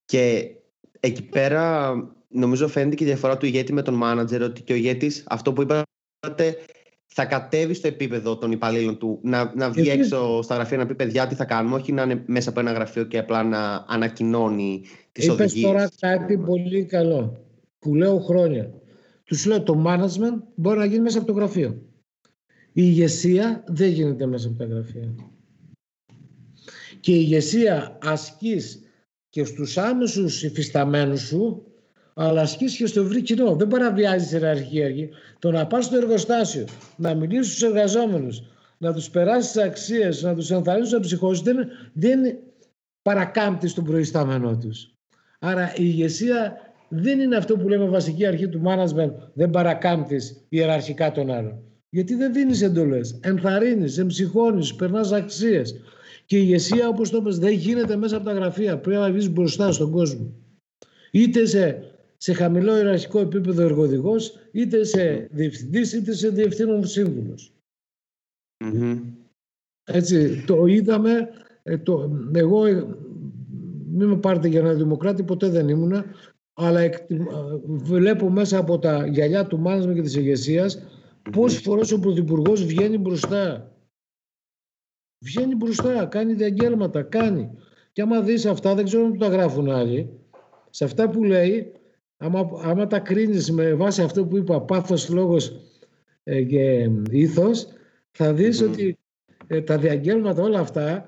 Και 0.04 0.50
εκεί 1.00 1.22
πέρα 1.22 1.94
νομίζω 2.28 2.68
φαίνεται 2.68 2.94
και 2.94 3.04
η 3.04 3.06
διαφορά 3.06 3.36
του 3.36 3.46
ηγέτη 3.46 3.72
με 3.72 3.82
τον 3.82 3.94
μάνατζερ 3.94 4.42
ότι 4.42 4.62
και 4.62 4.72
ο 4.72 4.76
ηγέτης 4.76 5.24
αυτό 5.26 5.52
που 5.52 5.62
είπατε 5.62 6.56
θα 7.06 7.24
κατέβει 7.24 7.74
στο 7.74 7.88
επίπεδο 7.88 8.38
των 8.38 8.52
υπαλλήλων 8.52 8.98
του 8.98 9.18
να, 9.22 9.52
να 9.56 9.70
βγει 9.70 9.88
έξω 9.88 10.42
στα 10.42 10.54
γραφεία 10.54 10.76
να 10.76 10.86
πει 10.86 10.94
παιδιά 10.94 11.26
τι 11.26 11.34
θα 11.34 11.44
κάνουμε 11.44 11.74
όχι 11.74 11.92
να 11.92 12.02
είναι 12.02 12.22
μέσα 12.26 12.50
από 12.50 12.60
ένα 12.60 12.72
γραφείο 12.72 13.04
και 13.04 13.18
απλά 13.18 13.42
να 13.42 13.84
ανακοινώνει 13.88 14.82
τις 15.12 15.24
Είπες 15.24 15.38
οδηγίες. 15.38 15.70
τώρα 15.70 15.90
κάτι 16.00 16.38
πολύ 16.38 16.84
καλό 16.84 17.44
που 17.78 17.94
λέω 17.94 18.18
χρόνια. 18.18 18.70
Τους 19.24 19.46
λέω 19.46 19.62
το 19.62 19.84
management 19.86 20.42
μπορεί 20.54 20.78
να 20.78 20.84
γίνει 20.84 21.00
μέσα 21.00 21.18
από 21.18 21.26
το 21.26 21.32
γραφείο. 21.32 21.82
Η 22.74 22.82
ηγεσία 22.84 23.64
δεν 23.66 23.90
γίνεται 23.90 24.26
μέσα 24.26 24.48
από 24.48 24.58
τα 24.58 24.64
γραφεία. 24.64 25.14
Και 27.00 27.12
η 27.12 27.18
ηγεσία 27.20 27.98
ασκείς 28.02 28.80
και 29.28 29.44
στους 29.44 29.78
άμεσους 29.78 30.42
υφισταμένους 30.42 31.20
σου 31.20 31.66
αλλά 32.14 32.40
ασκήσει 32.40 32.76
και 32.76 32.86
στο 32.86 33.00
ευρύ 33.00 33.22
κοινό. 33.22 33.56
Δεν 33.56 33.68
παραβιάζεις 33.68 34.32
ιεραρχία. 34.32 34.88
Το 35.38 35.50
να 35.50 35.66
πας 35.66 35.84
στο 35.84 35.96
εργοστάσιο, 35.96 36.64
να 36.96 37.14
μιλήσεις 37.14 37.54
στους 37.54 37.68
εργαζόμενους, 37.68 38.42
να 38.78 38.92
τους 38.92 39.10
περάσεις 39.10 39.52
τις 39.52 39.62
αξίες, 39.62 40.22
να 40.22 40.34
τους 40.34 40.50
ενθαρρύνεις 40.50 40.90
να 40.90 41.00
ψυχώσεις, 41.00 41.42
δεν, 41.42 41.56
δεν 41.92 42.20
παρακάμπτει 43.02 43.72
τον 43.72 43.84
προϊστάμενό 43.84 44.58
τους. 44.58 44.94
Άρα 45.38 45.70
η 45.70 45.74
ηγεσία 45.76 46.56
δεν 46.88 47.20
είναι 47.20 47.36
αυτό 47.36 47.56
που 47.56 47.68
λέμε 47.68 47.84
βασική 47.84 48.26
αρχή 48.26 48.48
του 48.48 48.62
management, 48.64 49.12
δεν 49.32 49.50
παρακάμπτεις 49.50 50.46
ιεραρχικά 50.48 51.12
τον 51.12 51.30
άλλον. 51.30 51.71
Γιατί 51.94 52.14
δεν 52.14 52.32
δίνεις 52.32 52.62
εντολές. 52.62 53.18
Ενθαρρύνεις, 53.22 53.98
εμψυχώνεις, 53.98 54.74
περνάς 54.74 55.12
αξίες. 55.12 55.74
Και 56.26 56.36
η 56.36 56.40
ηγεσία, 56.44 56.88
όπως 56.88 57.10
το 57.10 57.16
είπες, 57.16 57.38
δεν 57.38 57.52
γίνεται 57.52 57.96
μέσα 57.96 58.16
από 58.16 58.24
τα 58.24 58.32
γραφεία. 58.32 58.78
Πρέπει 58.78 59.00
να 59.00 59.12
βγεις 59.12 59.30
μπροστά 59.30 59.72
στον 59.72 59.90
κόσμο. 59.90 60.32
Είτε 61.10 61.46
σε 61.46 61.92
σε 62.22 62.32
χαμηλό 62.32 62.76
ιεραρχικό 62.76 63.18
επίπεδο 63.18 63.62
εργοδηγός, 63.62 64.38
είτε 64.52 64.84
σε 64.84 65.28
διευθυντής, 65.30 65.92
είτε 65.92 66.12
σε 66.12 66.28
διευθύνων 66.28 66.84
Έτσι, 69.84 70.44
το 70.46 70.66
είδαμε, 70.66 71.28
ε, 71.62 71.78
το, 71.78 72.10
εγώ 72.32 72.66
ε, 72.66 72.86
μην 73.92 74.08
με 74.08 74.16
πάρετε 74.16 74.48
για 74.48 74.60
ένα 74.60 74.74
δημοκράτη, 74.74 75.22
ποτέ 75.22 75.48
δεν 75.48 75.68
ήμουνα, 75.68 76.04
αλλά 76.52 76.80
εκ, 76.80 76.96
βλέπω 77.66 78.30
μέσα 78.30 78.58
από 78.58 78.78
τα 78.78 79.06
γυαλιά 79.06 79.46
του 79.46 79.58
μάνασμα 79.58 79.94
και 79.94 80.02
της 80.02 80.16
ηγεσίας 80.16 80.82
πόσες 81.30 81.60
φορές 81.60 81.92
ο 81.92 81.98
Πρωθυπουργός 81.98 82.64
βγαίνει 82.64 82.98
μπροστά. 82.98 83.72
Βγαίνει 85.24 85.54
μπροστά, 85.54 86.06
κάνει 86.06 86.32
διαγγέλματα, 86.32 87.02
κάνει. 87.02 87.50
Και 87.92 88.02
άμα 88.02 88.20
δεις 88.20 88.46
αυτά, 88.46 88.74
δεν 88.74 88.84
ξέρω 88.84 89.04
αν 89.04 89.18
τα 89.18 89.28
γράφουν 89.28 89.70
άλλοι, 89.70 90.20
σε 90.70 90.84
αυτά 90.84 91.10
που 91.10 91.24
λέει, 91.24 91.72
άμα, 92.16 92.50
άμα 92.62 92.86
τα 92.86 92.98
κρίνεις 92.98 93.50
με 93.50 93.74
βάση 93.74 94.02
αυτό 94.02 94.26
που 94.26 94.36
είπα, 94.36 94.60
πάθος, 94.60 95.08
λόγος 95.08 95.56
ε, 96.22 96.42
και 96.42 96.90
ήθος, 97.10 97.66
θα 98.10 98.32
δεις 98.32 98.60
ότι 98.60 98.98
ε, 99.46 99.60
τα 99.60 99.78
διαγγέλματα 99.78 100.42
όλα 100.42 100.58
αυτά, 100.58 101.06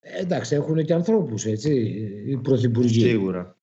εντάξει, 0.00 0.54
έχουν 0.54 0.84
και 0.84 0.94
ανθρώπους, 0.94 1.46
έτσι, 1.46 1.72
οι 2.26 2.36
πρωθυπουργοί. 2.36 3.00
Σίγουρα. 3.00 3.56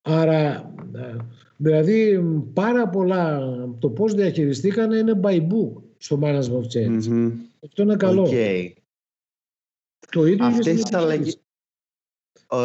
Άρα, 0.00 0.74
ε, 0.94 1.16
δηλαδή, 1.60 2.22
πάρα 2.52 2.88
πολλά, 2.88 3.40
το 3.78 3.90
πώς 3.90 4.14
διαχειριστήκανε 4.14 4.96
είναι 4.96 5.20
by 5.22 5.36
book 5.40 5.82
στο 5.96 6.18
management 6.22 6.60
of 6.60 6.66
change. 6.74 7.32
Αυτό 7.64 7.82
είναι 7.82 7.96
καλό. 7.96 8.28
Okay. 8.30 8.72
Το 10.10 10.26
ίδιο 10.26 10.46
Αυτές 10.46 10.82
τις 10.82 10.92
αλλαγές, 10.92 11.40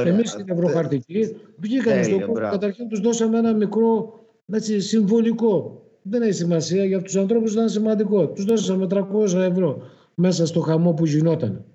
Εμείς 0.06 0.30
στην 0.30 0.50
Ευρωχαρτική 0.50 1.36
βγήκαμε 1.58 2.04
στον 2.04 2.20
κόσμο. 2.20 2.34
Καταρχήν 2.34 2.88
τους 2.88 3.00
δώσαμε 3.00 3.38
ένα 3.38 3.54
μικρό 3.54 4.20
έτσι, 4.52 4.80
συμβολικό. 4.80 5.84
Δεν 6.02 6.22
έχει 6.22 6.32
σημασία, 6.32 6.86
για 6.86 7.02
τους 7.02 7.16
ανθρώπους 7.16 7.54
ήταν 7.54 7.70
σημαντικό. 7.70 8.28
Τους 8.28 8.46
δώσαμε 8.46 8.88
300 8.90 9.34
ευρώ 9.34 9.82
μέσα 10.16 10.46
στο 10.46 10.60
χαμό 10.60 10.94
που 10.94 11.06
γινόταν. 11.06 11.66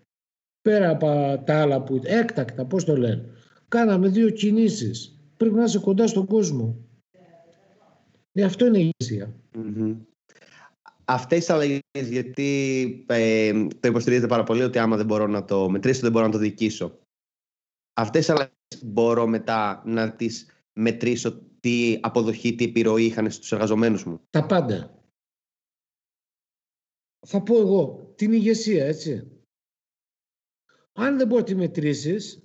Πέρα 0.63 0.91
από 0.91 1.43
τα 1.45 1.61
άλλα 1.61 1.83
που 1.83 2.01
έκτακτα, 2.05 2.65
πώς 2.65 2.85
το 2.85 2.97
λένε. 2.97 3.25
Κάναμε 3.69 4.09
δύο 4.09 4.31
κινήσεις. 4.31 5.19
Πρέπει 5.37 5.55
να 5.55 5.65
είσαι 5.65 5.79
κοντά 5.79 6.07
στον 6.07 6.27
κόσμο. 6.27 6.77
Ε, 8.33 8.45
αυτό 8.45 8.67
είναι 8.67 8.79
η 8.79 8.93
ηγεσία. 8.99 9.35
Mm-hmm. 9.55 9.97
Αυτές 11.05 11.45
τι 11.45 11.53
αλλαγές, 11.53 11.81
γιατί 12.09 13.05
ε, 13.09 13.67
το 13.81 13.89
υποστηρίζετε 13.89 14.27
πάρα 14.27 14.45
πολύ 14.45 14.63
ότι 14.63 14.79
άμα 14.79 14.97
δεν 14.97 15.07
μπορώ 15.07 15.27
να 15.27 15.45
το 15.45 15.71
μετρήσω, 15.71 16.01
δεν 16.01 16.13
μπορώ 16.13 16.27
να 16.27 16.33
το 16.33 16.39
διοικήσω 16.39 17.01
αυτές 18.01 18.27
τις 18.27 18.31
αλλαγές 18.31 18.83
μπορώ 18.85 19.27
μετά 19.27 19.83
να 19.87 20.13
τις 20.13 20.47
μετρήσω 20.73 21.43
τι 21.61 21.99
αποδοχή, 22.03 22.55
τι 22.55 22.65
επιρροή 22.65 23.05
είχαν 23.05 23.31
στους 23.31 23.53
εργαζομένους 23.53 24.05
μου. 24.05 24.21
Τα 24.31 24.47
πάντα. 24.47 24.95
Θα 27.27 27.43
πω 27.43 27.59
εγώ, 27.59 28.13
την 28.15 28.33
ηγεσία, 28.33 28.87
έτσι. 28.87 29.31
Αν 30.93 31.17
δεν 31.19 31.27
μπορεί 31.27 31.41
να 31.41 31.47
τη 31.47 31.55
μετρήσεις, 31.55 32.43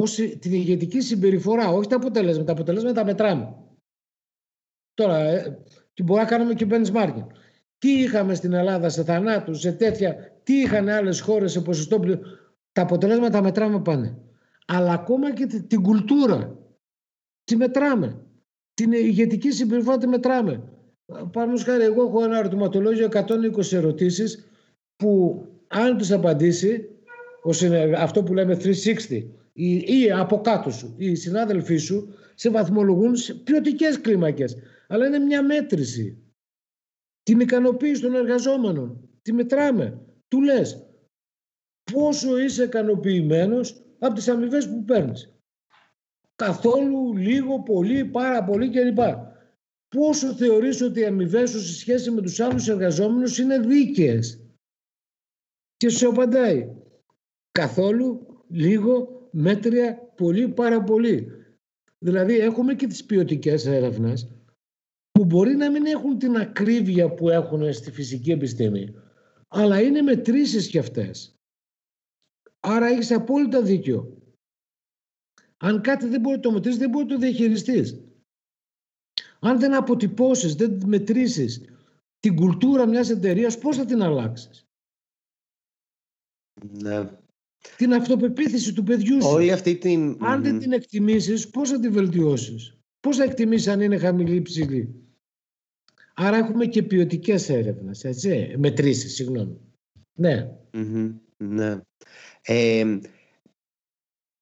ως 0.00 0.14
την 0.14 0.52
ηγετική 0.52 1.00
συμπεριφορά, 1.00 1.68
όχι 1.68 1.88
τα 1.88 1.96
αποτελέσματα, 1.96 2.44
τα 2.44 2.52
αποτελέσματα 2.52 2.94
τα 2.94 3.04
μετράμε. 3.04 3.56
Τώρα, 4.98 5.18
ε, 5.18 5.58
και 5.92 6.02
μπορεί 6.02 6.20
να 6.20 6.26
κάνουμε 6.26 6.54
και 6.54 6.66
benchmarking. 6.70 7.26
Τι 7.78 7.90
είχαμε 7.90 8.34
στην 8.34 8.52
Ελλάδα 8.52 8.88
σε 8.88 9.04
θανάτους, 9.04 9.60
σε 9.60 9.72
τέτοια, 9.72 10.16
τι 10.42 10.54
είχαν 10.54 10.88
άλλες 10.88 11.20
χώρες 11.20 11.52
σε 11.52 11.60
ποσοστό 11.60 12.00
πληρο... 12.00 12.20
Τα 12.72 12.82
αποτελέσματα 12.82 13.30
τα 13.30 13.42
μετράμε 13.42 13.80
πάνε 13.80 14.18
αλλά 14.70 14.92
ακόμα 14.92 15.32
και 15.32 15.46
την 15.46 15.82
κουλτούρα. 15.82 16.58
Τη 17.44 17.56
μετράμε. 17.56 18.20
Την 18.74 18.92
ηγετική 18.92 19.50
συμπεριφορά 19.50 19.98
τη 19.98 20.06
μετράμε. 20.06 20.62
Πάνω 21.32 21.58
χάρη, 21.58 21.84
εγώ 21.84 22.02
έχω 22.02 22.24
ένα 22.24 22.38
ερωτηματολόγιο 22.38 23.08
120 23.12 23.72
ερωτήσεις 23.72 24.48
που 24.96 25.42
αν 25.66 25.96
τους 25.96 26.10
απαντήσει, 26.10 26.88
αυτό 27.96 28.22
που 28.22 28.34
λέμε 28.34 28.56
360, 28.56 29.24
ή, 29.52 29.76
ή 29.76 30.10
από 30.12 30.40
κάτω 30.40 30.70
σου, 30.70 30.94
οι 30.96 31.14
συνάδελφοί 31.14 31.76
σου, 31.76 32.14
σε 32.34 32.50
βαθμολογούν 32.50 33.16
σε 33.16 33.34
ποιοτικές 33.34 34.00
κλίμακες. 34.00 34.56
Αλλά 34.90 35.06
είναι 35.06 35.18
μια 35.18 35.42
μέτρηση. 35.42 36.22
Την 37.22 37.40
ικανοποίηση 37.40 38.02
των 38.02 38.14
εργαζόμενων. 38.14 39.08
Τη 39.22 39.32
μετράμε. 39.32 40.06
Του 40.28 40.42
λες 40.42 40.88
πόσο 41.92 42.38
είσαι 42.38 42.62
ικανοποιημένος 42.64 43.82
από 43.98 44.14
τις 44.14 44.28
αμοιβές 44.28 44.68
που 44.68 44.84
παίρνεις. 44.84 45.32
Καθόλου, 46.36 47.16
λίγο, 47.16 47.62
πολύ, 47.62 48.04
πάρα 48.04 48.44
πολύ 48.44 48.70
κλπ. 48.70 48.98
Πόσο 49.88 50.34
θεωρείς 50.34 50.80
ότι 50.82 51.00
οι 51.00 51.04
αμοιβές 51.04 51.50
σου 51.50 51.60
σε 51.60 51.74
σχέση 51.74 52.10
με 52.10 52.22
τους 52.22 52.40
άλλους 52.40 52.68
εργαζόμενους 52.68 53.38
είναι 53.38 53.58
δίκαιες. 53.58 54.42
Και 55.76 55.88
σου 55.88 56.08
απαντάει. 56.08 56.76
Καθόλου, 57.50 58.26
λίγο, 58.48 59.28
μέτρια, 59.30 59.96
πολύ, 60.16 60.48
πάρα 60.48 60.82
πολύ. 60.84 61.32
Δηλαδή 61.98 62.38
έχουμε 62.38 62.74
και 62.74 62.86
τις 62.86 63.04
ποιοτικές 63.04 63.66
έρευνες 63.66 64.37
που 65.18 65.24
μπορεί 65.24 65.54
να 65.54 65.70
μην 65.70 65.86
έχουν 65.86 66.18
την 66.18 66.36
ακρίβεια 66.36 67.14
που 67.14 67.28
έχουν 67.28 67.72
στη 67.72 67.92
φυσική 67.92 68.30
επιστήμη 68.30 68.94
αλλά 69.48 69.80
είναι 69.80 70.02
μετρήσεις 70.02 70.68
κι 70.68 70.78
αυτές. 70.78 71.34
Άρα 72.60 72.86
έχεις 72.86 73.10
απόλυτα 73.10 73.62
δίκιο. 73.62 74.22
Αν 75.56 75.80
κάτι 75.80 76.06
δεν 76.06 76.20
μπορεί 76.20 76.36
να 76.36 76.42
το 76.42 76.52
μετρήσεις, 76.52 76.78
δεν 76.78 76.90
μπορεί 76.90 77.04
να 77.04 77.10
το 77.10 77.18
διαχειριστείς. 77.18 78.00
Αν 79.40 79.58
δεν 79.58 79.74
αποτυπώσεις, 79.74 80.54
δεν 80.54 80.82
μετρήσεις 80.86 81.60
την 82.18 82.36
κουλτούρα 82.36 82.86
μιας 82.86 83.10
εταιρείας, 83.10 83.58
πώς 83.58 83.76
θα 83.76 83.84
την 83.84 84.02
αλλάξεις; 84.02 84.64
Ναι. 86.70 87.10
Την 87.76 87.92
αυτοπεποίθηση 87.92 88.74
του 88.74 88.82
παιδιού 88.82 89.22
σου. 89.22 89.28
Όλη 89.28 89.52
αυτή 89.52 89.76
την... 89.76 90.16
Αν 90.20 90.42
δεν 90.42 90.58
την 90.58 90.72
εκτιμήσεις, 90.72 91.50
πώς 91.50 91.70
θα 91.70 91.80
την 91.80 91.92
βελτιώσεις; 91.92 92.72
Πώς 93.00 93.16
θα 93.16 93.24
εκτιμήσεις 93.24 93.68
αν 93.68 93.80
είναι 93.80 93.98
χαμηλή 93.98 94.34
ή 94.34 94.42
ψηλή; 94.42 95.07
Άρα 96.20 96.36
έχουμε 96.36 96.66
και 96.66 96.82
ποιοτικές 96.82 97.48
έρευνες, 97.48 98.04
έτσι, 98.04 98.54
μετρήσεις, 98.58 99.14
συγγνώμη. 99.14 99.60
Ναι. 100.14 100.50
Ναι. 101.36 101.80
Ε, 102.42 102.98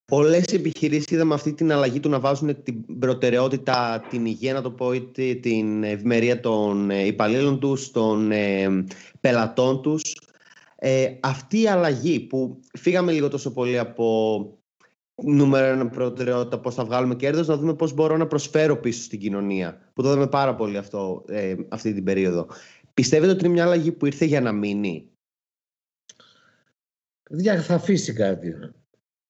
Πολλές 0.04 0.44
επιχειρήσεις 0.44 1.10
είδαμε 1.10 1.34
αυτή 1.34 1.52
την 1.52 1.72
αλλαγή 1.72 2.00
του 2.00 2.08
να 2.08 2.20
βάζουν 2.20 2.62
την 2.62 2.98
προτεραιότητα, 2.98 4.06
την 4.10 4.26
υγεία, 4.26 4.52
να 4.52 4.62
το 4.62 4.70
πω, 4.70 4.92
είτε 4.92 5.34
την 5.34 5.82
ευημερία 5.82 6.40
των 6.40 6.90
ε, 6.90 7.06
υπαλλήλων 7.06 7.60
τους, 7.60 7.90
των 7.90 8.30
ε, 8.30 8.84
πελατών 9.20 9.82
τους. 9.82 10.16
Ε, 10.76 11.14
αυτή 11.20 11.60
η 11.60 11.68
αλλαγή 11.68 12.20
που 12.20 12.60
φύγαμε 12.78 13.12
λίγο 13.12 13.28
τόσο 13.28 13.52
πολύ 13.52 13.78
από 13.78 14.58
νούμερο 15.22 15.66
ένα 15.66 15.88
προτεραιότητα, 15.88 16.58
πώς 16.58 16.74
θα 16.74 16.84
βγάλουμε 16.84 17.14
κέρδος, 17.14 17.46
να 17.46 17.56
δούμε 17.56 17.74
πώς 17.74 17.94
μπορώ 17.94 18.16
να 18.16 18.26
προσφέρω 18.26 18.76
πίσω 18.76 19.02
στην 19.02 19.18
κοινωνία, 19.18 19.90
που 19.92 20.02
το 20.02 20.08
είδαμε 20.08 20.26
πάρα 20.26 20.54
πολύ 20.54 20.76
αυτό, 20.76 21.24
ε, 21.28 21.54
αυτή 21.68 21.94
την 21.94 22.04
περίοδο. 22.04 22.46
Πιστεύετε 22.94 23.32
ότι 23.32 23.44
είναι 23.44 23.52
μια 23.54 23.64
αλλαγή 23.64 23.92
που 23.92 24.06
ήρθε 24.06 24.24
για 24.24 24.40
να 24.40 24.52
μείνει; 24.52 25.10
θα 27.62 27.74
αφήσει 27.74 28.12
κάτι. 28.12 28.54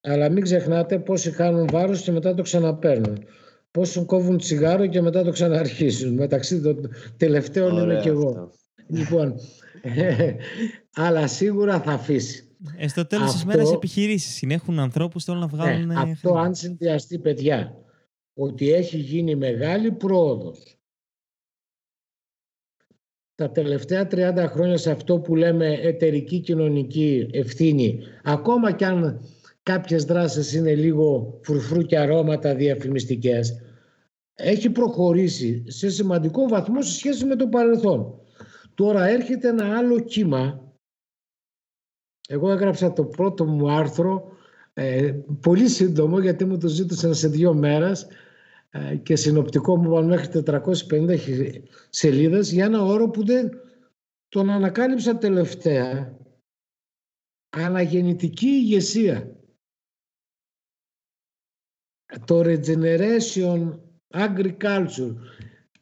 Αλλά 0.00 0.30
μην 0.30 0.42
ξεχνάτε 0.42 0.98
πόσοι 0.98 1.30
χάνουν 1.30 1.68
βάρος 1.70 2.02
και 2.02 2.12
μετά 2.12 2.34
το 2.34 2.42
ξαναπαίρνουν. 2.42 3.24
Πόσοι 3.70 4.04
κόβουν 4.04 4.38
τσιγάρο 4.38 4.86
και 4.86 5.00
μετά 5.00 5.24
το 5.24 5.30
ξαναρχίσουν. 5.30 6.14
Μεταξύ 6.14 6.60
των 6.60 6.90
τελευταίων 7.16 7.76
είμαι 7.76 8.00
και 8.02 8.08
εγώ. 8.08 8.52
Λοιπόν, 8.86 9.34
αλλά 10.94 11.26
σίγουρα 11.26 11.80
θα 11.80 11.92
αφήσει. 11.92 12.45
Ε, 12.76 12.88
στο 12.88 13.06
τέλος 13.06 13.24
αυτό, 13.24 13.36
της 13.36 13.44
μέρας 13.44 13.72
επιχειρήσεις 13.72 14.34
συνέχουν 14.34 14.78
ανθρώπους 14.78 15.24
θέλουν 15.24 15.40
να 15.40 15.46
βγάλουν... 15.46 15.86
Ναι, 15.86 15.94
αυτό 16.00 16.34
αν 16.34 16.54
συνδυαστεί 16.54 17.18
παιδιά 17.18 17.76
ότι 18.34 18.72
έχει 18.72 18.96
γίνει 18.96 19.34
μεγάλη 19.34 19.92
πρόοδος 19.92 20.78
τα 23.34 23.50
τελευταία 23.50 24.08
30 24.10 24.46
χρόνια 24.48 24.76
σε 24.76 24.90
αυτό 24.90 25.20
που 25.20 25.34
λέμε 25.34 25.72
εταιρική 25.72 26.40
κοινωνική 26.40 27.26
ευθύνη 27.32 27.98
ακόμα 28.22 28.72
κι 28.72 28.84
αν 28.84 29.20
κάποιες 29.62 30.04
δράσεις 30.04 30.52
είναι 30.52 30.74
λίγο 30.74 31.38
φρουφρού 31.42 31.82
και 31.82 31.98
αρώματα 31.98 32.54
διαφημιστικές 32.54 33.60
έχει 34.36 34.70
προχωρήσει 34.70 35.64
σε 35.66 35.90
σημαντικό 35.90 36.48
βαθμό 36.48 36.82
σε 36.82 36.92
σχέση 36.92 37.24
με 37.24 37.36
το 37.36 37.48
παρελθόν. 37.48 38.20
Τώρα 38.74 39.06
έρχεται 39.06 39.48
ένα 39.48 39.78
άλλο 39.78 40.00
κύμα. 40.00 40.65
Εγώ 42.28 42.50
έγραψα 42.50 42.92
το 42.92 43.04
πρώτο 43.04 43.44
μου 43.44 43.70
άρθρο 43.70 44.36
ε, 44.72 45.12
πολύ 45.40 45.68
σύντομο 45.68 46.20
γιατί 46.20 46.44
μου 46.44 46.58
το 46.58 46.68
ζήτησαν 46.68 47.14
σε 47.14 47.28
δύο 47.28 47.54
μέρες 47.54 48.06
ε, 48.70 48.96
και 48.96 49.16
συνοπτικό 49.16 49.76
μου 49.76 49.90
είπαν 49.90 50.06
μέχρι 50.06 50.42
450 50.90 51.18
σελίδες 51.90 52.52
για 52.52 52.64
ένα 52.64 52.82
όρο 52.82 53.10
που 53.10 53.24
δεν 53.24 53.50
τον 54.28 54.50
ανακάλυψα 54.50 55.18
τελευταία. 55.18 56.18
Αναγεννητική 57.48 58.46
ηγεσία. 58.46 59.36
Το 62.24 62.40
regeneration 62.44 63.78
agriculture. 64.10 65.14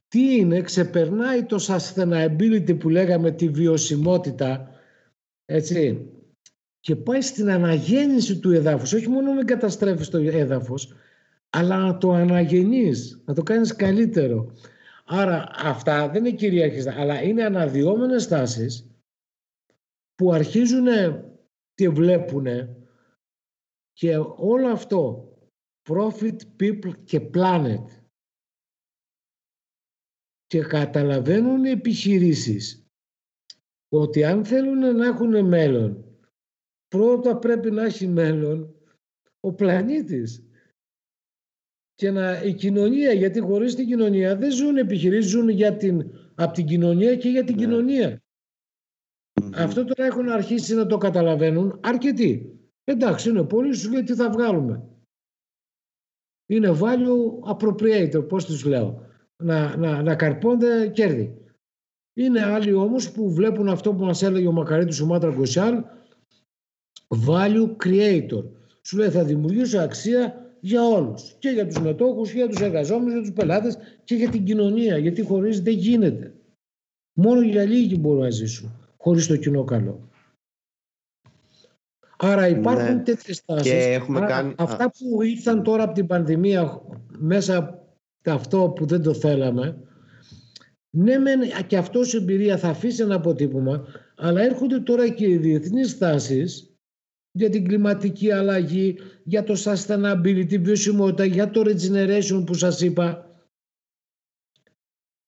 Τι 0.09 0.37
είναι, 0.37 0.61
ξεπερνάει 0.61 1.45
το 1.45 1.57
sustainability 1.69 2.79
που 2.79 2.89
λέγαμε 2.89 3.31
τη 3.31 3.49
βιωσιμότητα, 3.49 4.71
έτσι, 5.45 6.09
και 6.85 6.97
πάει 6.97 7.21
στην 7.21 7.51
αναγέννηση 7.51 8.39
του 8.39 8.51
εδάφους. 8.51 8.93
Όχι 8.93 9.09
μόνο 9.09 9.33
με 9.33 9.45
καταστρέφεις 9.45 10.09
το 10.09 10.19
έδαφος, 10.19 10.95
αλλά 11.51 11.79
να 11.79 11.99
το 11.99 12.11
αναγεννείς, 12.11 13.23
να 13.25 13.35
το 13.35 13.43
κάνεις 13.43 13.77
καλύτερο. 13.77 14.53
Άρα 15.05 15.51
αυτά 15.55 16.09
δεν 16.09 16.25
είναι 16.25 16.37
κυριαρχιστά, 16.37 17.01
αλλά 17.01 17.23
είναι 17.23 17.45
αναδυόμενες 17.45 18.29
τάσεις 18.29 18.91
που 20.15 20.33
αρχίζουν 20.33 20.87
και 21.75 21.89
βλέπουν 21.89 22.47
και 23.93 24.17
όλο 24.37 24.69
αυτό 24.69 25.29
profit, 25.89 26.37
people 26.61 26.93
και 27.05 27.31
planet 27.35 27.85
και 30.47 30.61
καταλαβαίνουν 30.61 31.65
οι 31.65 31.71
επιχειρήσεις 31.71 32.87
ότι 33.89 34.25
αν 34.25 34.45
θέλουν 34.45 34.97
να 34.97 35.07
έχουν 35.07 35.45
μέλλον 35.45 36.04
πρώτα 36.97 37.37
πρέπει 37.37 37.71
να 37.71 37.85
έχει 37.85 38.07
μέλλον 38.07 38.75
ο 39.41 39.53
πλανήτης 39.53 40.43
και 41.95 42.11
να, 42.11 42.43
η 42.43 42.55
κοινωνία, 42.55 43.13
γιατί 43.13 43.41
χωρίς 43.41 43.75
την 43.75 43.87
κοινωνία 43.87 44.37
δεν 44.37 44.53
ζουν 44.53 44.77
επιχειρήσεις, 44.77 45.31
ζουν 45.31 45.49
για 45.49 45.77
την, 45.77 46.11
από 46.35 46.53
την 46.53 46.67
κοινωνία 46.67 47.17
και 47.17 47.29
για 47.29 47.45
την 47.45 47.55
ναι. 47.55 47.61
κοινωνια 47.61 48.23
Αυτό 49.55 49.85
τώρα 49.85 50.05
έχουν 50.05 50.29
αρχίσει 50.29 50.75
να 50.75 50.87
το 50.87 50.99
καταλαβαίνουν 50.99 51.81
αρκετοί. 51.83 52.59
Εντάξει, 52.85 53.29
είναι 53.29 53.45
πολύ, 53.45 53.75
σου 53.75 53.93
λέει 53.93 54.03
τι 54.03 54.15
θα 54.15 54.31
βγάλουμε. 54.31 54.89
Είναι 56.47 56.79
value 56.81 57.55
appropriator, 57.55 58.29
πώς 58.29 58.45
τους 58.45 58.65
λέω. 58.65 59.07
Να, 59.43 59.77
να, 59.77 60.03
να 60.03 60.17
καρπώνται 60.17 60.89
κέρδη. 60.89 61.39
Είναι 62.17 62.45
άλλοι 62.45 62.73
όμως 62.73 63.13
που 63.13 63.33
βλέπουν 63.33 63.69
αυτό 63.69 63.95
που 63.95 64.05
μας 64.05 64.23
έλεγε 64.23 64.47
ο 64.47 64.53
Μακαρίτης 64.53 65.01
ο 65.01 65.07
Μάτρα 65.07 65.31
Γκοσιάλ, 65.31 65.85
value 67.27 67.77
creator. 67.85 68.45
Σου 68.83 68.97
λέει 68.97 69.11
θα 69.11 69.25
δημιουργήσω 69.25 69.79
αξία 69.79 70.51
για 70.61 70.83
όλους. 70.83 71.35
Και 71.39 71.49
για 71.49 71.67
τους 71.67 71.81
μετόχους, 71.81 72.31
και 72.31 72.37
για 72.37 72.49
τους 72.49 72.61
εργαζόμενους, 72.61 73.13
για 73.13 73.23
τους 73.23 73.33
πελάτες 73.33 73.77
και 74.05 74.15
για 74.15 74.29
την 74.29 74.45
κοινωνία. 74.45 74.99
Γιατί 74.99 75.23
χωρίς 75.23 75.61
δεν 75.61 75.75
γίνεται. 75.75 76.35
Μόνο 77.13 77.41
για 77.41 77.65
λίγοι 77.65 77.97
μπορούν 78.01 78.21
να 78.21 78.31
ζήσουν 78.31 78.79
χωρίς 79.05 79.27
το 79.27 79.37
κοινό 79.37 79.65
καλό. 79.65 80.09
Άρα 82.17 82.49
υπάρχουν 82.49 82.95
ναι. 82.97 83.03
τέτοιες 83.03 83.45
τάσεις. 83.45 83.99
κάνει... 84.27 84.55
Αυτά 84.59 84.91
που 84.91 85.23
ήρθαν 85.23 85.63
τώρα 85.63 85.83
από 85.83 85.95
την 85.95 86.07
πανδημία 86.07 86.83
μέσα 87.19 87.57
από 87.57 87.83
αυτό 88.25 88.73
που 88.77 88.87
δεν 88.87 89.03
το 89.03 89.15
θέλαμε, 89.15 89.77
ναι 90.91 91.17
και 91.67 91.77
αυτός 91.77 92.15
η 92.15 92.17
εμπειρία 92.17 92.59
θα 92.59 92.69
αφήσει 92.69 93.03
ένα 93.03 93.15
αποτύπωμα, 93.15 93.85
αλλά 94.17 94.43
έρχονται 94.43 94.81
τώρα 94.81 95.09
και 95.09 95.29
οι 95.29 95.37
διεθνείς 95.37 95.99
τάσεις 95.99 96.74
για 97.37 97.51
την 97.51 97.65
κλιματική 97.65 98.31
αλλαγή, 98.31 98.99
για 99.25 99.45
το 99.45 99.55
sustainability, 99.65 100.47
τη 100.49 100.59
βιωσιμότητα, 100.59 101.25
για 101.25 101.51
το 101.51 101.63
regeneration 101.65 102.43
που 102.47 102.55
σας 102.55 102.81
είπα. 102.81 103.29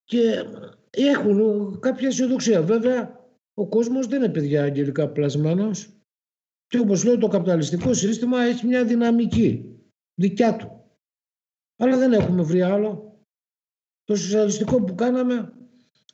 Και 0.03 0.43
έχουν 0.89 1.79
κάποια 1.79 2.07
αισιοδοξία. 2.07 2.61
Βέβαια, 2.61 3.25
ο 3.53 3.67
κόσμος 3.67 4.07
δεν 4.07 4.23
είναι 4.23 4.31
παιδιά 4.31 4.63
αγγελικά 4.63 5.09
πλασμένος. 5.09 5.89
Και 6.67 6.79
όπως 6.79 7.03
λέω, 7.03 7.17
το 7.17 7.27
καπιταλιστικό 7.27 7.93
σύστημα 7.93 8.41
έχει 8.41 8.65
μια 8.65 8.85
δυναμική 8.85 9.79
δικιά 10.13 10.55
του. 10.55 10.81
Αλλά 11.77 11.97
δεν 11.97 12.13
έχουμε 12.13 12.43
βρει 12.43 12.61
άλλο. 12.61 13.21
Το 14.03 14.15
σοσιαλιστικό 14.15 14.83
που 14.83 14.95
κάναμε, 14.95 15.53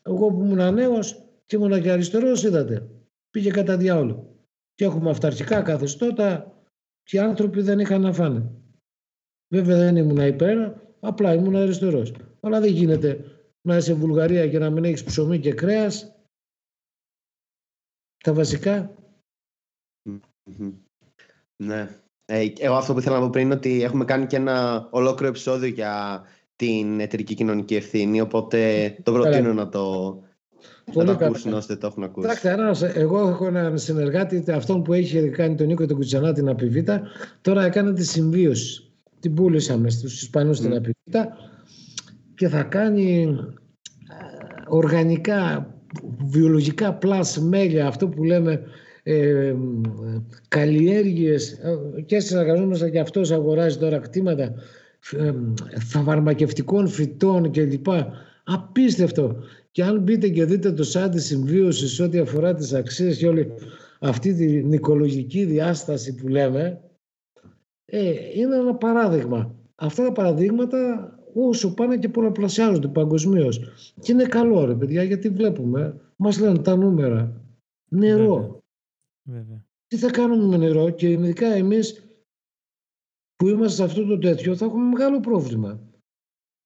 εγώ 0.02 0.28
που 0.28 0.44
ήμουν 0.44 0.74
νέος 0.74 1.26
και 1.46 1.56
ήμουν 1.56 1.82
και 1.82 1.92
αριστερός, 1.92 2.44
είδατε, 2.44 2.90
πήγε 3.30 3.50
κατά 3.50 3.78
διάολο 3.78 4.33
και 4.76 4.86
έχουμε 4.86 5.10
αυταρχικά 5.10 5.62
καθεστώτα 5.62 6.58
και 7.04 7.18
οι 7.18 7.20
άνθρωποι 7.20 7.62
δεν 7.62 7.80
είχαν 7.80 8.02
να 8.02 8.14
φάνε. 8.14 8.52
Βέβαια 9.54 9.78
δεν 9.78 9.96
ήμουν 9.96 10.28
υπέρ, 10.28 10.74
απλά 11.00 11.34
ήμουν 11.34 11.56
αριστερός. 11.56 12.14
Αλλά 12.40 12.60
δεν 12.60 12.72
γίνεται 12.72 13.26
να 13.62 13.78
είσαι 13.78 13.94
Βουλγαρία 13.94 14.48
και 14.48 14.60
να 14.60 14.70
μην 14.70 14.84
έχεις 14.84 15.04
ψωμί 15.04 15.40
και 15.40 15.54
κρέας. 15.54 16.16
Τα 18.24 18.34
βασικά. 18.34 18.96
Ναι. 21.64 22.00
Ε, 22.26 22.54
εγώ 22.60 22.76
αυτό 22.76 22.94
που 22.94 23.00
ήθελα 23.00 23.16
να 23.16 23.24
πω 23.24 23.30
πριν 23.30 23.46
είναι 23.46 23.54
ότι 23.54 23.84
έχουμε 23.84 24.06
κάνει 24.06 24.26
και 24.26 24.36
ένα 24.36 24.88
ολόκληρο 24.92 25.28
επεισόδιο 25.28 25.68
για 25.68 26.24
την 26.56 27.00
εταιρική 27.00 27.34
κοινωνική 27.34 27.76
ευθύνη, 27.76 28.22
οπότε 28.22 28.90
το 29.04 29.12
προτείνω 29.12 29.54
να 29.54 29.70
το 29.70 30.24
Πολύ 30.94 31.08
να 31.08 31.18
το 31.18 31.26
ακούσουν 31.26 31.54
όσοι 31.54 31.68
δεν 31.68 31.80
το 31.80 31.88
έχουν 31.88 32.04
ακούσει. 32.04 32.28
Κοιτάξτε, 32.28 32.92
εγώ 32.96 33.28
έχω 33.30 33.46
έναν 33.46 33.78
συνεργάτη, 33.78 34.44
αυτόν 34.52 34.84
που 34.84 34.94
έχει 34.94 35.30
κάνει 35.30 35.56
τον 35.56 35.68
Νίκο 35.68 35.86
τον 35.86 35.96
Κουτσανά 35.96 36.34
την 36.34 36.50
Απιβίτα, 36.50 37.02
τώρα 37.42 37.66
έκανε 37.66 37.94
τη 37.94 38.06
συμβίωση. 38.06 38.88
Την 39.20 39.34
πούλησαμε 39.34 39.90
στους 39.90 40.22
Ισπανούς 40.22 40.60
mm. 40.60 40.62
την 40.62 40.76
Απιβίτα 40.76 41.38
και 42.36 42.48
θα 42.48 42.64
κάνει 42.64 43.22
ε, 43.24 44.16
οργανικά, 44.68 45.68
βιολογικά 46.24 46.94
πλάς 46.94 47.40
μέλια, 47.40 47.88
αυτό 47.88 48.08
που 48.08 48.24
λέμε 48.24 48.62
ε, 49.04 49.56
καλλιέργειες 50.48 51.52
ε, 51.52 52.02
και 52.02 52.20
συνεργαζόμαστε 52.20 52.90
και 52.90 53.00
αυτός 53.00 53.32
αγοράζει 53.32 53.78
τώρα 53.78 54.00
κτήματα 54.00 54.54
ε, 55.12 55.34
φαρμακευτικών 55.80 56.88
φυτών 56.88 57.52
κλπ. 57.52 57.88
Απίστευτο. 58.44 59.36
Και 59.74 59.84
αν 59.84 60.02
μπείτε 60.02 60.30
και 60.30 60.46
δείτε 60.46 60.72
το 60.72 60.84
σαν 60.84 61.10
της 61.12 61.26
συμβίωσης 61.26 62.00
ό,τι 62.00 62.20
αφορά 62.20 62.54
τις 62.54 62.74
αξίες 62.74 63.18
και 63.18 63.28
όλη 63.28 63.52
αυτή 64.00 64.34
την 64.34 64.72
οικολογική 64.72 65.46
διάσταση 65.46 66.16
που 66.16 66.28
λέμε, 66.28 66.82
ε, 67.86 68.14
είναι 68.34 68.56
ένα 68.56 68.76
παράδειγμα. 68.76 69.56
Αυτά 69.76 70.04
τα 70.04 70.12
παραδείγματα 70.12 71.12
όσο 71.34 71.74
πάνε 71.74 71.98
και 71.98 72.10
πολλαπλασιάζονται 72.10 72.88
παγκοσμίως. 72.88 73.60
Και 74.00 74.12
είναι 74.12 74.24
καλό 74.24 74.66
ρε 74.66 74.76
παιδιά 74.76 75.04
γιατί 75.04 75.30
βλέπουμε, 75.30 76.02
μας 76.16 76.40
λένε 76.40 76.60
τα 76.60 76.76
νούμερα. 76.76 77.42
Νερό. 77.90 78.60
Βέβαια. 79.24 79.66
Τι 79.88 79.98
θα 79.98 80.12
κάνουμε 80.12 80.46
με 80.46 80.58
νερό 80.58 80.90
και 80.90 81.10
ειδικά 81.10 81.48
εμείς 81.48 82.04
που 83.36 83.48
είμαστε 83.48 83.76
σε 83.76 83.84
αυτό 83.84 84.06
το 84.06 84.18
τέτοιο 84.18 84.56
θα 84.56 84.66
έχουμε 84.66 84.84
μεγάλο 84.84 85.20
πρόβλημα. 85.20 85.80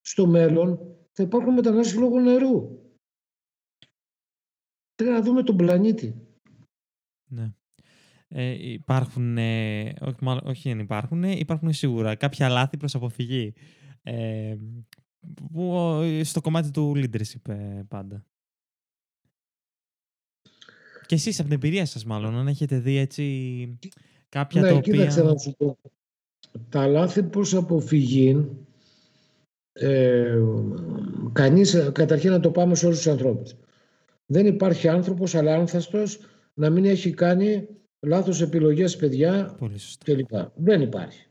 Στο 0.02 0.28
μέλλον 0.28 0.80
θα 1.12 1.24
υπάρχουν 1.24 1.54
μετανάστες 1.54 2.00
λόγω 2.00 2.20
νερού. 2.20 2.77
Πρέπει 4.98 5.14
να 5.14 5.22
δούμε 5.22 5.44
τον 5.44 5.56
πλανήτη. 5.56 6.16
Ναι. 7.28 7.54
Ε, 8.28 8.72
υπάρχουν, 8.72 9.38
ε, 9.38 9.94
όχι, 10.02 10.18
μάλλον, 10.22 10.48
όχι 10.48 10.70
δεν 10.70 10.80
υπάρχουν, 10.80 11.24
ε, 11.24 11.32
υπάρχουν 11.32 11.74
σίγουρα 11.74 12.16
κάποια 12.16 12.50
λάθη 12.50 12.78
προς 12.78 12.96
αποφυγή. 12.96 13.54
Ε, 14.04 14.56
που, 15.36 16.00
στο 16.24 16.42
κομμάτι 16.42 16.72
του 16.72 16.94
leadership 16.96 17.50
ε, 17.50 17.82
πάντα. 17.88 18.26
Και 21.06 21.16
εσείς 21.16 21.40
από 21.40 21.50
την 21.50 21.58
εμπειρία 21.58 21.86
σας 21.86 22.06
μάλλον, 22.06 22.36
αν 22.36 22.48
έχετε 22.48 22.80
δει 22.80 22.96
έτσι 22.96 23.78
κάποια 24.30 24.62
ναι, 24.62 24.70
τα 24.70 24.76
οποία... 24.76 25.24
να 25.24 25.38
σου 25.38 25.56
πω. 25.58 25.78
τα 26.70 26.88
λάθη 26.88 27.24
προς 27.24 27.54
αποφυγή 27.54 28.50
ε, 29.72 30.40
κανείς, 31.32 31.92
καταρχήν 31.94 32.32
να 32.32 32.40
το 32.40 32.52
πάμε 32.52 32.76
σε 32.76 32.86
όλους 32.86 32.98
τους 32.98 33.08
ανθρώπους. 33.08 33.56
Δεν 34.32 34.46
υπάρχει 34.46 34.88
άνθρωπος 34.88 35.36
αλάνθαστος 35.36 36.20
να 36.54 36.70
μην 36.70 36.86
έχει 36.86 37.14
κάνει 37.14 37.68
λάθος 38.00 38.42
επιλογές 38.42 38.96
παιδιά 38.96 39.58
κλπ. 40.04 40.32
Δεν 40.56 40.82
υπάρχει. 40.82 41.26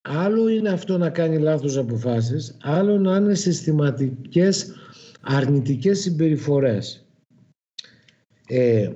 Άλλο 0.00 0.48
είναι 0.48 0.68
αυτό 0.68 0.98
να 0.98 1.10
κάνει 1.10 1.38
λάθος 1.38 1.76
αποφάσεις, 1.76 2.56
άλλο 2.60 2.98
να 2.98 3.16
είναι 3.16 3.34
συστηματικές 3.34 4.72
αρνητικές 5.20 6.00
συμπεριφορές. 6.00 7.06
Ε, 8.48 8.92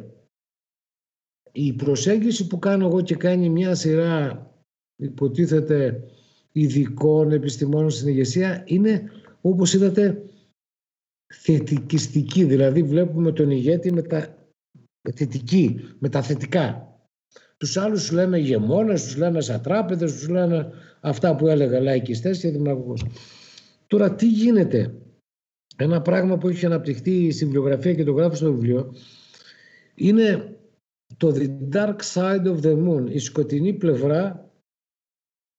η 1.52 1.72
προσέγγιση 1.72 2.46
που 2.46 2.58
κάνω 2.58 2.86
εγώ 2.86 3.00
και 3.00 3.14
κάνει 3.14 3.48
μια 3.48 3.74
σειρά 3.74 4.50
υποτίθεται 4.96 6.04
ειδικών 6.52 7.32
επιστημόνων 7.32 7.90
στην 7.90 8.08
ηγεσία 8.08 8.62
είναι 8.66 9.10
όπως 9.40 9.74
είδατε 9.74 10.22
θετικιστική, 11.34 12.44
δηλαδή 12.44 12.82
βλέπουμε 12.82 13.32
τον 13.32 13.50
ηγέτη 13.50 13.92
με 13.92 14.02
τα 14.02 14.48
θετική, 15.14 15.80
με 15.98 16.08
τα 16.08 16.22
θετικά. 16.22 16.90
Τους 17.56 17.76
άλλους 17.76 18.00
τους 18.00 18.10
λέμε 18.10 18.38
ηγεμόνες, 18.38 19.04
τους 19.04 19.16
λέμε 19.16 19.40
σατράπεδες, 19.40 20.12
τους 20.12 20.28
λέμε 20.28 20.72
αυτά 21.00 21.36
που 21.36 21.46
έλεγα 21.46 21.80
λαϊκιστές 21.80 22.38
και 22.38 22.50
δημαγωγούς. 22.50 23.04
Τώρα 23.86 24.14
τι 24.14 24.28
γίνεται; 24.28 24.94
Ένα 25.76 26.02
πράγμα 26.02 26.38
που 26.38 26.48
έχει 26.48 26.66
αναπτυχθεί 26.66 27.30
στη 27.30 27.44
βιβλιογραφία 27.44 27.94
και 27.94 28.04
το 28.04 28.12
γράφω 28.12 28.34
στο 28.34 28.52
βιβλίο 28.52 28.94
είναι 29.94 30.56
το 31.16 31.34
The 31.36 31.58
Dark 31.72 31.96
Side 32.14 32.44
of 32.44 32.60
the 32.60 32.88
Moon, 32.88 33.10
η 33.10 33.18
σκοτεινή 33.18 33.72
πλευρά 33.72 34.50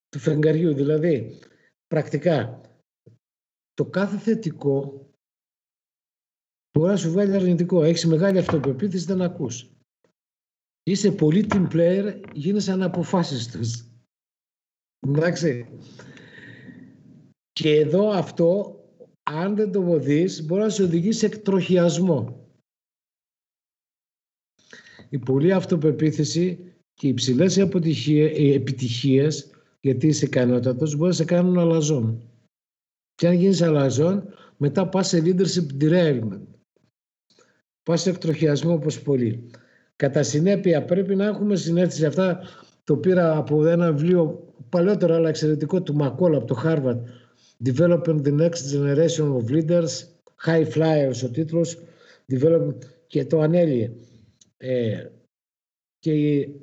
του 0.10 0.20
φεγγαριού. 0.20 0.74
Δηλαδή, 0.74 1.40
πρακτικά, 1.88 2.62
το 3.74 3.86
κάθε 3.86 4.18
θετικό 4.18 5.07
μπορεί 6.78 6.92
να 6.92 6.98
σου 6.98 7.12
βγάλει 7.12 7.36
αρνητικό. 7.36 7.84
Έχεις 7.84 8.06
μεγάλη 8.06 8.38
αυτοπεποίθηση, 8.38 9.06
δεν 9.06 9.22
ακούς. 9.22 9.70
Είσαι 10.84 11.12
πολύ 11.12 11.48
team 11.50 11.68
player, 11.72 12.22
γίνεσαι 12.34 12.72
αναποφάσιστος. 12.72 13.86
Εντάξει. 15.08 15.70
Και 17.52 17.76
εδώ 17.76 18.10
αυτό, 18.10 18.80
αν 19.24 19.56
δεν 19.56 19.72
το 19.72 19.82
βοδείς, 19.82 20.46
μπορεί 20.46 20.62
να 20.62 20.70
σε 20.70 20.84
οδηγήσει 20.84 21.20
σε 21.20 21.26
εκτροχιασμό. 21.26 22.46
Η 25.10 25.18
πολλή 25.20 25.54
αυτοπεποίθηση 25.54 26.76
και 26.94 27.08
οι 27.08 27.10
υψηλές 27.10 27.58
επιτυχίες, 27.58 29.52
γιατί 29.82 30.08
είσαι 30.08 30.26
ικανότατος, 30.26 30.96
μπορεί 30.96 31.10
να 31.10 31.16
σε 31.16 31.26
κάνουν 31.26 31.58
αλαζόν. 31.58 32.30
Και 33.16 33.28
αν 33.28 33.34
γίνεις 33.34 33.62
αλαζόν, 33.62 34.34
μετά 34.58 34.90
πας 34.90 35.08
σε 35.08 35.22
leadership 35.26 35.68
derailment. 35.82 36.42
Πας 37.88 38.02
σε 38.02 38.10
εκτροχιασμό 38.10 38.74
όπως 38.74 39.02
πολύ. 39.02 39.50
Κατά 39.96 40.24
συνέπεια 40.24 40.84
πρέπει 40.84 41.16
να 41.16 41.26
έχουμε 41.26 41.56
συνέστηση 41.56 42.06
αυτά 42.06 42.42
το 42.84 42.98
πήρα 42.98 43.38
από 43.38 43.66
ένα 43.66 43.92
βιβλίο 43.92 44.54
παλαιότερο 44.70 45.14
αλλά 45.14 45.30
εξαιρετικό 45.30 45.82
του 45.82 45.96
Μακόλ 45.96 46.36
από 46.36 46.46
το 46.46 46.62
Harvard. 46.66 47.00
Developing 47.66 48.22
the 48.22 48.40
Next 48.40 48.62
Generation 48.74 49.38
of 49.38 49.52
Leaders. 49.52 49.88
High 50.46 50.68
Flyers 50.74 51.24
ο 51.26 51.30
τίτλος. 51.30 51.80
Developing, 52.32 52.76
και 53.08 53.26
το 53.26 53.40
ανέλυε. 53.40 53.92
Ε, 54.58 55.06
και 56.00 56.12
η, 56.12 56.62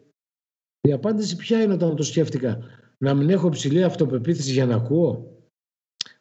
η 0.81 0.93
απάντηση 0.93 1.37
ποια 1.37 1.63
είναι 1.63 1.73
όταν 1.73 1.97
το 1.97 2.03
σκέφτηκα. 2.03 2.59
Να 2.99 3.15
μην 3.15 3.31
έχω 3.31 3.49
ψηλή 3.49 3.83
αυτοπεποίθηση 3.83 4.53
για 4.53 4.67
να 4.67 4.75
ακούω; 4.75 5.39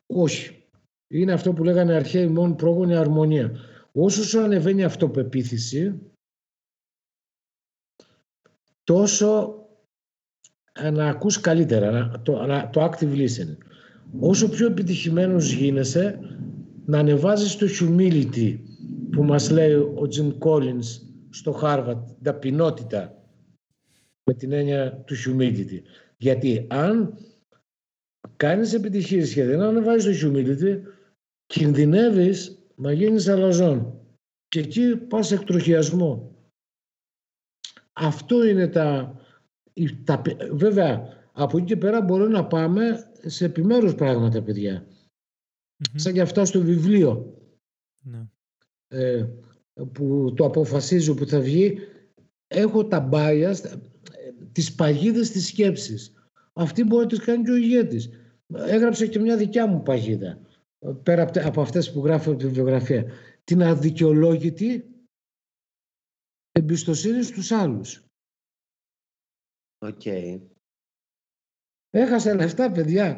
Όχι. 0.06 0.64
Είναι 1.08 1.34
αυτό 1.34 1.54
που 1.54 1.64
λέγανε 1.64 1.94
αρχαίοι 1.94 2.28
μόνο 2.28 2.56
πρόγονοι 2.56 2.96
αρμονία 2.96 3.72
όσο 3.94 4.24
σου 4.24 4.40
ανεβαίνει 4.40 4.82
η 4.82 4.84
αυτοπεποίθηση 4.84 6.02
τόσο 8.84 9.58
να 10.94 11.08
ακούς 11.08 11.40
καλύτερα, 11.40 12.22
το, 12.24 12.46
το 12.72 12.84
active 12.86 13.16
listening. 13.16 13.58
Όσο 14.20 14.50
πιο 14.50 14.68
επιτυχημένος 14.68 15.52
γίνεσαι, 15.52 16.20
να 16.86 17.00
ανεβάζεις 17.00 17.56
το 17.56 17.68
humility 17.80 18.60
που 19.12 19.24
μας 19.24 19.50
λέει 19.50 19.74
ο 19.74 20.08
Jim 20.16 20.38
Collins 20.38 20.84
στο 21.30 21.60
Harvard, 21.62 22.04
ταπεινότητα 22.22 23.24
με 24.24 24.34
την 24.34 24.52
έννοια 24.52 24.92
του 24.92 25.16
humility. 25.16 25.82
Γιατί 26.18 26.66
αν 26.70 27.18
κάνεις 28.36 28.74
επιτυχίες 28.74 29.34
και 29.34 29.46
δεν 29.46 29.62
ανεβάζεις 29.62 30.20
το 30.20 30.32
humility, 30.34 30.82
κινδυνεύεις 31.46 32.63
να 32.84 32.92
γίνεις 32.92 33.28
αλαζόν. 33.28 34.00
Και 34.48 34.60
εκεί 34.60 34.96
πας 34.96 35.32
εκτροχιασμό. 35.32 36.36
Αυτό 37.94 38.46
είναι 38.46 38.68
τα, 38.68 39.20
τα, 40.04 40.22
βέβαια, 40.52 41.08
από 41.32 41.58
εκεί 41.58 41.66
και 41.66 41.78
πέρα 41.78 42.02
μπορούμε 42.02 42.30
να 42.30 42.46
πάμε 42.46 43.12
σε 43.26 43.46
επιμέρους 43.46 43.96
πράγματα, 43.96 44.42
παιδιά. 44.42 44.88
Σαν 45.96 46.14
και 46.14 46.22
αυτά 46.22 46.46
στο 46.46 46.62
βιβλίο. 46.62 47.38
Ναι. 48.06 48.28
Ε, 48.88 49.28
που 49.92 50.34
το 50.36 50.46
αποφασίζω 50.46 51.14
που 51.14 51.26
θα 51.26 51.40
βγει, 51.40 51.78
έχω 52.48 52.86
τα 52.86 53.10
bias, 53.12 53.56
τις 54.52 54.76
παγίδες 54.76 55.32
της 55.32 55.48
σκέψης. 55.48 56.14
Αυτή 56.54 56.84
μπορεί 56.84 57.04
να 57.04 57.10
τις 57.10 57.20
κάνει 57.20 57.44
και 57.44 57.52
ο 57.52 57.56
ηγέτης. 57.56 58.10
Έγραψε 58.54 59.08
και 59.08 59.20
μια 59.20 59.38
δικιά 59.38 59.68
μου 59.68 59.84
παγίδα, 59.84 60.40
πέρα 61.04 61.32
από 61.44 61.62
αυτές 61.62 61.92
που 61.92 62.06
γράφω 62.06 62.30
από 62.30 62.40
τη 62.40 62.46
βιβλιογραφία. 62.46 63.12
Την 63.44 63.64
αδικαιολόγητη 63.64 64.94
εμπιστοσύνη 66.52 67.24
στους 67.24 67.52
άλλους. 67.52 68.04
Okay. 69.86 70.42
Έχασα 71.90 72.36
λεφτά, 72.36 72.72
παιδιά. 72.72 73.18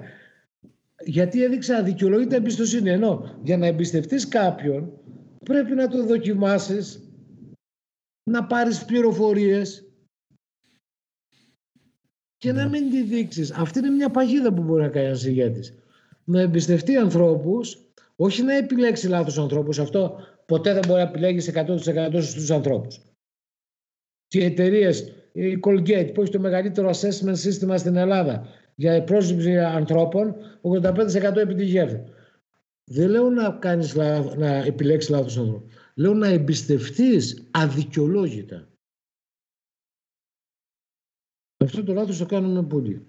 Γιατί 1.05 1.43
έδειξα 1.43 1.77
αδικαιολόγητα 1.77 2.35
εμπιστοσύνη. 2.35 2.89
Ενώ 2.89 3.39
για 3.43 3.57
να 3.57 3.65
εμπιστευτείς 3.65 4.27
κάποιον 4.27 4.99
πρέπει 5.43 5.73
να 5.73 5.87
το 5.87 6.05
δοκιμάσεις, 6.05 7.09
να 8.23 8.45
πάρεις 8.45 8.85
πληροφορίες 8.85 9.89
και 12.37 12.51
να 12.51 12.63
ναι. 12.63 12.69
μην 12.69 12.89
τη 12.89 13.03
δείξεις. 13.03 13.51
Αυτή 13.51 13.79
είναι 13.79 13.89
μια 13.89 14.09
παγίδα 14.09 14.53
που 14.53 14.63
μπορεί 14.63 14.81
να 14.81 14.89
κάνει 14.89 15.05
ένας 15.05 15.25
ηγέτης. 15.25 15.84
Να 16.27 16.41
εμπιστευτεί 16.41 16.95
ανθρώπους, 16.95 17.77
όχι 18.15 18.43
να 18.43 18.55
επιλέξει 18.55 19.07
λάθος 19.07 19.37
ανθρώπους. 19.37 19.79
Αυτό 19.79 20.19
ποτέ 20.45 20.73
δεν 20.73 20.83
μπορεί 20.87 21.01
να 21.01 21.09
επιλέγεις 21.09 21.47
100% 21.47 22.21
στους 22.21 22.51
ανθρώπους. 22.51 22.99
Και 24.27 24.39
οι 24.39 24.43
εταιρείες 24.43 25.11
η 25.31 25.59
Colgate 25.63 26.11
που 26.13 26.21
έχει 26.21 26.31
το 26.31 26.39
μεγαλύτερο 26.39 26.89
assessment 26.89 27.35
σύστημα 27.35 27.77
στην 27.77 27.95
Ελλάδα 27.95 28.47
για 28.75 29.03
πρόσληψη 29.03 29.57
ανθρώπων, 29.57 30.35
85% 30.61 31.35
επιτυχεύει. 31.35 32.03
Δεν 32.83 33.09
λέω 33.09 33.29
να, 33.29 33.51
κάνεις, 33.51 33.95
να 34.35 34.47
επιλέξεις 34.47 35.09
λάθος 35.09 35.37
ανθρώπους. 35.37 35.73
Λέω 35.95 36.13
να 36.13 36.27
εμπιστευτείς 36.27 37.47
αδικαιολόγητα. 37.51 38.67
Αυτό 41.57 41.83
το 41.83 41.93
λάθος 41.93 42.17
το 42.17 42.25
κάνουμε 42.25 42.63
πολύ. 42.63 43.07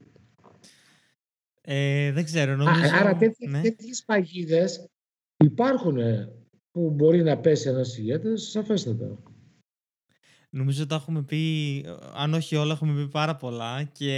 Ε, 1.69 2.13
δεν 2.13 2.25
ξέρω. 2.25 2.57
Νομίζω... 2.57 2.97
άρα 3.01 3.17
τέτοιες, 3.17 3.51
ναι. 3.51 3.61
τέτοιες 3.61 4.05
παγίδες 4.05 4.87
υπάρχουν 5.45 5.99
που 6.71 6.91
μπορεί 6.91 7.23
να 7.23 7.39
πέσει 7.39 7.69
ένας 7.69 7.99
ηγέτης, 7.99 8.51
σαφέστατα. 8.51 9.19
Νομίζω 10.51 10.81
ότι 10.81 10.89
τα 10.89 10.95
έχουμε 10.95 11.23
πει, 11.23 11.85
αν 12.15 12.35
όχι 12.35 12.57
όλα, 12.57 12.73
έχουμε 12.73 13.03
πει 13.03 13.09
πάρα 13.09 13.37
πολλά 13.37 13.83
και 13.93 14.13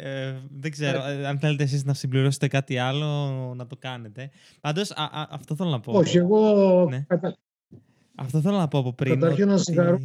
ε, 0.00 0.34
δεν 0.50 0.70
ξέρω, 0.70 1.04
ε, 1.04 1.26
αν 1.26 1.38
θέλετε 1.38 1.62
εσείς 1.62 1.84
να 1.84 1.94
συμπληρώσετε 1.94 2.48
κάτι 2.48 2.78
άλλο, 2.78 3.06
να 3.56 3.66
το 3.66 3.76
κάνετε. 3.76 4.30
Πάντως, 4.60 4.92
αυτό 5.30 5.56
θέλω 5.56 5.70
να 5.70 5.80
πω. 5.80 5.92
Όχι, 5.92 6.16
εγώ... 6.16 6.84
Ναι. 6.90 7.06
Αυτό 8.14 8.40
θέλω 8.40 8.56
να 8.56 8.68
πω 8.68 8.78
από 8.78 8.92
πριν. 8.92 9.20
Καταρχήν 9.20 9.48
να 9.48 9.58
συγχαρώ, 9.58 9.98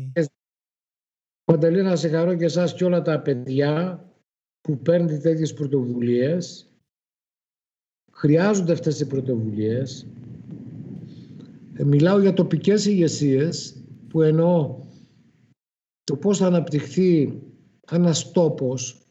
Παντελή, 1.43 1.81
να 1.81 1.95
συγχαρώ 1.95 2.35
και 2.35 2.45
εσάς 2.45 2.73
και 2.73 2.83
όλα 2.83 3.01
τα 3.01 3.19
παιδιά 3.19 4.05
που 4.61 4.77
παίρνετε 4.77 5.17
τέτοιες 5.17 5.53
πρωτοβουλίες. 5.53 6.71
Χρειάζονται 8.11 8.71
αυτές 8.71 8.99
οι 8.99 9.07
πρωτοβουλίες. 9.07 10.07
Ε, 11.73 11.83
μιλάω 11.83 12.19
για 12.19 12.33
τοπικές 12.33 12.85
ηγεσίες 12.85 13.83
που 14.09 14.21
εννοώ 14.21 14.79
το 16.03 16.17
πώς 16.17 16.37
θα 16.37 16.47
αναπτυχθεί 16.47 17.41
ένας 17.91 18.31
τόπος 18.31 19.05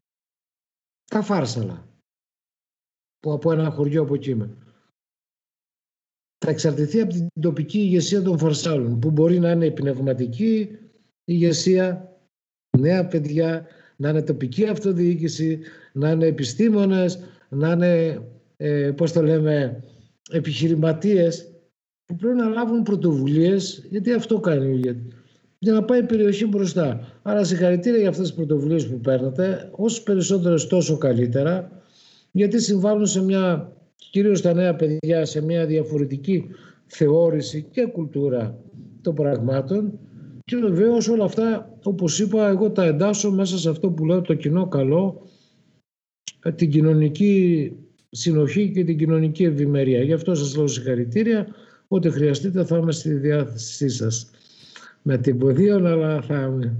τα 1.04 1.22
Φάρσαλα 1.22 1.88
που 3.18 3.32
από 3.32 3.52
ένα 3.52 3.70
χωριό 3.70 4.02
από 4.02 4.14
εκεί 4.14 4.34
θα 6.44 6.50
εξαρτηθεί 6.50 7.00
από 7.00 7.12
την 7.12 7.28
τοπική 7.40 7.78
ηγεσία 7.78 8.22
των 8.22 8.38
Φαρσάλων 8.38 8.98
που 8.98 9.10
μπορεί 9.10 9.38
να 9.38 9.50
είναι 9.50 9.66
η 9.66 9.72
πνευματική 9.72 10.78
ηγεσία, 11.24 12.16
νέα 12.78 13.06
παιδιά, 13.06 13.66
να 14.00 14.08
είναι 14.08 14.22
τοπική 14.22 14.66
αυτοδιοίκηση, 14.66 15.58
να 15.92 16.10
είναι 16.10 16.26
επιστήμονες, 16.26 17.18
να 17.48 17.70
είναι, 17.72 18.22
ε, 18.56 18.90
πώς 18.96 19.12
το 19.12 19.22
λέμε, 19.22 19.84
επιχειρηματίες 20.30 21.50
που 22.04 22.16
πρέπει 22.16 22.36
να 22.36 22.48
λάβουν 22.48 22.82
πρωτοβουλίες, 22.82 23.86
γιατί 23.90 24.12
αυτό 24.12 24.40
κάνει 24.40 24.66
ο 24.66 24.70
ηγέτης, 24.70 25.14
για 25.58 25.72
να 25.72 25.84
πάει 25.84 25.98
η 25.98 26.02
περιοχή 26.02 26.46
μπροστά. 26.46 27.18
Άρα 27.22 27.44
συγχαρητήρια 27.44 27.98
για 27.98 28.08
αυτές 28.08 28.26
τις 28.26 28.36
πρωτοβουλίες 28.36 28.86
που 28.88 29.00
παίρνετε, 29.00 29.68
όσο 29.72 30.02
περισσότερες 30.02 30.66
τόσο 30.66 30.98
καλύτερα, 30.98 31.70
γιατί 32.30 32.60
συμβάλλουν 32.60 33.06
σε 33.06 33.22
μια, 33.22 33.72
κυρίως 34.10 34.40
τα 34.40 34.52
νέα 34.52 34.76
παιδιά, 34.76 35.24
σε 35.24 35.42
μια 35.42 35.66
διαφορετική 35.66 36.48
θεώρηση 36.86 37.66
και 37.70 37.84
κουλτούρα 37.84 38.58
των 39.02 39.14
πραγμάτων 39.14 39.98
και 40.50 40.56
βεβαίως 40.56 41.08
όλα 41.08 41.24
αυτά, 41.24 41.78
όπως 41.82 42.18
είπα, 42.18 42.48
εγώ 42.48 42.70
τα 42.70 42.84
εντάσσω 42.84 43.30
μέσα 43.30 43.58
σε 43.58 43.68
αυτό 43.68 43.90
που 43.90 44.04
λέω 44.04 44.20
το 44.20 44.34
κοινό 44.34 44.68
καλό, 44.68 45.22
ε, 46.42 46.52
την 46.52 46.70
κοινωνική 46.70 47.72
συνοχή 48.10 48.70
και 48.70 48.84
την 48.84 48.98
κοινωνική 48.98 49.44
ευημερία. 49.44 50.02
Γι' 50.02 50.12
αυτό 50.12 50.34
σας 50.34 50.56
λέω 50.56 50.66
συγχαρητήρια. 50.66 51.46
Ό,τι 51.88 52.10
χρειαστείτε 52.10 52.64
θα 52.64 52.76
είμαι 52.76 52.92
στη 52.92 53.12
διάθεσή 53.12 53.88
σας. 53.88 54.30
Με 55.02 55.18
την 55.18 55.38
ποδία, 55.38 55.74
αλλά 55.74 56.22
θα 56.22 56.42
είμαι. 56.42 56.76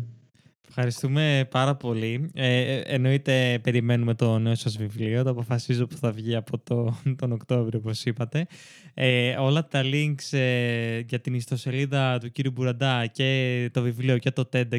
Ευχαριστούμε 0.71 1.49
πάρα 1.51 1.75
πολύ. 1.75 2.31
Ε, 2.35 2.61
ε, 2.61 2.81
εννοείται 2.81 3.59
περιμένουμε 3.63 4.15
το 4.15 4.39
νέο 4.39 4.55
σας 4.55 4.77
βιβλίο. 4.77 5.23
Το 5.23 5.31
αποφασίζω 5.31 5.87
που 5.87 5.97
θα 5.97 6.11
βγει 6.11 6.35
από 6.35 6.59
το, 6.59 6.97
τον 7.19 7.33
Οκτώβριο, 7.33 7.79
όπως 7.79 8.05
είπατε. 8.05 8.47
Ε, 8.95 9.37
όλα 9.37 9.67
τα 9.67 9.83
links 9.85 10.39
ε, 10.39 10.99
για 10.99 11.21
την 11.21 11.35
ιστοσελίδα 11.35 12.19
του 12.19 12.31
κύριου 12.31 12.51
Μπουραντά 12.51 13.07
και 13.07 13.71
το 13.73 13.83
βιβλίο 13.83 14.19
και 14.19 14.31
το 14.31 14.49
TEDx 14.53 14.79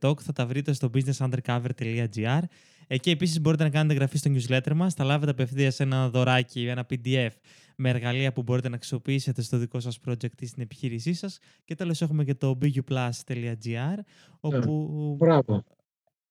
Talk 0.00 0.20
θα 0.20 0.32
τα 0.34 0.46
βρείτε 0.46 0.72
στο 0.72 0.90
businessundercover.gr. 0.94 2.40
Εκεί 2.86 3.10
επίσης 3.10 3.40
μπορείτε 3.40 3.62
να 3.62 3.70
κάνετε 3.70 3.92
εγγραφή 3.92 4.18
στο 4.18 4.30
newsletter 4.34 4.74
μας. 4.74 4.94
Θα 4.94 5.04
λάβετε 5.04 5.30
απευθείας 5.30 5.80
ένα 5.80 6.08
δωράκι, 6.08 6.66
ένα 6.66 6.86
PDF 6.90 7.30
με 7.80 7.88
εργαλεία 7.88 8.32
που 8.32 8.42
μπορείτε 8.42 8.68
να 8.68 8.74
αξιοποιήσετε 8.74 9.42
στο 9.42 9.56
δικό 9.56 9.80
σας 9.80 9.98
project 10.06 10.40
ή 10.40 10.46
στην 10.46 10.62
επιχείρησή 10.62 11.12
σας. 11.14 11.38
Και 11.64 11.74
τέλος 11.74 12.02
έχουμε 12.02 12.24
και 12.24 12.34
το 12.34 12.58
buguplus.gr 12.62 13.98
όπου... 14.40 15.14
Μπράβο. 15.18 15.64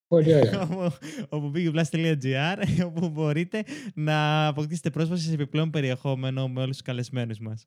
Πολύ 0.08 0.34
ωραία. 0.36 0.70
όπου 1.30 1.52
buguplus.gr 1.56 2.86
όπου 2.86 3.10
μπορείτε 3.10 3.64
να 3.94 4.48
αποκτήσετε 4.48 4.90
πρόσβαση 4.90 5.24
σε 5.24 5.34
επιπλέον 5.34 5.70
περιεχόμενο 5.70 6.48
με 6.48 6.62
όλους 6.62 6.76
τους 6.76 6.86
καλεσμένους 6.86 7.40
μας. 7.40 7.66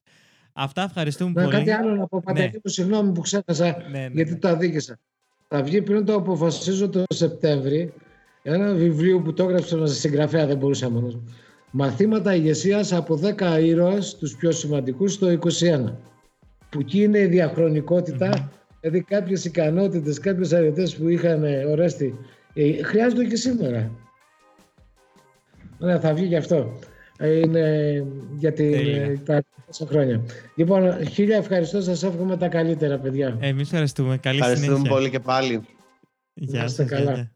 Αυτά 0.53 0.83
ευχαριστούμε 0.83 1.33
να, 1.33 1.43
πολύ. 1.43 1.57
Κάτι 1.57 1.71
άλλο 1.71 1.95
να 1.95 2.07
πω, 2.07 2.21
Παντελή, 2.25 2.51
ναι. 2.53 2.71
συγγνώμη 2.71 3.13
που 3.13 3.21
ξέχασα, 3.21 3.65
ναι, 3.91 3.99
ναι, 3.99 4.11
γιατί 4.13 4.31
ναι. 4.31 4.39
το 4.39 4.49
αδίκησα. 4.49 4.99
Θα 5.49 5.63
βγει 5.63 5.83
πριν 5.83 6.05
το 6.05 6.15
αποφασίζω 6.15 6.89
το 6.89 7.05
Σεπτέμβρη 7.09 7.93
ένα 8.43 8.75
βιβλίο 8.75 9.23
που 9.23 9.33
το 9.33 9.45
έγραψε 9.45 9.75
ένα 9.75 9.87
συγγραφέα, 9.87 10.47
δεν 10.47 10.57
μπορούσα 10.57 10.91
μόνος 10.91 11.15
μου. 11.15 11.25
Μαθήματα 11.75 12.35
ηγεσίας 12.35 12.93
από 12.93 13.21
10 13.39 13.61
ήρωες, 13.63 14.17
τους 14.17 14.37
πιο 14.37 14.51
σημαντικούς, 14.51 15.13
στο 15.13 15.31
21. 15.31 15.99
Που 16.71 16.81
εκεί 16.81 17.03
είναι 17.03 17.19
η 17.19 17.27
διαχρονικότητα, 17.27 18.51
δηλαδή 18.81 19.03
κάποιες 19.03 19.45
ικανότητες, 19.45 20.19
κάποιες 20.19 20.53
αρετές 20.53 20.97
που 20.97 21.09
είχαν 21.09 21.45
ορέστη, 21.69 22.19
ε, 22.55 22.83
χρειάζονται 22.83 23.25
και 23.25 23.37
σήμερα. 23.37 23.91
Ωραία, 25.79 26.01
θα 26.01 26.15
βγει 26.15 26.25
γι' 26.25 26.37
αυτό. 26.37 26.79
Ε, 27.19 27.39
είναι 27.39 28.05
για 28.37 28.53
την, 28.53 29.25
τα 29.25 29.43
τόσα 29.67 29.87
χρόνια. 29.87 30.23
Λοιπόν, 30.55 31.07
χίλια 31.07 31.37
ευχαριστώ. 31.37 31.81
Σας 31.81 32.03
εύχομαι 32.03 32.37
τα 32.37 32.49
καλύτερα, 32.49 32.99
παιδιά. 32.99 33.37
Εμείς 33.41 33.63
ευχαριστούμε. 33.63 34.17
Καλή 34.17 34.39
ευχαριστούμε 34.39 34.75
συνέχεια. 34.75 34.91
πολύ 34.91 35.11
και 35.11 35.21
πάλι. 35.21 35.61
Γεια 36.35 36.69
σας. 36.69 36.89
καλά. 36.89 37.31